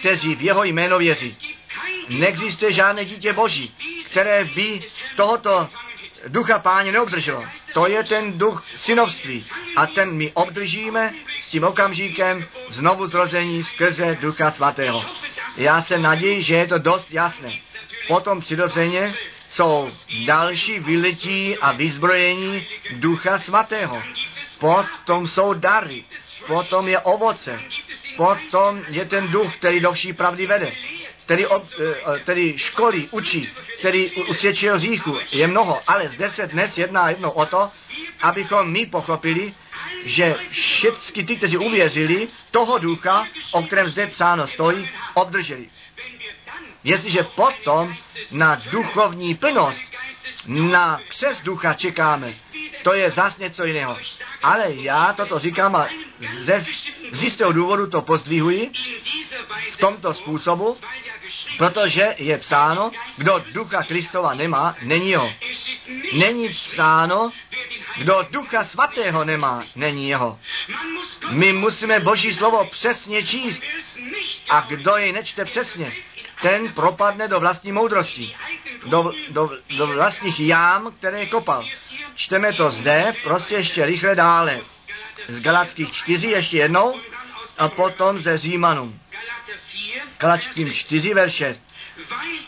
kteří 0.00 0.34
v 0.34 0.42
jeho 0.42 0.64
jméno 0.64 0.98
věří. 0.98 1.38
Neexistuje 2.08 2.72
žádné 2.72 3.04
dítě 3.04 3.32
boží, 3.32 3.74
které 4.10 4.44
by 4.44 4.82
tohoto 5.16 5.68
ducha 6.28 6.58
páně 6.58 6.92
neobdrželo. 6.92 7.44
To 7.74 7.86
je 7.86 8.04
ten 8.04 8.38
duch 8.38 8.64
synovství. 8.76 9.46
A 9.76 9.86
ten 9.86 10.12
my 10.12 10.32
obdržíme 10.34 11.14
s 11.42 11.50
tím 11.50 11.64
okamžikem 11.64 12.46
znovu 12.70 13.06
zrození 13.06 13.64
skrze 13.64 14.18
ducha 14.20 14.50
svatého. 14.50 15.04
Já 15.56 15.82
se 15.82 15.98
naději, 15.98 16.42
že 16.42 16.54
je 16.54 16.66
to 16.66 16.78
dost 16.78 17.10
jasné. 17.10 17.52
Potom 18.08 18.40
přirozeně 18.40 19.14
jsou 19.50 19.90
další 20.26 20.78
vyletí 20.78 21.58
a 21.58 21.72
vyzbrojení 21.72 22.66
ducha 22.92 23.38
svatého. 23.38 24.02
Potom 24.58 25.28
jsou 25.28 25.54
dary, 25.54 26.04
potom 26.46 26.88
je 26.88 27.00
ovoce, 27.00 27.60
potom 28.16 28.82
je 28.88 29.04
ten 29.04 29.28
duch, 29.28 29.56
který 29.56 29.80
do 29.80 29.92
vší 29.92 30.12
pravdy 30.12 30.46
vede, 30.46 30.72
který, 31.24 31.46
ob, 31.46 31.64
eh, 32.14 32.20
který 32.20 32.58
školí, 32.58 33.08
učí, 33.10 33.48
který 33.78 34.12
usvědčil 34.12 34.78
říchu, 34.78 35.18
je 35.32 35.46
mnoho, 35.46 35.80
ale 35.86 36.08
zde 36.08 36.30
se 36.30 36.46
dnes 36.46 36.78
jedná 36.78 37.08
jedno 37.08 37.32
o 37.32 37.46
to, 37.46 37.70
abychom 38.20 38.70
my 38.70 38.86
pochopili, 38.86 39.54
že 40.04 40.34
všichni 40.50 41.24
ty, 41.24 41.36
kteří 41.36 41.56
uvěřili, 41.56 42.28
toho 42.50 42.78
ducha, 42.78 43.26
o 43.52 43.62
kterém 43.62 43.88
zde 43.88 44.06
psáno 44.06 44.46
stojí, 44.46 44.90
obdrželi. 45.14 45.68
Jestliže 46.84 47.22
potom 47.22 47.94
na 48.30 48.60
duchovní 48.70 49.34
plnost, 49.34 49.80
na 50.46 51.00
křes 51.08 51.40
ducha 51.40 51.74
čekáme, 51.74 52.34
to 52.82 52.94
je 52.94 53.10
zas 53.10 53.38
něco 53.38 53.64
jiného. 53.64 53.96
Ale 54.42 54.74
já 54.74 55.12
toto 55.12 55.38
říkám 55.38 55.76
a 55.76 55.88
ze, 56.40 56.64
z 57.12 57.22
jistého 57.22 57.52
důvodu 57.52 57.86
to 57.86 58.02
pozdvihuji 58.02 58.72
v 59.72 59.76
tomto 59.76 60.14
způsobu, 60.14 60.76
protože 61.58 62.14
je 62.18 62.38
psáno, 62.38 62.90
kdo 63.16 63.44
ducha 63.52 63.82
Kristova 63.82 64.34
nemá, 64.34 64.76
není 64.82 65.14
ho. 65.14 65.32
Není 66.12 66.48
psáno, 66.48 67.32
kdo 67.96 68.26
ducha 68.30 68.64
svatého 68.64 69.24
nemá, 69.24 69.64
není 69.76 70.08
jeho. 70.08 70.38
My 71.30 71.52
musíme 71.52 72.00
Boží 72.00 72.32
slovo 72.32 72.64
přesně 72.64 73.22
číst. 73.22 73.62
A 74.50 74.60
kdo 74.60 74.96
jej 74.96 75.12
nečte 75.12 75.44
přesně, 75.44 75.92
ten 76.42 76.72
propadne 76.72 77.28
do 77.28 77.40
vlastní 77.40 77.72
moudrosti, 77.72 78.36
do, 78.86 79.12
do, 79.30 79.50
do 79.76 79.86
vlastních 79.86 80.40
jám, 80.40 80.92
které 80.98 81.26
kopal. 81.26 81.64
Čteme 82.14 82.52
to 82.52 82.70
zde, 82.70 83.14
prostě 83.22 83.54
ještě 83.54 83.86
rychle 83.86 84.14
dále. 84.14 84.60
Z 85.28 85.40
Galackých 85.40 85.92
čtyři 85.92 86.28
ještě 86.28 86.56
jednou 86.56 87.00
a 87.58 87.68
potom 87.68 88.18
ze 88.18 88.36
Římanům. 88.36 89.00
Galackým 90.18 90.72
čtyři 90.72 91.14
verš 91.14 91.34
6. 91.34 91.62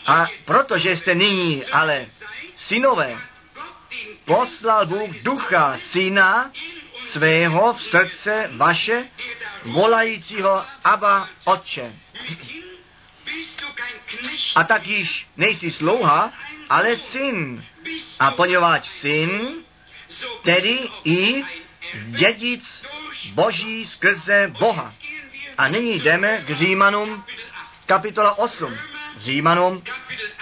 A 0.05 0.27
protože 0.45 0.97
jste 0.97 1.15
nyní 1.15 1.65
ale 1.65 2.05
synové, 2.57 3.17
poslal 4.25 4.85
Bůh 4.85 5.09
ducha 5.09 5.77
syna 5.77 6.51
svého 7.11 7.73
v 7.73 7.81
srdce 7.81 8.49
vaše, 8.53 9.07
volajícího 9.63 10.65
Abba 10.83 11.29
Otče. 11.45 11.95
A 14.55 14.63
tak 14.63 14.87
již 14.87 15.27
nejsi 15.37 15.71
slouha, 15.71 16.33
ale 16.69 16.97
syn. 16.97 17.65
A 18.19 18.31
poněvadž 18.31 18.89
syn, 18.89 19.53
tedy 20.43 20.79
i 21.03 21.43
dědic 22.05 22.83
Boží 23.33 23.85
skrze 23.85 24.53
Boha. 24.59 24.93
A 25.57 25.67
nyní 25.67 25.99
jdeme 25.99 26.43
k 26.47 26.49
Římanům 26.55 27.23
kapitola 27.91 28.37
8. 28.37 28.77
Římanům 29.17 29.83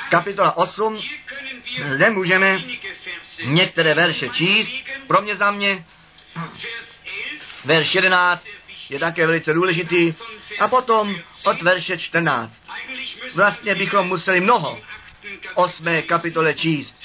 kapitola 0.10 0.58
8, 0.58 1.02
zde 1.84 2.10
můžeme 2.10 2.62
některé 3.44 3.94
verše 3.94 4.30
číst. 4.30 4.72
Pro 5.08 5.22
mě 5.22 5.36
za 5.36 5.52
mě 5.52 5.86
verš 7.66 7.96
11 7.96 8.46
je 8.90 9.00
také 9.00 9.28
velice 9.28 9.54
důležitý. 9.54 10.14
A 10.60 10.68
potom 10.68 11.16
od 11.46 11.62
verše 11.62 11.98
14. 11.98 12.64
Vlastně 13.36 13.76
bychom 13.76 14.08
museli 14.08 14.42
mnoho 14.42 14.82
osmé 15.54 16.02
kapitole 16.02 16.54
číst. 16.54 16.96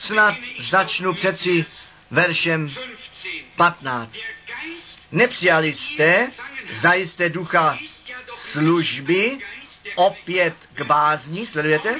Snad 0.00 0.34
začnu 0.58 1.14
přeci 1.14 1.64
veršem 2.10 2.74
15. 3.56 4.16
Nepřijali 5.12 5.72
jste 5.74 6.30
zajisté 6.80 7.28
ducha 7.28 7.78
služby 8.52 9.38
opět 9.96 10.54
k 10.74 10.82
bázni, 10.82 11.46
sledujete? 11.46 11.96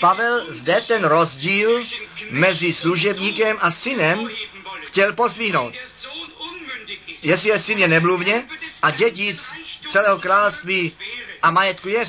Pavel 0.00 0.46
zde 0.48 0.80
ten 0.86 1.04
rozdíl 1.04 1.82
mezi 2.30 2.72
služebníkem 2.72 3.56
a 3.60 3.70
synem 3.70 4.28
chtěl 4.82 5.12
pozvihnout. 5.12 5.74
Jestli 7.22 7.48
je 7.48 7.60
syn 7.60 7.78
je 7.78 7.88
nemluvně 7.88 8.48
a 8.82 8.90
dědic 8.90 9.40
celého 9.92 10.18
království 10.18 10.92
a 11.42 11.50
majetku 11.50 11.88
je, 11.88 12.04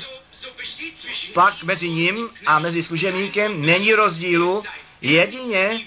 pak 1.34 1.62
mezi 1.62 1.90
ním 1.90 2.30
a 2.46 2.58
mezi 2.58 2.82
služebníkem 2.82 3.62
není 3.62 3.94
rozdílu, 3.94 4.64
jedině, 5.00 5.80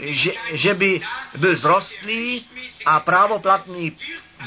že, 0.00 0.32
že 0.52 0.74
by 0.74 1.00
byl 1.36 1.56
zrostlý 1.56 2.46
a 2.84 3.00
právoplatný 3.00 3.96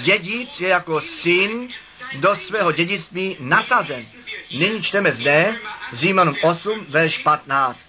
dědic 0.02 0.60
je 0.60 0.70
jako 0.70 1.02
syn 1.02 1.70
do 2.16 2.36
svého 2.36 2.72
dědictví 2.72 3.38
nasazen. 3.40 4.06
Nyní 4.52 4.84
čteme 4.84 5.12
zde 5.12 5.56
Římanům 5.94 6.36
8, 6.42 6.86
verš 6.90 7.18
15. 7.18 7.80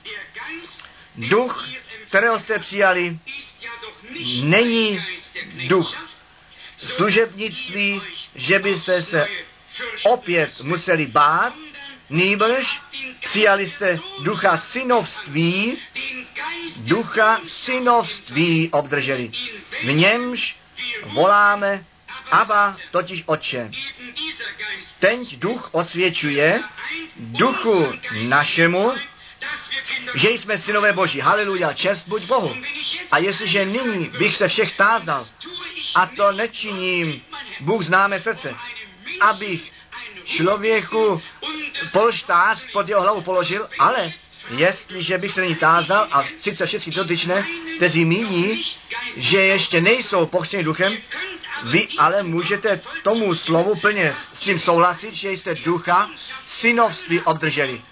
Duch, 1.16 1.68
kterého 2.08 2.38
jste 2.38 2.58
přijali, 2.58 3.18
není 4.42 5.04
duch 5.68 6.08
služebnictví, 6.76 8.02
že 8.34 8.58
byste 8.58 9.02
se 9.02 9.26
opět 10.04 10.60
museli 10.60 11.06
bát, 11.06 11.54
nýbrž 12.10 12.82
přijali 13.20 13.70
jste 13.70 13.98
ducha 14.22 14.58
synovství, 14.58 15.78
ducha 16.76 17.40
synovství 17.46 18.68
obdrželi. 18.72 19.30
V 19.84 19.92
němž 19.92 20.56
voláme 21.04 21.84
Aba, 22.30 22.76
totiž 22.90 23.22
oče. 23.26 23.70
Ten 24.98 25.24
duch 25.36 25.68
osvědčuje 25.72 26.62
duchu 27.16 27.92
našemu, 28.22 28.92
že 30.14 30.30
jsme 30.30 30.58
synové 30.58 30.92
Boží. 30.92 31.20
Haleluja, 31.20 31.72
čest 31.72 32.08
buď 32.08 32.22
Bohu. 32.22 32.56
A 33.10 33.18
jestliže 33.18 33.64
nyní 33.64 34.08
bych 34.18 34.36
se 34.36 34.48
všech 34.48 34.76
tázal, 34.76 35.26
a 35.94 36.06
to 36.06 36.32
nečiním, 36.32 37.22
Bůh 37.60 37.84
známe 37.84 38.20
srdce, 38.20 38.54
abych 39.20 39.72
člověku 40.24 41.22
polštář 41.92 42.66
pod 42.72 42.88
jeho 42.88 43.02
hlavu 43.02 43.20
položil, 43.20 43.68
ale 43.78 44.12
jestliže 44.48 45.18
bych 45.18 45.32
se 45.32 45.40
nyní 45.40 45.54
tázal 45.54 46.08
a 46.12 46.24
sice 46.40 46.66
všichni 46.66 46.92
dotyčné, 46.92 47.46
kteří 47.76 48.04
míní, 48.04 48.64
že 49.16 49.38
ještě 49.38 49.80
nejsou 49.80 50.26
pochřtěni 50.26 50.64
duchem, 50.64 50.96
vy 51.62 51.88
ale 51.98 52.22
můžete 52.22 52.80
tomu 53.02 53.34
slovu 53.34 53.74
plně 53.74 54.14
s 54.34 54.38
tím 54.40 54.58
souhlasit, 54.58 55.14
že 55.14 55.30
jste 55.30 55.54
ducha 55.54 56.10
synovství 56.46 57.20
obdrželi. 57.20 57.82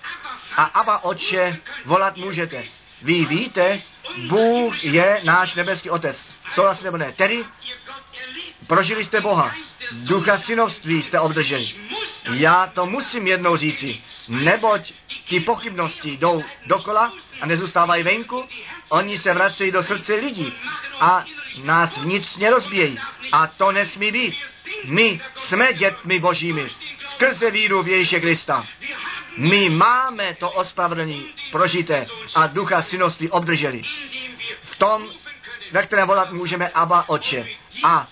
A 0.57 0.65
Abba 0.65 1.05
Otče 1.05 1.59
volat 1.85 2.17
můžete. 2.17 2.65
Vy 3.03 3.25
víte, 3.25 3.81
Bůh 4.17 4.85
je 4.85 5.21
náš 5.25 5.55
nebeský 5.55 5.91
Otec. 5.91 6.17
Souhlasíte 6.55 6.85
nebo 6.85 6.97
ne? 6.97 7.13
Tedy 7.17 7.45
prožili 8.73 9.05
jste 9.05 9.21
Boha. 9.21 9.55
Ducha 9.93 10.39
synovství 10.39 11.03
jste 11.03 11.21
obdrželi. 11.21 11.69
Já 12.33 12.67
to 12.75 12.87
musím 12.87 13.27
jednou 13.27 13.57
říci, 13.57 14.01
neboť 14.29 14.93
ty 15.29 15.41
pochybnosti 15.41 16.17
jdou 16.17 16.45
dokola 16.67 17.13
a 17.41 17.47
nezůstávají 17.47 18.03
venku, 18.03 18.45
oni 18.89 19.19
se 19.19 19.35
vracejí 19.35 19.71
do 19.71 19.83
srdce 19.83 20.15
lidí 20.15 20.53
a 21.01 21.25
nás 21.65 21.97
vnitřně 21.97 22.51
rozbíjejí. 22.51 22.99
A 23.33 23.47
to 23.47 23.73
nesmí 23.73 24.13
být. 24.13 24.35
My 24.85 25.21
jsme 25.37 25.73
dětmi 25.73 26.19
božími 26.19 26.67
skrze 27.11 27.51
víru 27.51 27.83
v 27.83 27.89
Ježíše 27.89 28.21
Krista. 28.21 28.67
My 29.37 29.71
máme 29.71 30.35
to 30.35 30.51
ospravedlnění 30.51 31.27
prožité 31.51 32.07
a 32.35 32.47
ducha 32.47 32.83
synovství 32.83 33.31
obdrželi. 33.31 33.83
V 34.63 34.77
tom, 34.77 35.09
ve 35.73 35.83
kterém 35.83 36.09
volat 36.09 36.33
můžeme 36.33 36.69
Abba 36.69 37.09
Oče. 37.09 37.47
A 37.85 38.09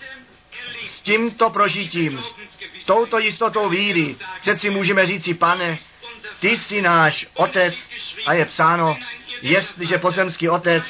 s 1.01 1.03
tímto 1.03 1.49
prožitím, 1.49 2.23
s 2.79 2.85
touto 2.85 3.19
jistotou 3.19 3.69
víry, 3.69 4.15
přeci 4.41 4.69
můžeme 4.69 5.05
říci, 5.05 5.33
pane, 5.33 5.79
ty 6.39 6.57
jsi 6.57 6.81
náš 6.81 7.27
otec 7.33 7.73
a 8.25 8.33
je 8.33 8.45
psáno, 8.45 8.97
jestliže 9.41 9.97
pozemský 9.97 10.49
otec 10.49 10.83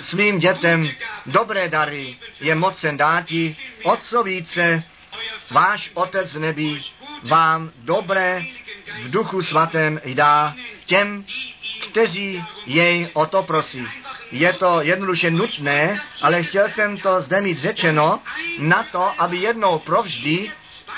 svým 0.00 0.38
dětem 0.38 0.90
dobré 1.26 1.68
dary 1.68 2.16
je 2.40 2.54
mocen 2.54 2.96
dáti, 2.96 3.56
o 3.82 3.96
co 3.96 4.22
více 4.22 4.84
váš 5.50 5.90
otec 5.94 6.34
v 6.34 6.38
nebi 6.38 6.82
vám 7.22 7.70
dobré 7.76 8.44
v 9.02 9.10
duchu 9.10 9.42
svatém 9.42 10.00
dá 10.14 10.54
těm, 10.86 11.24
kteří 11.90 12.44
jej 12.66 13.08
o 13.12 13.26
to 13.26 13.42
prosí. 13.42 13.86
Je 14.30 14.52
to 14.52 14.80
jednoduše 14.80 15.30
nutné, 15.30 16.02
ale 16.22 16.42
chtěl 16.42 16.68
jsem 16.68 16.98
to 16.98 17.20
zde 17.20 17.40
mít 17.40 17.58
řečeno 17.58 18.20
na 18.58 18.82
to, 18.92 19.12
aby 19.18 19.36
jednou 19.36 19.78
provždy 19.78 20.52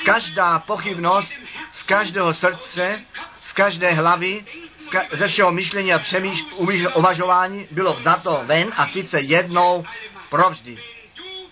každá 0.05 0.59
pochybnost 0.59 1.33
z 1.73 1.83
každého 1.83 2.35
srdce, 2.35 3.01
z 3.43 3.53
každé 3.53 3.93
hlavy, 3.93 4.45
z 4.79 4.89
ka- 4.89 5.07
ze 5.13 5.29
všeho 5.29 5.53
myšlení 5.53 5.93
a 5.95 5.99
přemýšlení, 5.99 6.87
uvažování 6.95 7.67
bylo 7.71 7.95
vzato 7.95 8.41
ven 8.45 8.73
a 8.77 8.87
sice 8.87 9.21
jednou 9.21 9.85
provždy. 10.31 10.79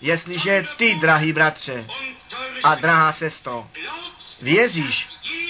Jestliže 0.01 0.67
ty, 0.75 0.95
drahý 0.95 1.33
bratře 1.33 1.87
a 2.63 2.75
drahá 2.75 3.13
sestro, 3.13 3.67
věříš, 4.41 5.07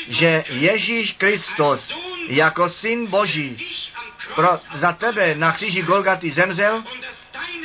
že 0.09 0.43
Ježíš 0.49 1.11
Kristus 1.11 1.91
jako 2.27 2.69
syn 2.69 3.07
Boží 3.07 3.67
pro, 4.35 4.59
za 4.75 4.91
tebe 4.91 5.35
na 5.35 5.51
kříži 5.51 5.81
Golgaty 5.81 6.31
zemřel 6.31 6.83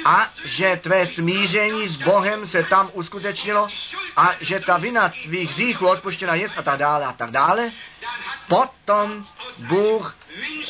a 0.04 0.26
že 0.44 0.80
tvé 0.82 1.06
smíření 1.06 1.88
s 1.88 1.96
Bohem 1.96 2.46
se 2.46 2.62
tam 2.62 2.90
uskutečnilo 2.92 3.68
a 4.16 4.34
že 4.40 4.60
ta 4.60 4.76
vina 4.76 5.12
tvých 5.24 5.50
hříchů 5.50 5.88
odpuštěna 5.88 6.34
je 6.34 6.48
a 6.56 6.62
tak 6.62 6.78
dále 6.78 7.06
a 7.06 7.12
tak 7.12 7.30
dále, 7.30 7.70
potom 8.48 9.26
Bůh 9.58 10.16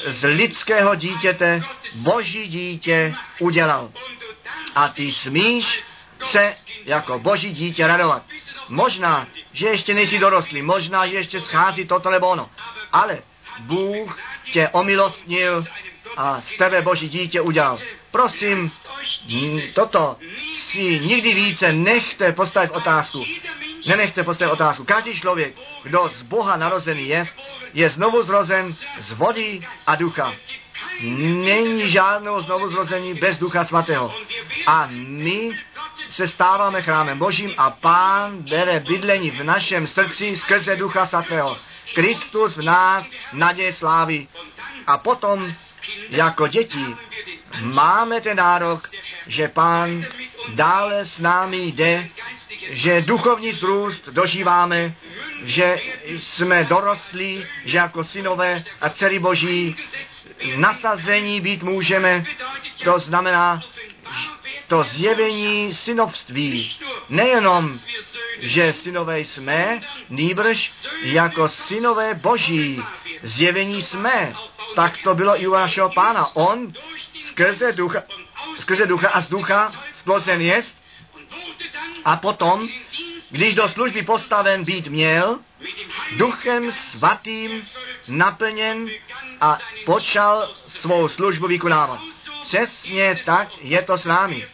z 0.06 0.28
lidského 0.28 0.94
dítěte 0.94 1.62
boží 1.94 2.48
dítě 2.48 3.14
udělal. 3.38 3.90
A 4.74 4.88
ty 4.88 5.12
smíš 5.12 5.82
se 6.30 6.56
jako 6.84 7.18
boží 7.18 7.52
dítě 7.52 7.86
radovat. 7.86 8.22
Možná, 8.68 9.26
že 9.52 9.66
ještě 9.66 9.94
nejsi 9.94 10.18
dorostlý, 10.18 10.62
možná, 10.62 11.06
že 11.06 11.14
ještě 11.14 11.40
schází 11.40 11.84
toto 11.84 12.10
nebo 12.10 12.28
ono, 12.28 12.50
ale 12.92 13.18
Bůh 13.58 14.18
tě 14.52 14.68
omilostnil 14.68 15.64
a 16.16 16.40
z 16.40 16.56
tebe 16.56 16.82
boží 16.82 17.08
dítě 17.08 17.40
udělal. 17.40 17.78
Prosím, 18.10 18.72
toto 19.74 20.16
si 20.56 21.00
nikdy 21.00 21.34
více 21.34 21.72
nechte 21.72 22.32
postavit 22.32 22.70
otázku. 22.70 23.24
Nenechte 23.86 24.22
postavit 24.22 24.52
otázku. 24.52 24.84
Každý 24.84 25.20
člověk, 25.20 25.54
kdo 25.82 26.10
z 26.18 26.22
Boha 26.22 26.56
narozený 26.56 27.08
je, 27.08 27.24
je 27.74 27.88
znovu 27.88 28.22
zrozen 28.22 28.72
z 29.00 29.12
vody 29.12 29.66
a 29.86 29.96
ducha. 29.96 30.34
Není 31.00 31.90
žádného 31.90 32.42
znovu 32.42 32.68
zrození 32.68 33.14
bez 33.14 33.38
ducha 33.38 33.64
svatého. 33.64 34.14
A 34.66 34.88
my 34.92 35.58
se 36.06 36.28
stáváme 36.28 36.82
chrámem 36.82 37.18
Božím 37.18 37.54
a 37.56 37.70
Pán 37.70 38.38
bere 38.38 38.80
bydlení 38.80 39.30
v 39.30 39.44
našem 39.44 39.86
srdci 39.86 40.36
skrze 40.36 40.76
ducha 40.76 41.06
svatého. 41.06 41.56
Kristus 41.94 42.56
v 42.56 42.62
nás 42.62 43.06
naděje 43.32 43.72
slávy. 43.72 44.28
A 44.86 44.98
potom 44.98 45.54
jako 46.08 46.46
děti 46.48 46.96
máme 47.60 48.20
ten 48.20 48.36
nárok, 48.36 48.90
že 49.26 49.48
Pán 49.48 50.04
dále 50.54 51.06
s 51.06 51.18
námi 51.18 51.58
jde, 51.58 52.08
že 52.68 53.00
duchovní 53.00 53.52
zrůst 53.52 54.08
dožíváme, 54.08 54.94
že 55.44 55.80
jsme 56.06 56.64
dorostlí, 56.64 57.46
že 57.64 57.76
jako 57.76 58.04
synové 58.04 58.64
a 58.80 58.90
dcery 58.90 59.18
Boží 59.18 59.76
nasazení 60.56 61.40
být 61.40 61.62
můžeme. 61.62 62.24
To 62.84 62.98
znamená, 62.98 63.62
to 64.68 64.82
zjevení 64.82 65.74
synovství. 65.74 66.76
Nejenom, 67.08 67.80
že 68.38 68.72
synové 68.72 69.20
jsme, 69.20 69.80
nýbrž 70.08 70.72
jako 71.02 71.48
synové 71.48 72.14
boží 72.14 72.82
zjevení 73.22 73.82
jsme. 73.82 74.34
Tak 74.76 74.98
to 75.04 75.14
bylo 75.14 75.42
i 75.42 75.46
u 75.46 75.52
našeho 75.52 75.90
pána. 75.90 76.36
On 76.36 76.72
skrze 77.22 77.72
ducha, 77.72 78.02
skrze 78.58 78.86
ducha 78.86 79.08
a 79.08 79.20
z 79.20 79.28
ducha 79.28 79.72
splozen 79.98 80.40
jest 80.40 80.82
a 82.04 82.16
potom, 82.16 82.68
když 83.30 83.54
do 83.54 83.68
služby 83.68 84.02
postaven 84.02 84.64
být 84.64 84.86
měl, 84.86 85.38
duchem 86.16 86.72
svatým 86.72 87.64
naplněn 88.08 88.90
a 89.40 89.58
počal 89.86 90.54
svou 90.68 91.08
službu 91.08 91.46
vykonávat. 91.46 92.00
Přesně 92.42 93.20
tak 93.24 93.48
je 93.60 93.82
to 93.82 93.98
s 93.98 94.04
námi. 94.04 94.46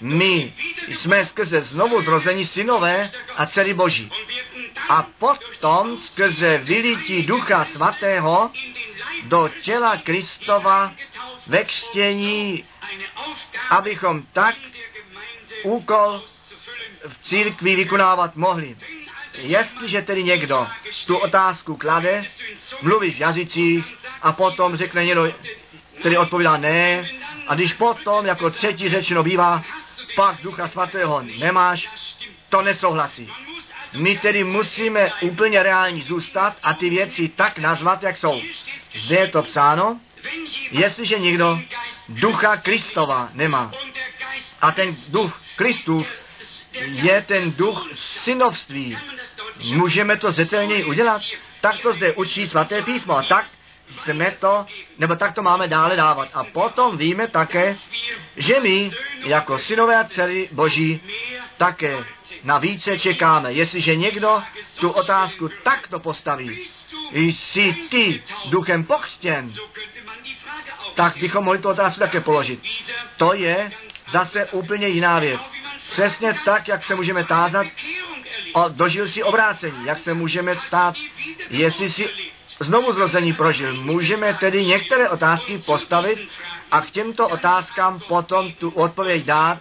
My 0.00 0.52
jsme 0.88 1.26
skrze 1.26 1.60
znovu 1.60 2.02
zrození 2.02 2.46
synové 2.46 3.10
a 3.36 3.46
dcery 3.46 3.74
Boží. 3.74 4.10
A 4.88 5.02
potom 5.18 5.98
skrze 5.98 6.58
vylití 6.58 7.22
Ducha 7.22 7.64
Svatého 7.64 8.50
do 9.22 9.50
těla 9.62 9.96
Kristova 9.96 10.92
ve 11.46 11.64
křtění, 11.64 12.64
abychom 13.70 14.22
tak 14.32 14.54
úkol 15.62 16.22
v 17.08 17.24
církvi 17.24 17.76
vykonávat 17.76 18.36
mohli. 18.36 18.76
Jestliže 19.34 20.02
tedy 20.02 20.24
někdo 20.24 20.68
tu 21.06 21.16
otázku 21.16 21.76
klade, 21.76 22.24
mluví 22.82 23.10
v 23.10 23.20
jazycích 23.20 23.84
a 24.22 24.32
potom 24.32 24.76
řekne 24.76 25.04
někdo, 25.04 25.32
který 26.00 26.16
odpovídá 26.16 26.56
ne, 26.56 27.10
a 27.46 27.54
když 27.54 27.72
potom 27.72 28.26
jako 28.26 28.50
třetí 28.50 28.88
řečeno 28.88 29.22
bývá, 29.22 29.62
pak 30.20 30.42
Ducha 30.42 30.68
Svatého 30.68 31.22
nemáš, 31.22 31.88
to 32.48 32.62
nesouhlasí. 32.62 33.32
My 33.96 34.18
tedy 34.18 34.44
musíme 34.44 35.12
úplně 35.20 35.62
reální 35.62 36.02
zůstat 36.02 36.56
a 36.62 36.74
ty 36.74 36.90
věci 36.90 37.28
tak 37.28 37.58
nazvat, 37.58 38.02
jak 38.02 38.16
jsou. 38.16 38.42
Zde 38.94 39.16
je 39.16 39.28
to 39.28 39.42
psáno, 39.42 40.00
jestliže 40.70 41.18
někdo 41.18 41.60
ducha 42.08 42.56
Kristova 42.56 43.28
nemá 43.32 43.72
a 44.60 44.72
ten 44.72 44.96
duch 45.08 45.42
Kristův 45.56 46.06
je 46.84 47.22
ten 47.22 47.52
duch 47.52 47.88
synovství. 47.94 48.98
Můžeme 49.64 50.16
to 50.16 50.32
zetelněji 50.32 50.84
udělat? 50.84 51.22
Tak 51.60 51.80
to 51.80 51.92
zde 51.92 52.12
učí 52.12 52.48
svaté 52.48 52.82
písmo 52.82 53.16
a 53.16 53.22
tak 53.22 53.46
jsme 53.90 54.30
to, 54.30 54.66
nebo 54.98 55.16
tak 55.16 55.34
to 55.34 55.42
máme 55.42 55.68
dále 55.68 55.96
dávat. 55.96 56.28
A 56.34 56.44
potom 56.44 56.98
víme 56.98 57.28
také, 57.28 57.76
že 58.36 58.60
my 58.60 58.90
jako 59.24 59.58
synové 59.58 59.96
a 59.96 60.04
dcery 60.04 60.48
Boží 60.52 61.00
také 61.56 62.04
na 62.44 62.58
více 62.58 62.98
čekáme. 62.98 63.52
Jestliže 63.52 63.96
někdo 63.96 64.42
tu 64.80 64.90
otázku 64.90 65.48
takto 65.62 66.00
postaví, 66.00 66.66
jsi 67.12 67.74
ty 67.90 68.22
duchem 68.44 68.84
pokřtěn, 68.84 69.48
tak 70.94 71.16
bychom 71.16 71.44
mohli 71.44 71.58
tu 71.58 71.68
otázku 71.68 72.00
také 72.00 72.20
položit. 72.20 72.62
To 73.16 73.34
je 73.34 73.72
zase 74.12 74.46
úplně 74.46 74.88
jiná 74.88 75.18
věc. 75.18 75.40
Přesně 75.90 76.38
tak, 76.44 76.68
jak 76.68 76.84
se 76.84 76.94
můžeme 76.94 77.24
tázat, 77.24 77.66
o, 78.52 78.68
dožil 78.68 79.08
si 79.08 79.22
obrácení, 79.22 79.86
jak 79.86 79.98
se 79.98 80.14
můžeme 80.14 80.56
tát, 80.70 80.94
jestli 81.50 81.92
si 81.92 82.08
znovu 82.60 82.92
zrození 82.92 83.32
prožil. 83.32 83.74
Můžeme 83.82 84.34
tedy 84.34 84.66
některé 84.66 85.08
otázky 85.08 85.58
postavit 85.58 86.28
a 86.70 86.80
k 86.80 86.90
těmto 86.90 87.28
otázkám 87.28 88.00
potom 88.08 88.52
tu 88.52 88.70
odpověď 88.70 89.24
dát 89.24 89.58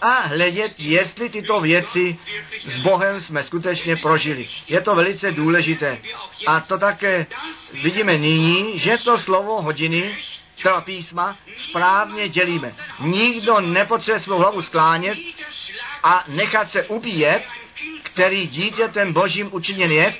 a 0.00 0.20
hledět, 0.20 0.72
jestli 0.78 1.28
tyto 1.28 1.60
věci 1.60 2.18
s 2.66 2.76
Bohem 2.78 3.20
jsme 3.20 3.44
skutečně 3.44 3.96
prožili. 3.96 4.48
Je 4.68 4.80
to 4.80 4.94
velice 4.94 5.32
důležité. 5.32 5.98
A 6.46 6.60
to 6.60 6.78
také 6.78 7.26
vidíme 7.82 8.18
nyní, 8.18 8.78
že 8.78 8.98
to 8.98 9.18
slovo 9.18 9.62
hodiny 9.62 10.16
třeba 10.54 10.80
písma 10.80 11.36
správně 11.56 12.28
dělíme. 12.28 12.74
Nikdo 13.00 13.60
nepotřebuje 13.60 14.20
svou 14.20 14.38
hlavu 14.38 14.62
sklánět 14.62 15.18
a 16.02 16.24
nechat 16.28 16.70
se 16.70 16.86
ubíjet, 16.86 17.42
který 18.02 18.46
dítětem 18.46 19.12
božím 19.12 19.48
učiněn 19.52 19.90
je 19.92 20.14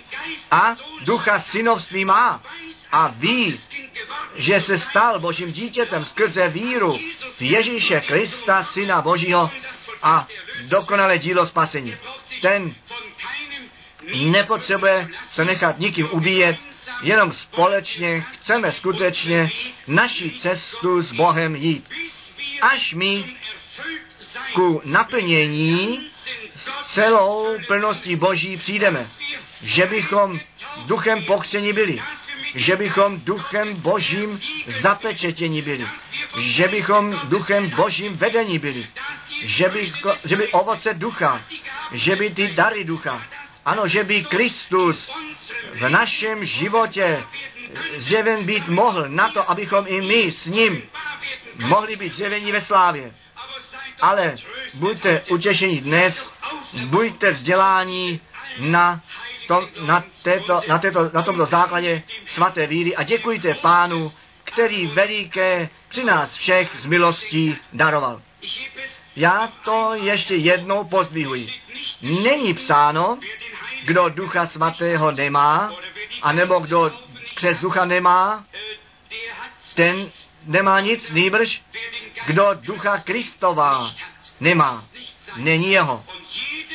a 0.50 0.76
ducha 1.04 1.40
synovství 1.40 2.04
má 2.04 2.42
a 2.92 3.08
ví, 3.08 3.60
že 4.34 4.60
se 4.60 4.78
stal 4.78 5.20
božím 5.20 5.52
dítětem 5.52 6.04
skrze 6.04 6.48
víru 6.48 6.98
v 7.38 7.42
Ježíše 7.42 8.00
Krista, 8.00 8.64
syna 8.64 9.02
božího 9.02 9.50
a 10.02 10.26
dokonalé 10.68 11.18
dílo 11.18 11.46
spasení. 11.46 11.96
Ten 12.42 12.74
nepotřebuje 14.14 15.08
se 15.30 15.44
nechat 15.44 15.78
nikým 15.78 16.08
ubíjet, 16.10 16.56
jenom 17.02 17.32
společně 17.32 18.24
chceme 18.32 18.72
skutečně 18.72 19.50
naši 19.86 20.30
cestu 20.30 21.02
s 21.02 21.12
Bohem 21.12 21.56
jít. 21.56 21.90
Až 22.60 22.94
my 22.94 23.36
ku 24.54 24.82
naplnění 24.84 26.09
celou 26.86 27.58
plností 27.66 28.16
Boží 28.16 28.56
přijdeme. 28.56 29.06
Že 29.62 29.86
bychom 29.86 30.40
duchem 30.86 31.24
pokřtěni 31.24 31.72
byli. 31.72 32.02
Že 32.54 32.76
bychom 32.76 33.20
duchem 33.20 33.80
Božím 33.80 34.40
zapečetěni 34.80 35.62
byli. 35.62 35.88
Že 36.38 36.68
bychom 36.68 37.20
duchem 37.24 37.70
Božím 37.70 38.16
vedení 38.16 38.58
byli. 38.58 38.86
Že 39.42 39.68
by, 39.68 39.92
že 40.24 40.36
by 40.36 40.48
ovoce 40.48 40.94
ducha, 40.94 41.42
že 41.92 42.16
by 42.16 42.30
ty 42.30 42.48
dary 42.48 42.84
ducha, 42.84 43.22
ano, 43.64 43.88
že 43.88 44.04
by 44.04 44.24
Kristus 44.24 45.12
v 45.72 45.88
našem 45.88 46.44
životě 46.44 47.24
zjeven 47.96 48.44
být 48.44 48.68
mohl 48.68 49.08
na 49.08 49.28
to, 49.28 49.50
abychom 49.50 49.84
i 49.88 50.00
my 50.00 50.32
s 50.32 50.46
ním 50.46 50.82
mohli 51.66 51.96
být 51.96 52.14
zjeveni 52.14 52.52
ve 52.52 52.60
slávě. 52.60 53.14
Ale 54.00 54.34
buďte 54.74 55.22
utěšení 55.30 55.80
dnes, 55.80 56.32
buďte 56.84 57.30
vzdělání 57.30 58.20
na, 58.58 59.00
tom, 59.48 59.68
na, 59.86 60.04
této, 60.22 60.62
na, 60.68 60.78
této, 60.78 61.10
na 61.14 61.22
tomto 61.22 61.46
základě 61.46 62.02
svaté 62.34 62.66
víry 62.66 62.96
a 62.96 63.02
děkujte 63.02 63.54
pánu, 63.54 64.12
který 64.44 64.86
veliké 64.86 65.68
při 65.88 66.04
nás 66.04 66.34
všech 66.34 66.70
z 66.80 66.84
milostí 66.84 67.56
daroval. 67.72 68.22
Já 69.16 69.52
to 69.64 69.94
ještě 69.94 70.34
jednou 70.34 70.84
pozdvihuji. 70.84 71.48
Není 72.02 72.54
psáno, 72.54 73.18
kdo 73.84 74.08
ducha 74.08 74.46
svatého 74.46 75.12
nemá, 75.12 75.72
anebo 76.22 76.60
kdo 76.60 76.92
přes 77.34 77.58
ducha 77.58 77.84
nemá, 77.84 78.44
ten 79.74 80.10
nemá 80.44 80.80
nic, 80.80 81.10
nýbrž 81.10 81.62
kdo 82.26 82.54
ducha 82.54 82.98
Kristova 82.98 83.94
nemá, 84.40 84.84
není 85.36 85.70
jeho. 85.70 86.04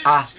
A 0.05 0.29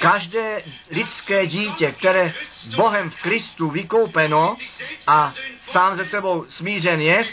každé 0.00 0.62
lidské 0.90 1.46
dítě, 1.46 1.94
které 1.98 2.34
Bohem 2.76 3.10
v 3.10 3.22
Kristu 3.22 3.70
vykoupeno 3.70 4.56
a 5.06 5.34
sám 5.70 5.96
ze 5.96 6.04
sebou 6.04 6.46
smířen 6.48 7.00
je, 7.00 7.24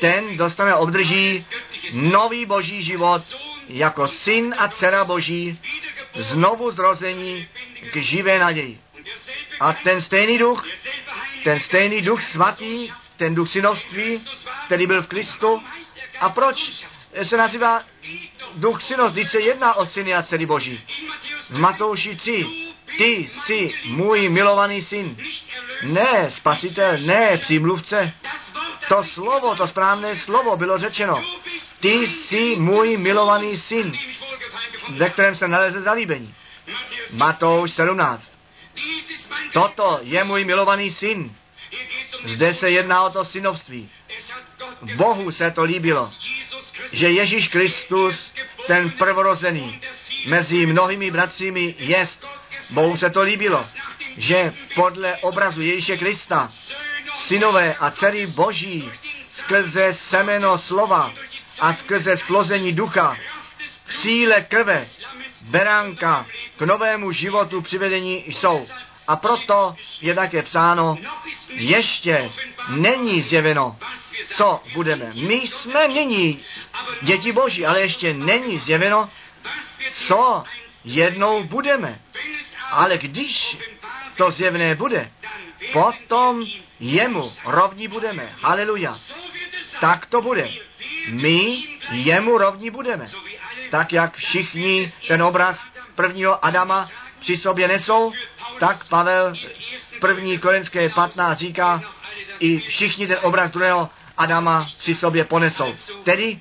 ten 0.00 0.36
dostane, 0.36 0.74
obdrží 0.74 1.46
nový 1.92 2.46
boží 2.46 2.82
život 2.82 3.22
jako 3.68 4.08
syn 4.08 4.54
a 4.58 4.68
dcera 4.68 5.04
boží, 5.04 5.60
znovu 6.14 6.70
zrození 6.70 7.48
k 7.92 7.96
živé 7.96 8.38
naději. 8.38 8.80
A 9.60 9.72
ten 9.72 10.02
stejný 10.02 10.38
duch, 10.38 10.66
ten 11.44 11.60
stejný 11.60 12.02
duch 12.02 12.22
svatý, 12.22 12.90
ten 13.22 13.34
duch 13.34 13.50
synovství, 13.50 14.24
který 14.66 14.86
byl 14.86 15.02
v 15.02 15.06
Kristu. 15.06 15.62
A 16.20 16.28
proč 16.28 16.86
se 17.22 17.36
nazývá 17.36 17.82
duch 18.54 18.82
synovství, 18.82 19.28
se 19.28 19.40
jedná 19.40 19.74
o 19.74 19.86
syny 19.86 20.14
a 20.14 20.22
dcery 20.22 20.46
Boží. 20.46 20.80
V 21.50 21.58
Matouši 21.58 22.16
3, 22.16 22.46
ty 22.98 23.30
jsi 23.44 23.74
můj 23.84 24.28
milovaný 24.28 24.82
syn. 24.82 25.16
Ne 25.82 26.30
spasitel, 26.30 26.96
ne 26.98 27.38
přímluvce. 27.38 28.12
To 28.88 29.04
slovo, 29.04 29.56
to 29.56 29.68
správné 29.68 30.16
slovo 30.16 30.56
bylo 30.56 30.78
řečeno. 30.78 31.24
Ty 31.80 31.92
jsi 31.92 32.56
můj 32.56 32.96
milovaný 32.96 33.56
syn, 33.56 33.98
ve 34.88 35.10
kterém 35.10 35.36
se 35.36 35.48
naleze 35.48 35.82
zalíbení. 35.82 36.34
Matouš 37.12 37.70
17. 37.70 38.32
Toto 39.52 39.98
je 40.02 40.24
můj 40.24 40.44
milovaný 40.44 40.90
syn. 40.90 41.36
Zde 42.24 42.54
se 42.54 42.70
jedná 42.70 43.02
o 43.02 43.10
to 43.10 43.24
synovství. 43.24 43.90
Bohu 44.96 45.30
se 45.30 45.50
to 45.50 45.62
líbilo, 45.62 46.12
že 46.92 47.10
Ježíš 47.10 47.48
Kristus, 47.48 48.32
ten 48.66 48.90
prvorozený, 48.90 49.80
mezi 50.26 50.66
mnohými 50.66 51.10
bratřími 51.10 51.74
jest. 51.78 52.26
Bohu 52.70 52.96
se 52.96 53.10
to 53.10 53.22
líbilo, 53.22 53.66
že 54.16 54.52
podle 54.74 55.16
obrazu 55.16 55.62
Ježíše 55.62 55.96
Krista, 55.96 56.50
synové 57.26 57.74
a 57.74 57.90
dcery 57.90 58.26
Boží, 58.26 58.90
skrze 59.26 59.94
semeno 59.94 60.58
slova 60.58 61.12
a 61.60 61.72
skrze 61.72 62.16
splození 62.16 62.72
ducha, 62.72 63.16
síle 63.88 64.40
krve, 64.40 64.86
beránka 65.42 66.26
k 66.56 66.60
novému 66.62 67.12
životu 67.12 67.60
přivedení 67.60 68.24
jsou. 68.26 68.66
A 69.08 69.16
proto 69.16 69.76
je 70.00 70.14
také 70.14 70.42
psáno, 70.42 70.98
ještě 71.48 72.30
není 72.68 73.22
zjeveno, 73.22 73.76
co 74.36 74.62
budeme. 74.74 75.12
My 75.14 75.34
jsme 75.34 75.88
nyní 75.88 76.44
děti 77.02 77.32
Boží, 77.32 77.66
ale 77.66 77.80
ještě 77.80 78.14
není 78.14 78.58
zjeveno, 78.58 79.10
co 80.06 80.44
jednou 80.84 81.42
budeme. 81.42 82.00
Ale 82.70 82.98
když 82.98 83.58
to 84.16 84.30
zjevné 84.30 84.74
bude, 84.74 85.10
potom 85.72 86.44
jemu 86.80 87.32
rovní 87.44 87.88
budeme. 87.88 88.32
Haleluja. 88.40 88.96
Tak 89.80 90.06
to 90.06 90.22
bude. 90.22 90.50
My 91.08 91.64
jemu 91.90 92.38
rovní 92.38 92.70
budeme. 92.70 93.06
Tak 93.70 93.92
jak 93.92 94.16
všichni 94.16 94.92
ten 95.08 95.22
obraz 95.22 95.60
prvního 95.94 96.44
Adama 96.44 96.90
při 97.22 97.36
sobě 97.36 97.68
nesou, 97.68 98.12
tak 98.60 98.88
Pavel 98.88 99.34
v 99.96 100.00
první 100.00 100.38
korenské 100.38 100.88
15 100.88 101.38
říká, 101.38 101.82
i 102.40 102.58
všichni 102.58 103.06
ten 103.06 103.18
obraz 103.22 103.50
druhého 103.50 103.88
Adama 104.16 104.68
při 104.78 104.94
sobě 104.94 105.24
ponesou. 105.24 105.74
Tedy 106.04 106.40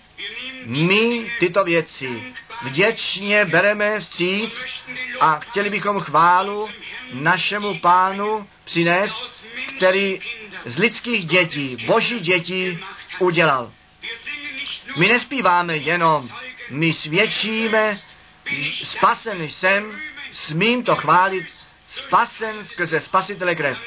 my 0.65 1.31
tyto 1.39 1.63
věci 1.63 2.33
vděčně 2.61 3.45
bereme 3.45 3.99
vstříc 3.99 4.53
a 5.19 5.39
chtěli 5.39 5.69
bychom 5.69 5.99
chválu 5.99 6.69
našemu 7.13 7.79
pánu 7.79 8.47
přinést, 8.65 9.43
který 9.77 10.19
z 10.65 10.77
lidských 10.77 11.25
dětí, 11.25 11.77
boží 11.85 12.19
dětí 12.19 12.79
udělal. 13.19 13.71
My 14.97 15.07
nespíváme 15.07 15.77
jenom, 15.77 16.29
my 16.69 16.93
svědčíme, 16.93 17.97
spasen 18.83 19.41
jsem, 19.41 20.01
smím 20.31 20.83
to 20.83 20.95
chválit, 20.95 21.45
spasen 21.87 22.65
skrze 22.65 22.99
spasitele 22.99 23.55
krev. 23.55 23.77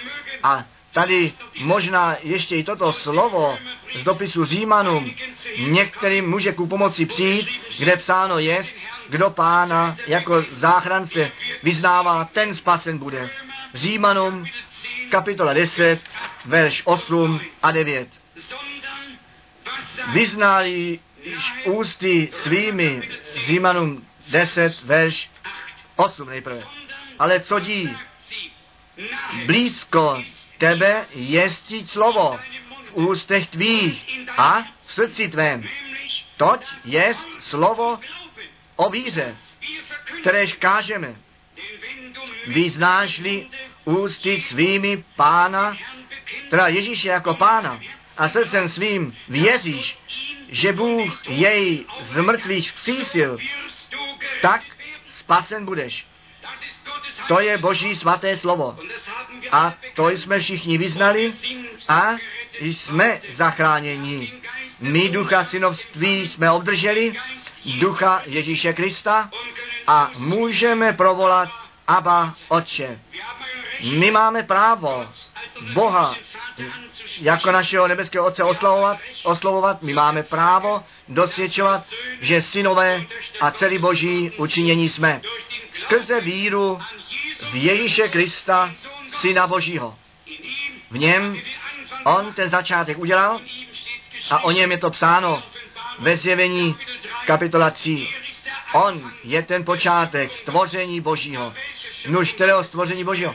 A 0.42 0.64
tady 0.92 1.32
možná 1.58 2.16
ještě 2.22 2.56
i 2.56 2.64
toto 2.64 2.92
slovo 2.92 3.58
z 3.94 4.04
dopisu 4.04 4.44
Římanům 4.44 5.14
některým 5.58 6.30
může 6.30 6.52
ku 6.52 6.66
pomoci 6.66 7.06
přijít, 7.06 7.48
kde 7.78 7.96
psáno 7.96 8.38
je, 8.38 8.64
kdo 9.08 9.30
pána 9.30 9.96
jako 10.06 10.44
záchrance 10.50 11.30
vyznává, 11.62 12.24
ten 12.24 12.54
spasen 12.54 12.98
bude. 12.98 13.30
Římanům 13.74 14.46
kapitola 15.10 15.52
10, 15.52 16.00
verš 16.44 16.82
8 16.84 17.40
a 17.62 17.70
9. 17.70 18.08
Vyznali 20.12 20.98
ústy 21.64 22.28
svými 22.32 23.08
Římanům 23.46 24.06
10, 24.30 24.82
verš 24.84 25.30
8 25.96 26.28
nejprve. 26.28 26.62
Ale 27.18 27.40
co 27.40 27.58
dí? 27.58 27.96
Blízko 29.46 30.22
tebe 30.58 31.06
jestí 31.14 31.86
slovo 31.86 32.40
v 32.84 32.96
ústech 32.96 33.48
tvých 33.48 34.26
a 34.36 34.62
v 34.82 34.92
srdci 34.92 35.28
tvém. 35.28 35.68
Toť 36.36 36.66
jest 36.84 37.28
slovo 37.40 38.00
o 38.76 38.90
víře, 38.90 39.36
kteréž 40.20 40.52
kážeme. 40.52 41.14
Vyznáš-li 42.46 43.46
ústy 43.84 44.40
svými 44.40 45.04
pána, 45.16 45.76
teda 46.50 46.68
Ježíše 46.68 47.08
jako 47.08 47.34
pána, 47.34 47.80
a 48.16 48.28
srdcem 48.28 48.68
svým 48.68 49.16
věříš, 49.28 49.98
že 50.48 50.72
Bůh 50.72 51.28
jej 51.28 51.84
z 52.00 52.20
mrtvých 52.20 52.72
vzkřísil, 52.72 53.38
tak 54.42 54.62
spasen 55.24 55.64
budeš. 55.64 56.06
To 57.28 57.40
je 57.40 57.58
Boží 57.58 57.96
svaté 57.96 58.38
slovo. 58.38 58.78
A 59.52 59.74
to 59.94 60.10
jsme 60.10 60.38
všichni 60.40 60.78
vyznali 60.78 61.32
a 61.88 62.16
jsme 62.60 63.20
zachráněni. 63.34 64.32
My 64.80 65.08
ducha 65.08 65.44
synovství 65.44 66.28
jsme 66.28 66.50
obdrželi, 66.50 67.14
ducha 67.64 68.22
Ježíše 68.24 68.72
Krista 68.72 69.30
a 69.86 70.10
můžeme 70.16 70.92
provolat 70.92 71.48
Abba 71.86 72.34
Otče. 72.48 73.00
My 73.84 74.10
máme 74.10 74.42
právo 74.42 75.08
Boha 75.74 76.16
jako 77.20 77.52
našeho 77.52 77.88
nebeského 77.88 78.26
Otce 78.26 78.44
oslavovat, 78.44 78.98
oslovovat, 79.22 79.82
my 79.82 79.92
máme 79.92 80.22
právo 80.22 80.84
dosvědčovat, 81.08 81.84
že 82.20 82.42
synové 82.42 83.04
a 83.40 83.50
celý 83.50 83.78
boží 83.78 84.30
učinění 84.36 84.88
jsme. 84.88 85.20
Skrze 85.72 86.20
víru 86.20 86.80
v 87.52 87.54
Ježíše 87.54 88.08
Krista, 88.08 88.72
Syna 89.20 89.46
Božího. 89.46 89.98
V 90.90 90.98
něm 90.98 91.40
on 92.04 92.32
ten 92.32 92.50
začátek 92.50 92.98
udělal 92.98 93.40
a 94.30 94.44
o 94.44 94.50
něm 94.50 94.72
je 94.72 94.78
to 94.78 94.90
psáno 94.90 95.42
ve 95.98 96.16
zjevení 96.16 96.76
kapitola 97.26 97.70
3. 97.70 98.08
On 98.74 99.12
je 99.24 99.42
ten 99.42 99.64
počátek 99.64 100.32
stvoření 100.32 101.00
Božího. 101.00 101.54
Nuž 102.08 102.32
kterého 102.32 102.64
stvoření 102.64 103.04
Božího? 103.04 103.34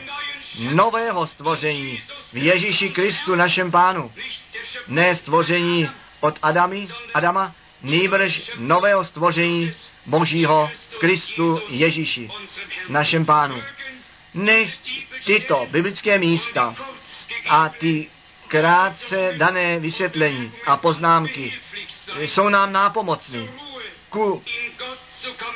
Nového 0.72 1.26
stvoření 1.26 2.02
v 2.32 2.36
Ježíši 2.36 2.88
Kristu 2.88 3.34
našem 3.34 3.70
pánu. 3.70 4.12
Ne 4.88 5.16
stvoření 5.16 5.90
od 6.20 6.38
Adamy, 6.42 6.88
Adama, 7.14 7.54
nýbrž 7.82 8.50
nového 8.56 9.04
stvoření 9.04 9.72
Božího 10.06 10.70
Kristu 11.00 11.62
Ježíši, 11.68 12.30
našem 12.88 13.26
pánu. 13.26 13.62
Než 14.34 14.78
tyto 15.24 15.66
biblické 15.70 16.18
místa 16.18 16.74
a 17.48 17.68
ty 17.68 18.08
krátce 18.48 19.34
dané 19.36 19.78
vysvětlení 19.78 20.52
a 20.66 20.76
poznámky 20.76 21.54
jsou 22.18 22.48
nám 22.48 22.72
nápomocny 22.72 23.50
ku 24.10 24.42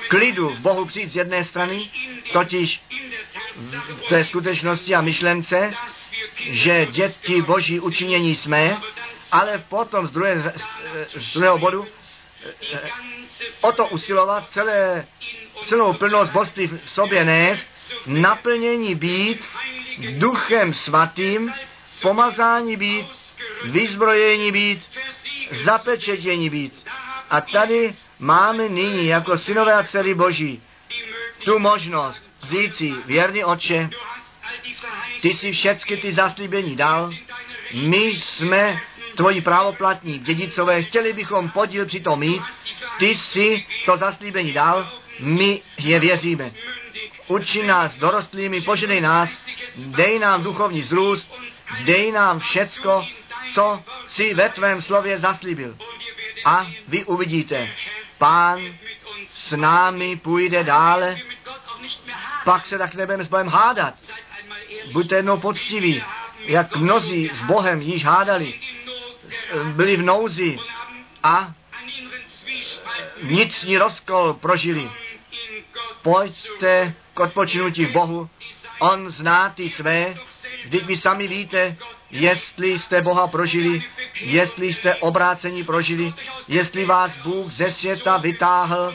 klidu 0.09 0.49
v 0.49 0.59
Bohu 0.59 0.85
přijít 0.85 1.07
z 1.07 1.17
jedné 1.17 1.45
strany, 1.45 1.91
totiž 2.33 2.83
v 3.97 4.09
té 4.09 4.25
skutečnosti 4.25 4.95
a 4.95 5.01
myšlence, 5.01 5.75
že 6.37 6.87
děti 6.87 7.43
Boží 7.43 7.81
učinění 7.81 8.37
jsme, 8.37 8.77
ale 9.33 9.59
potom 9.69 10.07
z, 10.07 10.11
druhé, 10.11 10.55
z 11.07 11.35
druhého 11.35 11.59
bodu 11.59 11.87
o 13.61 13.73
to 13.73 13.87
usilovat 13.87 14.51
celé, 14.51 15.07
celou 15.69 15.93
plnost 15.93 16.33
božství 16.33 16.67
v 16.67 16.91
sobě 16.91 17.25
nést, 17.25 17.67
naplnění 18.07 18.95
být 18.95 19.45
duchem 20.19 20.75
svatým, 20.75 21.55
pomazání 22.03 22.77
být, 22.77 23.07
vyzbrojení 23.65 24.53
být, 24.53 24.83
zapečetění 25.65 26.51
být. 26.51 26.87
A 27.31 27.41
tady 27.41 27.95
máme 28.19 28.69
nyní 28.69 29.07
jako 29.07 29.39
synové 29.39 29.73
a 29.73 29.85
dcery 29.85 30.15
Boží 30.15 30.63
tu 31.45 31.59
možnost 31.59 32.23
říci, 32.49 32.93
věrný 33.07 33.45
oče, 33.45 33.91
ty 35.21 35.35
si 35.35 35.53
všechny 35.53 35.97
ty 35.97 36.13
zaslíbení 36.13 36.77
dal, 36.77 37.11
my 37.73 38.05
jsme 38.05 38.81
tvoji 39.17 39.41
právoplatní 39.41 40.19
dědicové, 40.19 40.83
chtěli 40.83 41.13
bychom 41.13 41.51
podíl 41.51 41.87
při 41.87 42.01
tom 42.01 42.21
mít, 42.21 42.43
ty 42.99 43.15
si 43.15 43.67
to 43.87 43.97
zaslíbení 43.97 44.53
dal, 44.53 44.93
my 45.21 45.63
je 45.79 46.01
věříme. 46.01 46.53
Uči 47.27 47.67
nás 47.67 47.97
dorostlými, 47.97 48.61
poženej 48.61 49.01
nás, 49.01 49.47
dej 49.77 50.19
nám 50.19 50.43
duchovní 50.43 50.83
zrůst, 50.83 51.35
dej 51.85 52.13
nám 52.13 52.39
všecko, 52.39 53.07
co 53.55 53.83
si 54.09 54.35
ve 54.35 54.49
tvém 54.49 54.83
slově 54.83 55.19
zaslíbil. 55.19 55.77
A 56.45 56.67
vy 56.89 57.05
uvidíte, 57.05 57.69
pán 58.19 58.61
s 59.29 59.57
námi 59.57 60.17
půjde 60.17 60.65
dále, 60.65 61.17
pak 62.45 62.67
se 62.67 62.79
tak 62.79 62.95
nebudeme 62.95 63.25
s 63.25 63.29
Bohem 63.29 63.49
hádat. 63.49 63.95
Buďte 64.93 65.15
jednou 65.17 65.41
poctiví, 65.41 66.05
jak 66.39 66.77
mnozí 66.77 67.31
s 67.35 67.41
Bohem 67.41 67.81
již 67.81 68.05
hádali, 68.05 68.55
byli 69.63 69.97
v 69.97 70.03
nouzi 70.03 70.59
a 71.23 71.53
vnitřní 73.23 73.79
rozkol 73.79 74.33
prožili. 74.35 74.91
Pojďte 76.03 76.95
k 77.15 77.21
odpočinutí 77.21 77.87
Bohu, 77.87 78.31
On 78.79 79.11
zná 79.11 79.51
ty 79.51 79.71
své, 79.71 80.15
vždyť 80.65 80.85
vy 80.85 80.97
sami 80.97 81.29
víte, 81.29 81.77
jestli 82.15 82.79
jste 82.79 83.03
Boha 83.03 83.27
prožili, 83.27 83.83
jestli 84.21 84.73
jste 84.73 84.95
obrácení 84.95 85.65
prožili, 85.65 86.15
jestli 86.49 86.85
vás 86.85 87.17
Bůh 87.17 87.53
ze 87.53 87.73
světa 87.73 88.17
vytáhl, 88.17 88.95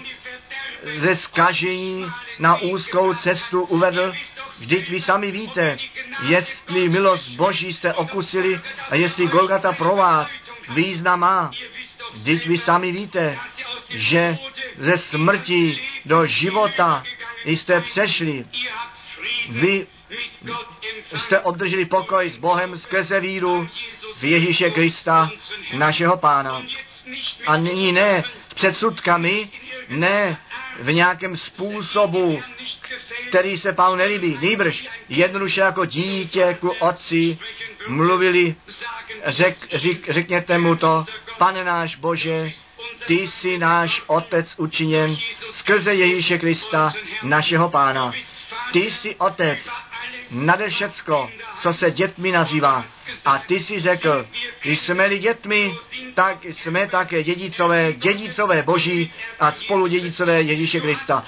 ze 0.97 1.15
skažení 1.15 2.11
na 2.39 2.61
úzkou 2.61 3.13
cestu 3.13 3.63
uvedl, 3.63 4.13
vždyť 4.59 4.89
vy 4.89 5.01
sami 5.01 5.31
víte, 5.31 5.77
jestli 6.27 6.89
milost 6.89 7.29
Boží 7.29 7.73
jste 7.73 7.93
okusili 7.93 8.61
a 8.89 8.95
jestli 8.95 9.27
Golgata 9.27 9.71
pro 9.71 9.95
vás 9.95 10.29
význam 10.69 11.19
má. 11.19 11.51
Vždyť 12.13 12.47
vy 12.47 12.57
sami 12.57 12.91
víte, 12.91 13.37
že 13.89 14.37
ze 14.77 14.97
smrti 14.97 15.79
do 16.05 16.25
života 16.25 17.03
jste 17.45 17.81
přešli. 17.81 18.45
Vy 19.49 19.87
jste 21.15 21.39
obdrželi 21.39 21.85
pokoj 21.85 22.29
s 22.29 22.37
Bohem 22.37 22.79
skrze 22.79 23.19
víru 23.19 23.67
v 24.19 24.23
Ježíše 24.23 24.71
Krista, 24.71 25.31
našeho 25.73 26.17
Pána. 26.17 26.63
A 27.47 27.57
nyní 27.57 27.91
ne 27.91 28.23
s 28.49 28.53
předsudkami, 28.53 29.49
ne 29.89 30.37
v 30.79 30.91
nějakém 30.93 31.37
způsobu, 31.37 32.41
který 33.29 33.57
se 33.57 33.73
pánu 33.73 33.95
nelíbí. 33.95 34.37
Nýbrž 34.41 34.87
jednoduše 35.09 35.61
jako 35.61 35.85
dítě 35.85 36.57
ku 36.59 36.69
otci 36.69 37.37
mluvili, 37.87 38.55
řek, 39.25 39.55
řek, 39.73 40.09
řekněte 40.09 40.57
mu 40.57 40.75
to, 40.75 41.05
pane 41.37 41.63
náš 41.63 41.95
Bože, 41.95 42.49
ty 43.07 43.13
jsi 43.13 43.57
náš 43.57 44.01
otec 44.07 44.53
učiněn 44.57 45.17
skrze 45.51 45.93
Ježíše 45.93 46.37
Krista, 46.37 46.93
našeho 47.23 47.69
pána. 47.69 48.13
Ty 48.71 48.79
jsi 48.79 49.15
otec 49.15 49.59
nade 50.31 50.69
všecko, 50.69 51.29
co 51.61 51.73
se 51.73 51.91
dětmi 51.91 52.31
nazývá. 52.31 52.85
A 53.25 53.37
ty 53.37 53.59
si 53.59 53.79
řekl, 53.79 54.27
když 54.61 54.79
jsme-li 54.79 55.19
dětmi, 55.19 55.75
tak 56.13 56.45
jsme 56.45 56.87
také 56.87 57.23
dědicové, 57.23 57.93
dědicové 57.93 58.63
Boží 58.63 59.13
a 59.39 59.51
spolu 59.51 59.87
dědicové 59.87 60.41
Ježíše 60.41 60.79
Krista. 60.79 61.25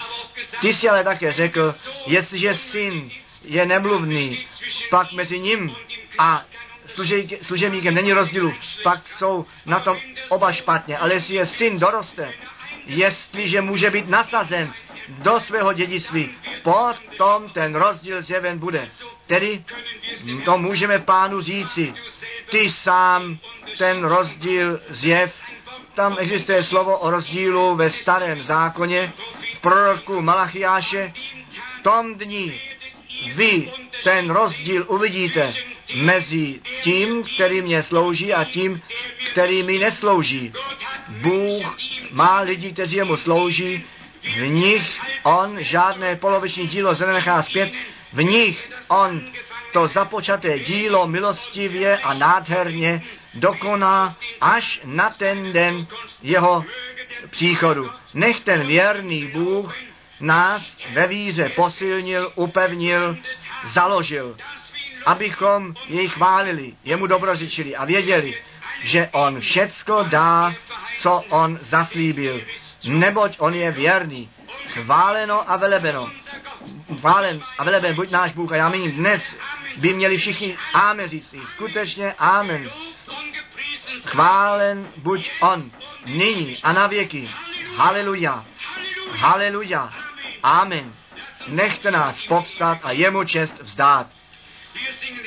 Ty 0.61 0.73
si 0.73 0.89
ale 0.89 1.03
také 1.03 1.31
řekl, 1.31 1.75
jestliže 2.05 2.55
syn 2.55 3.11
je 3.43 3.65
nemluvný, 3.65 4.45
pak 4.89 5.11
mezi 5.11 5.39
ním 5.39 5.75
a 6.17 6.43
služebníkem 7.41 7.93
není 7.93 8.13
rozdílu, 8.13 8.53
pak 8.83 9.07
jsou 9.17 9.45
na 9.65 9.79
tom 9.79 9.97
oba 10.29 10.51
špatně. 10.51 10.97
Ale 10.97 11.13
jestli 11.13 11.35
je 11.35 11.45
syn 11.45 11.79
doroste, 11.79 12.33
jestliže 12.85 13.61
může 13.61 13.89
být 13.89 14.09
nasazen 14.09 14.73
do 15.19 15.39
svého 15.39 15.73
dědictví, 15.73 16.29
potom 16.63 17.49
ten 17.49 17.75
rozdíl 17.75 18.21
zjeven 18.21 18.59
bude. 18.59 18.89
Tedy 19.27 19.63
to 20.45 20.57
můžeme 20.57 20.99
pánu 20.99 21.41
říci. 21.41 21.93
Ty 22.49 22.71
sám 22.71 23.37
ten 23.77 24.03
rozdíl 24.03 24.79
zjev. 24.89 25.33
Tam 25.93 26.15
existuje 26.19 26.63
slovo 26.63 26.97
o 26.97 27.09
rozdílu 27.09 27.75
ve 27.75 27.89
starém 27.89 28.43
zákoně, 28.43 29.13
v 29.57 29.61
proroku 29.61 30.21
Malachiáše. 30.21 31.13
V 31.79 31.83
tom 31.83 32.15
dní 32.15 32.61
vy 33.35 33.71
ten 34.03 34.29
rozdíl 34.29 34.85
uvidíte 34.87 35.53
mezi 35.95 36.59
tím, 36.83 37.23
který 37.23 37.61
mě 37.61 37.83
slouží 37.83 38.33
a 38.33 38.43
tím, 38.43 38.81
který 39.31 39.63
mi 39.63 39.79
neslouží. 39.79 40.53
Bůh 41.07 41.77
má 42.11 42.39
lidi, 42.39 42.73
kteří 42.73 43.01
mu 43.01 43.17
slouží, 43.17 43.83
v 44.23 44.47
nich 44.47 44.99
on 45.23 45.57
žádné 45.59 46.15
poloviční 46.15 46.67
dílo 46.67 46.95
nenechá 46.95 47.43
zpět, 47.43 47.71
v 48.13 48.23
nich 48.23 48.71
on 48.87 49.21
to 49.73 49.87
započaté 49.87 50.59
dílo 50.59 51.07
milostivě 51.07 51.97
a 51.97 52.13
nádherně 52.13 53.03
dokoná 53.33 54.15
až 54.41 54.81
na 54.85 55.09
ten 55.09 55.53
den 55.53 55.87
jeho 56.21 56.65
příchodu. 57.29 57.91
Nech 58.13 58.39
ten 58.39 58.67
věrný 58.67 59.27
Bůh 59.27 59.75
nás 60.19 60.61
ve 60.93 61.07
víře 61.07 61.49
posilnil, 61.55 62.31
upevnil, 62.35 63.17
založil, 63.65 64.37
abychom 65.05 65.73
jej 65.87 66.07
chválili, 66.07 66.73
jemu 66.83 67.07
dobrořičili 67.07 67.75
a 67.75 67.85
věděli, 67.85 68.41
že 68.83 69.09
on 69.11 69.39
všecko 69.39 70.03
dá, 70.09 70.53
co 71.01 71.23
on 71.29 71.59
zaslíbil 71.61 72.41
neboť 72.87 73.35
on 73.39 73.53
je 73.53 73.71
věrný. 73.71 74.29
Chváleno 74.67 75.51
a 75.51 75.57
velebeno. 75.57 76.11
Chválen 76.99 77.41
a 77.57 77.63
veleben 77.63 77.95
buď 77.95 78.11
náš 78.11 78.31
Bůh. 78.31 78.51
A 78.51 78.55
já 78.55 78.69
měním 78.69 78.91
dnes 78.91 79.21
by 79.77 79.93
měli 79.93 80.17
všichni 80.17 80.57
Amen 80.73 81.09
říct. 81.09 81.35
Skutečně 81.53 82.13
Amen. 82.13 82.69
Chválen 84.05 84.87
buď 84.97 85.31
on. 85.41 85.71
Nyní 86.05 86.57
a 86.63 86.73
na 86.73 86.87
věky. 86.87 87.29
Haleluja. 87.75 88.45
Haleluja. 89.11 89.93
Amen. 90.43 90.93
Nechte 91.47 91.91
nás 91.91 92.15
povstat 92.27 92.79
a 92.83 92.91
jemu 92.91 93.23
čest 93.23 93.61
vzdát. 93.61 94.07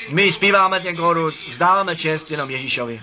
My 0.09 0.31
zpíváme 0.31 0.79
ten 0.79 0.97
chorus, 0.97 1.47
vzdáváme 1.49 1.95
čest 1.95 2.31
jenom 2.31 2.49
Ježíšovi. 2.49 3.01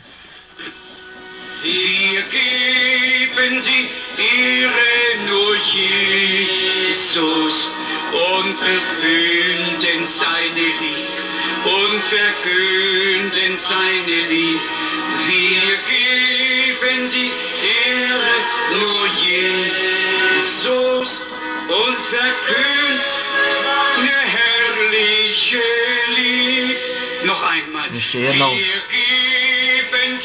Wir 1.62 2.22
geben 2.22 3.62
die 3.62 3.89
Ehre 4.20 5.24
nur 5.26 5.56
Jesus 5.59 7.70
und 8.12 8.59
verkünden 8.59 10.06
seine 10.09 10.60
Lieb 10.60 11.09
und 11.64 12.02
verkünden 12.02 13.56
seine 13.59 14.28
Lieb. 14.28 14.60
Wir 15.28 15.78
geben 15.93 17.10
die 17.10 17.32
Ehre 17.86 18.34
nur 18.80 19.06
Jesus 19.06 21.24
und 21.68 22.05
verkünden 22.06 23.05
herrliche 24.26 25.62
Lieb. 26.16 26.76
Noch 27.22 27.40
einmal. 27.40 27.93
Wir 27.93 28.01
geben 28.01 28.32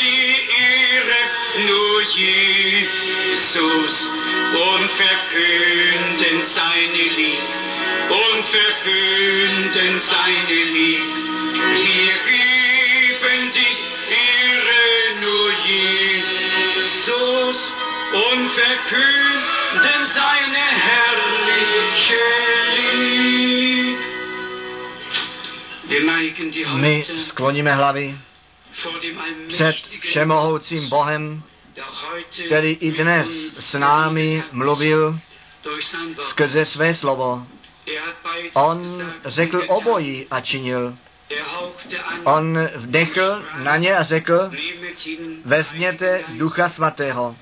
die 0.02 0.50
Ehre 0.52 0.57
nur 1.66 2.02
Jesus 2.16 4.10
und 4.54 4.92
verkünden 4.92 6.44
seine 6.44 7.04
Lieb 7.18 7.44
und 8.10 8.46
verkünden 8.46 10.00
seine 10.00 10.64
Lieb. 10.76 11.02
Wir 11.74 12.14
geben 12.32 13.52
die 13.54 13.78
Ehre 14.14 15.22
nur 15.22 15.52
Jesus 15.66 17.72
und 18.14 18.50
verkünden 18.52 20.06
seine 20.14 20.66
herrliche 20.86 22.26
Lieb. 22.76 24.00
Wir 25.90 26.04
neigen 26.04 26.52
die 26.52 26.66
My 26.66 27.04
skloníme 27.04 27.76
hlavy 27.76 28.16
před 29.48 29.76
všemohoucím 30.00 30.90
Bohem, 30.90 31.44
který 32.46 32.72
i 32.72 32.92
dnes 32.92 33.28
s 33.52 33.74
námi 33.74 34.44
mluvil 34.52 35.20
skrze 36.24 36.66
své 36.66 36.94
slovo. 36.94 37.48
On 38.54 39.12
řekl 39.26 39.64
obojí 39.68 40.28
a 40.32 40.42
činil. 40.42 40.98
On 42.24 42.70
vdechl 42.76 43.44
na 43.64 43.78
ně 43.78 43.98
a 43.98 44.04
řekl, 44.04 44.52
vezměte 45.46 46.24
Ducha. 46.28 46.70
Svatého. 46.70 47.36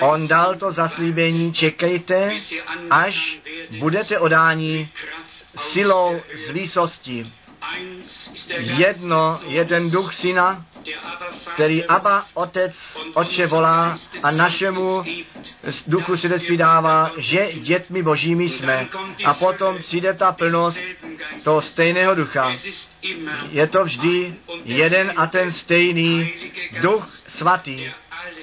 On 0.00 0.28
dal 0.28 0.54
to 0.54 0.72
zaslíbení, 0.72 1.52
čekejte, 1.52 2.36
až 2.90 3.38
budete 3.78 4.18
aus 4.18 4.32
silou 5.56 6.20
z 6.46 6.50
výsosti. 6.50 7.32
Jedno 8.58 9.38
Geist 9.38 9.44
des 9.44 9.54
je 9.54 9.64
ten 9.64 9.90
Sohnes, 9.90 9.92
duch 9.92 10.14
syna, 10.14 10.66
který 11.54 11.84
Abba, 11.84 12.26
otec, 12.34 12.72
uns 13.16 13.38
volá 13.46 13.96
a 14.22 14.30
našemu 14.30 15.04
duchu 15.86 16.16
svědectví 16.16 16.56
dává, 16.56 17.10
že 17.16 17.48
dětmi 17.54 18.02
božími 18.02 18.48
jsme. 18.48 18.88
A 19.24 19.34
potom 19.34 19.78
přijde 19.78 20.14
ta 20.14 20.32
plnost 20.32 20.78
toho 21.44 21.62
stejného 21.62 22.14
ducha. 22.14 22.52
Je 23.50 23.66
to 23.66 23.84
vždy 23.84 24.34
jeden 24.64 25.12
a 25.16 25.26
ten 25.26 25.52
stejný 25.52 26.32
duch 26.80 27.08
svatý, 27.28 27.90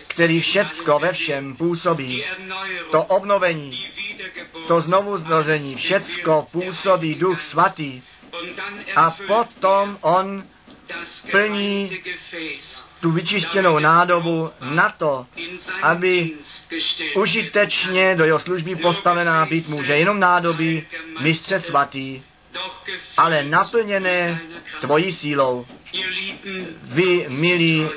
který 0.07 0.41
všecko 0.41 0.99
ve 0.99 1.11
všem 1.11 1.55
působí. 1.55 2.23
To 2.91 3.03
obnovení, 3.03 3.79
to 4.67 4.81
znovu 4.81 5.17
zrození, 5.17 5.75
všecko 5.75 6.47
působí 6.51 7.15
duch 7.15 7.41
svatý. 7.41 8.01
A 8.95 9.11
potom 9.27 9.97
on 10.01 10.43
das 10.87 11.21
plní 11.31 11.89
geweihte 11.89 12.09
Gefäß, 12.09 12.83
tu 13.01 13.11
vyčištěnou 13.11 13.79
nádobu 13.79 14.49
na 14.61 14.89
to, 14.89 15.25
aby 15.81 16.31
užitečně 17.15 18.15
do 18.15 18.25
jeho 18.25 18.39
služby 18.39 18.75
postavená 18.75 19.45
být 19.45 19.67
může 19.67 19.93
jenom 19.93 20.19
nádobí 20.19 20.83
mistře 21.21 21.59
svatý, 21.59 22.23
ale 23.17 23.43
naplněné 23.43 24.41
tvojí 24.81 25.13
sílou. 25.13 25.65
Vy, 26.83 27.25
milí, 27.29 27.89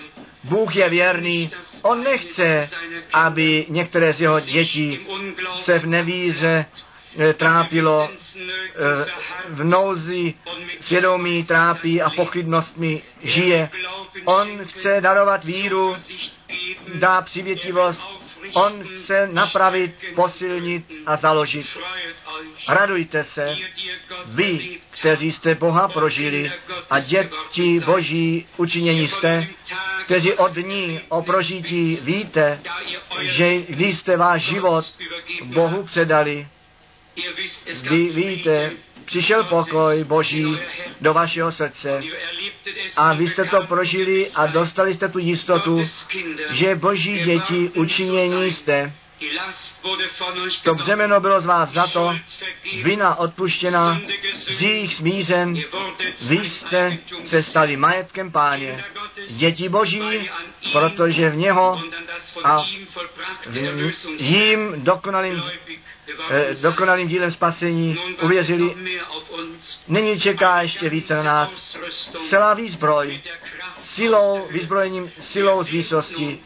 Bůh 0.45 0.77
je 0.77 0.89
věrný, 0.89 1.51
on 1.83 2.03
nechce, 2.03 2.71
aby 3.13 3.67
některé 3.69 4.13
z 4.13 4.21
jeho 4.21 4.41
dětí 4.41 4.99
se 5.65 5.79
v 5.79 5.87
nevíře 5.87 6.67
trápilo, 7.35 8.09
eh, 8.11 9.07
v 9.49 9.65
nouzi 9.65 10.35
svědomí 10.81 11.45
trápí 11.45 12.03
a 12.03 12.11
pochybnostmi 12.11 13.03
žije. 13.23 13.71
On 14.25 14.65
chce 14.65 15.01
darovat 15.01 15.45
víru, 15.45 15.97
dá 16.95 17.23
přivětivost, 17.23 18.03
on 18.53 18.85
chce 18.85 19.29
napravit, 19.33 19.95
posilnit 20.15 20.85
a 21.07 21.17
založit. 21.17 21.67
Radujte 22.69 23.25
se, 23.25 23.57
vy, 24.27 24.79
kteří 24.91 25.33
jste 25.33 25.55
Boha 25.55 25.89
prožili 25.89 26.53
a 26.91 27.01
děti 27.01 27.81
Boží 27.81 28.47
učinění 28.57 29.09
jste, 29.09 29.47
kteří 30.05 30.33
od 30.33 30.57
ní 30.57 31.01
o 31.09 31.23
prožití 31.23 31.99
víte, 32.03 32.61
že 33.23 33.59
když 33.59 33.99
jste 33.99 34.17
váš 34.17 34.43
život 34.43 34.85
Bohu 35.45 35.83
předali, 35.83 36.47
vy 37.91 38.09
víte, 38.09 38.73
přišel 39.05 39.45
pokoj 39.45 40.05
Boží 40.05 40.59
do 41.01 41.15
vašeho 41.15 41.53
srdce 41.53 42.03
a 42.97 43.13
vy 43.13 43.29
jste 43.29 43.45
to 43.45 43.67
prožili 43.67 44.31
a 44.31 44.47
dostali 44.47 44.95
jste 44.95 45.09
tu 45.09 45.19
jistotu, 45.19 45.83
že 46.51 46.75
Boží 46.75 47.25
děti 47.25 47.71
učinění 47.75 48.53
jste. 48.53 48.93
To 50.63 50.75
břemeno 50.75 51.21
bylo 51.21 51.41
z 51.41 51.47
vás 51.47 51.71
za 51.71 51.87
to, 51.87 52.15
vina 52.83 53.15
odpuštěna, 53.15 54.01
zích 54.51 54.95
smířen, 54.95 55.55
vy 56.29 56.37
jste 56.37 56.99
se 57.25 57.43
stali 57.43 57.77
majetkem 57.77 58.33
páně, 58.33 58.85
děti 59.29 59.69
boží, 59.69 60.31
protože 60.73 61.31
v 61.31 61.37
něho 61.37 61.81
a 62.45 62.63
v 63.47 64.21
jím 64.21 64.85
dokonalým, 64.85 65.43
dokonalým 66.63 67.09
dílem 67.09 67.31
spasení 67.31 67.99
uvěřili. 68.23 68.75
Nyní 69.89 70.21
čeká 70.21 70.63
ještě 70.63 70.89
více 70.89 71.15
na 71.17 71.23
nás. 71.23 71.79
Celá 72.29 72.55
výzbroj, 72.55 73.21
silou, 73.85 74.47
vyzbrojením 74.51 75.11
silou 75.21 75.65
z 75.65 75.71
výsosti. 75.71 76.39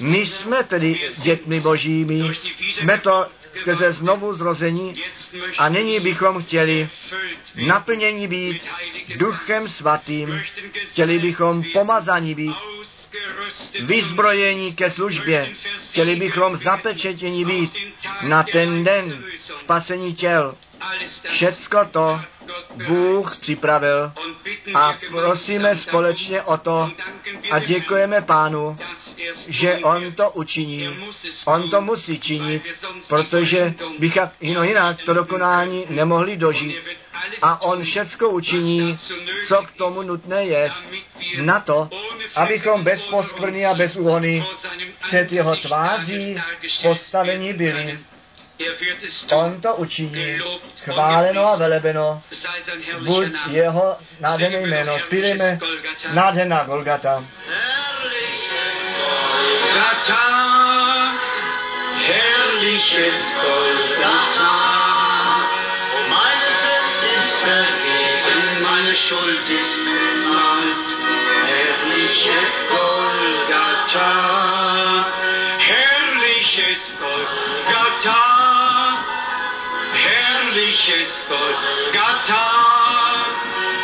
My 0.00 0.26
jsme 0.26 0.64
tedy 0.64 1.10
dětmi 1.22 1.60
božími, 1.60 2.34
jsme 2.74 2.98
to 2.98 3.26
skrze 3.54 3.92
znovu 3.92 4.34
zrození 4.34 4.94
a 5.58 5.68
nyní 5.68 6.00
bychom 6.00 6.42
chtěli 6.42 6.88
naplnění 7.66 8.28
být 8.28 8.62
duchem 9.16 9.68
svatým, 9.68 10.42
chtěli 10.90 11.18
bychom 11.18 11.62
pomazaní 11.72 12.34
být, 12.34 12.56
vyzbrojení 13.86 14.74
ke 14.74 14.90
službě, 14.90 15.54
chtěli 15.90 16.16
bychom 16.16 16.56
zapečetění 16.56 17.44
být 17.44 17.72
na 18.22 18.42
ten 18.42 18.84
den 18.84 19.24
spasení 19.56 20.14
těl. 20.14 20.54
Všecko 21.28 21.84
to 21.90 22.20
Bůh 22.86 23.36
připravil 23.36 24.12
a 24.74 24.94
prosíme 25.10 25.76
společně 25.76 26.42
o 26.42 26.56
to 26.56 26.90
a 27.50 27.58
děkujeme 27.58 28.20
Pánu, 28.20 28.76
že 29.48 29.76
On 29.76 30.12
to 30.12 30.30
učiní. 30.30 30.88
On 31.46 31.70
to 31.70 31.80
musí 31.80 32.20
činit, 32.20 32.62
protože 33.08 33.74
bychom 33.98 34.30
jinak 34.64 35.02
to 35.02 35.14
dokonání 35.14 35.86
nemohli 35.88 36.36
dožít. 36.36 36.76
A 37.42 37.62
On 37.62 37.82
všecko 37.82 38.28
učiní, 38.28 38.98
co 39.48 39.62
k 39.62 39.72
tomu 39.72 40.02
nutné 40.02 40.44
je, 40.44 40.70
na 41.40 41.60
to, 41.60 41.88
abychom 42.34 42.84
bez 42.84 43.02
poskvrny 43.02 43.66
a 43.66 43.74
bez 43.74 43.96
úhony 43.96 44.46
před 45.06 45.32
jeho 45.32 45.56
tváří 45.56 46.36
postavení 46.82 47.52
byli. 47.52 47.87
On 49.32 49.60
to 49.60 49.76
učiní. 49.76 50.38
Chváleno 50.84 51.46
a 51.46 51.56
velebeno. 51.56 52.22
Buď 53.06 53.32
jeho 53.50 53.96
nádherné 54.20 54.60
jméno. 54.60 54.98
Zpívejme 54.98 55.58
nádherná 56.12 56.64
Golgata. 56.64 57.24
Schuld 69.08 69.50
ist 69.50 69.87
herrliches 80.78 81.26
Golgatha. 81.28 82.46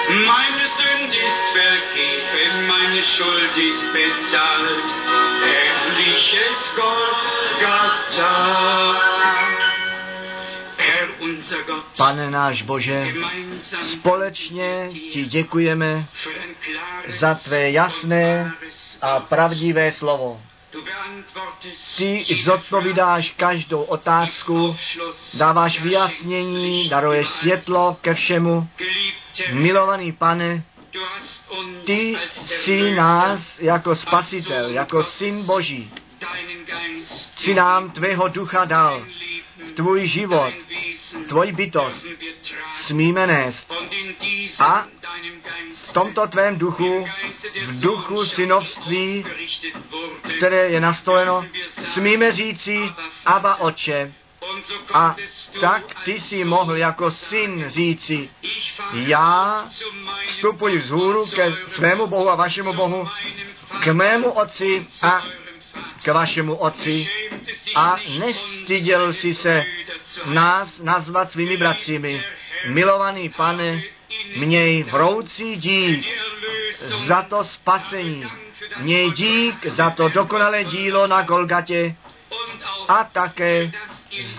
Meine 0.08 0.68
Sünd 0.76 1.14
ist 1.14 1.44
vergeben, 1.52 2.66
meine 2.66 3.02
Schuld 3.02 3.56
ist 3.56 3.92
bezahlt. 3.92 4.94
Herrliches 5.44 6.74
Golgatha. 6.76 8.34
Herr 10.76 11.08
unser 11.20 11.62
Gott, 11.62 11.84
Pane 11.96 12.30
náš 12.30 12.62
Bože, 12.62 13.14
společně 13.92 14.90
ti 15.12 15.24
děkujeme 15.24 16.06
za 17.18 17.34
tvé 17.34 17.70
jasné 17.70 18.52
a 19.02 19.20
pravdivé 19.20 19.92
slovo. 19.92 20.40
Ty 21.96 22.24
zodpovídáš 22.44 23.30
každou 23.30 23.82
otázku, 23.82 24.76
dáváš 25.34 25.74
ja, 25.76 25.82
vyjasnění, 25.82 26.88
daruješ 26.88 27.28
světlo 27.28 27.96
ke 28.00 28.14
všemu. 28.14 28.68
Milovaný 29.52 30.12
pane, 30.12 30.64
ty 31.84 32.16
jsi 32.46 32.94
nás 32.94 33.58
jako 33.58 33.96
spasitel, 33.96 34.70
jako 34.70 35.04
syn 35.04 35.46
Boží. 35.46 35.90
Jsi 37.36 37.54
nám 37.54 37.90
tvého 37.90 38.28
ducha 38.28 38.64
dal, 38.64 39.06
tvůj 39.76 40.06
život, 40.06 40.52
tvoji 41.28 41.52
bytost 41.52 42.06
smíme 42.86 43.26
nést. 43.26 43.72
A 44.60 44.86
V 45.74 45.92
tomto 45.92 46.26
tvém 46.26 46.58
duchu, 46.58 47.06
v 47.66 47.80
duchu 47.80 48.24
synovství, 48.24 49.24
které 50.36 50.70
je 50.70 50.80
nastoleno, 50.80 51.46
smíme 51.92 52.32
říci, 52.32 52.92
Aba 53.26 53.56
Oče. 53.60 54.12
A 54.94 55.16
tak 55.60 55.82
ty 56.04 56.20
si 56.20 56.44
mohl 56.44 56.76
jako 56.76 57.10
syn 57.10 57.64
říci, 57.68 58.30
já 58.92 59.64
vstupuji 60.26 60.78
vzhůru 60.78 61.26
ke 61.26 61.52
svému 61.68 62.06
Bohu 62.06 62.30
a 62.30 62.34
vašemu 62.34 62.72
Bohu, 62.72 63.08
k 63.82 63.86
mému 63.86 64.30
otci 64.30 64.86
a 65.02 65.22
k 66.02 66.08
vašemu 66.12 66.54
otci 66.54 67.08
a 67.74 67.96
nestyděl 68.18 69.12
si 69.12 69.34
se 69.34 69.64
nás 70.24 70.78
nazvat 70.78 71.30
svými 71.30 71.56
bratřími. 71.56 72.24
Milovaný 72.68 73.28
pane, 73.28 73.82
měj 74.36 74.82
vroucí 74.82 75.56
dík 75.56 76.06
za 77.06 77.22
to 77.22 77.44
spasení. 77.44 78.24
Měj 78.78 79.10
dík 79.10 79.66
za 79.66 79.90
to 79.90 80.08
dokonalé 80.08 80.64
dílo 80.64 81.06
na 81.06 81.22
Golgatě 81.22 81.96
a 82.88 83.04
také 83.04 83.70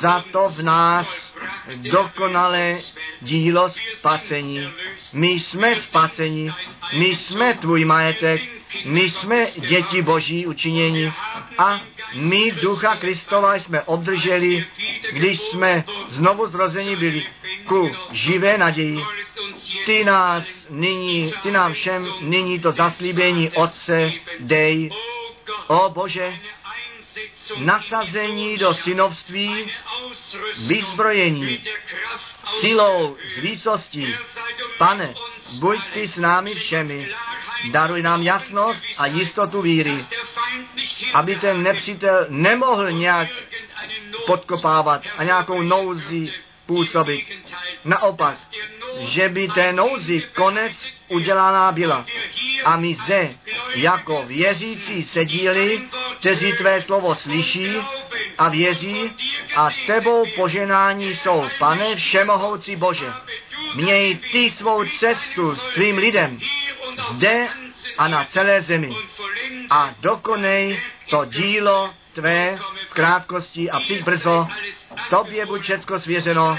za 0.02 0.24
to 0.32 0.50
v 0.50 0.62
nás 0.62 1.08
dokonalé 1.76 2.78
dílo 3.22 3.74
spasení. 3.98 4.74
My 5.14 5.28
jsme 5.28 5.76
spaseni, 5.76 6.54
my 7.00 7.06
jsme 7.06 7.54
tvůj 7.54 7.86
majetek, 7.86 8.42
my 8.86 9.02
jsme 9.02 9.48
děti 9.70 10.02
Boží 10.02 10.48
učinění 10.48 11.14
a 11.58 11.82
my 12.14 12.52
Ducha 12.52 12.96
Kristova 12.96 13.56
jsme 13.56 13.82
obdrželi, 13.82 14.66
když 15.12 15.40
jsme 15.40 15.84
znovu 16.10 16.48
zrozeni 16.48 16.96
byli 16.96 17.24
ku 17.68 17.92
živé 18.12 18.58
naději. 18.58 19.04
Ty 19.86 20.04
nás 20.04 20.44
nyní, 20.70 21.34
ty 21.44 21.52
nám 21.52 21.74
všem 21.74 22.08
nyní 22.22 22.60
to 22.60 22.72
zaslíbení 22.72 23.50
Otce 23.50 24.12
dej, 24.40 24.90
o 25.68 25.90
Bože, 25.90 26.40
nasazení 27.58 28.58
do 28.58 28.74
synovství, 28.74 29.72
vyzbrojení, 30.68 31.64
silou 32.60 33.18
z 33.36 33.40
výsostí. 33.40 34.16
Pane, 34.78 35.14
buď 35.60 35.78
ty 35.94 36.08
s 36.08 36.18
námi 36.18 36.56
všemi, 36.56 37.10
daruj 37.72 38.02
nám 38.02 38.22
jasnost 38.22 38.84
a 38.98 39.06
jistotu 39.06 39.62
víry, 39.62 40.06
aby 41.14 41.36
ten 41.36 41.64
nepřítel 41.64 42.26
nemohl 42.30 42.92
nějak 42.92 43.30
podkopávat 44.26 45.02
a 45.18 45.24
nějakou 45.24 45.62
nouzi 45.62 46.34
působit. 46.66 47.26
Naopak, 47.86 48.38
že 49.00 49.30
by 49.30 49.48
té 49.48 49.74
nouzi 49.74 50.24
konec 50.36 50.74
udělaná 51.08 51.72
byla. 51.72 52.06
A 52.66 52.78
my 52.78 52.96
zde, 53.06 53.30
jako 53.76 54.24
věřící 54.28 55.04
sedíli, 55.04 55.82
kteří 56.20 56.54
tvé 56.54 56.82
slovo 56.82 57.16
slyší 57.16 57.76
a 58.38 58.50
věří 58.50 59.12
a 59.56 59.70
tebou 59.88 60.26
poženání 60.36 61.16
jsou, 61.16 61.50
pane 61.60 61.96
všemohoucí 61.96 62.76
Bože. 62.76 63.14
Měj 63.76 64.16
ty 64.32 64.52
svou 64.52 64.86
cestu 64.86 65.56
s 65.56 65.74
tvým 65.74 65.98
lidem, 65.98 66.40
zde 67.10 67.48
a 67.98 68.08
na 68.08 68.26
celé 68.26 68.62
zemi. 68.62 68.96
A 69.70 69.96
dokonej 70.00 70.82
to 71.10 71.26
dílo 71.26 71.94
tvé 72.14 72.60
v 72.90 72.94
krátkosti 72.94 73.72
a 73.72 73.80
přijď 73.80 74.04
brzo 74.04 74.48
tobě 75.10 75.46
buď 75.46 75.62
všecko 75.62 76.00
svěřeno, 76.00 76.58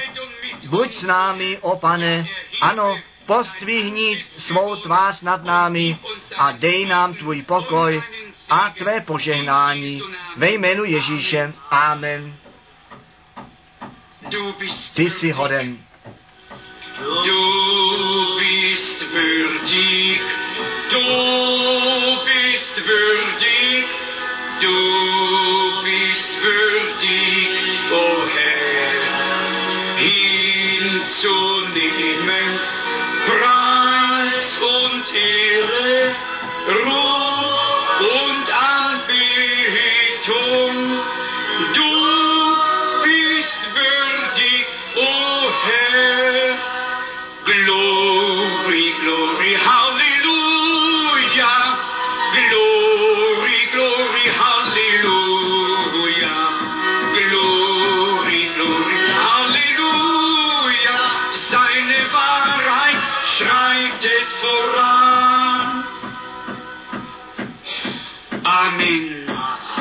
buď 0.68 0.94
s 0.94 1.02
námi, 1.02 1.58
o 1.60 1.76
pane, 1.76 2.26
ano, 2.60 2.98
postvihni 3.26 4.24
svou 4.28 4.76
tvář 4.76 5.20
nad 5.20 5.44
námi 5.44 5.98
a 6.36 6.52
dej 6.52 6.86
nám 6.86 7.14
tvůj 7.14 7.42
pokoj 7.42 8.02
a 8.50 8.70
tvé 8.78 9.00
požehnání 9.00 10.00
ve 10.36 10.50
jménu 10.50 10.84
Ježíše. 10.84 11.52
Amen. 11.70 12.36
Ty 14.94 15.10
jsi 15.10 15.30
hoden. 15.30 15.78
Du 17.24 18.38
bist 18.38 19.02
würdig, 19.02 20.22
du 20.90 22.16
bist 22.24 22.78
würdig, 22.86 24.05
du 24.60 24.96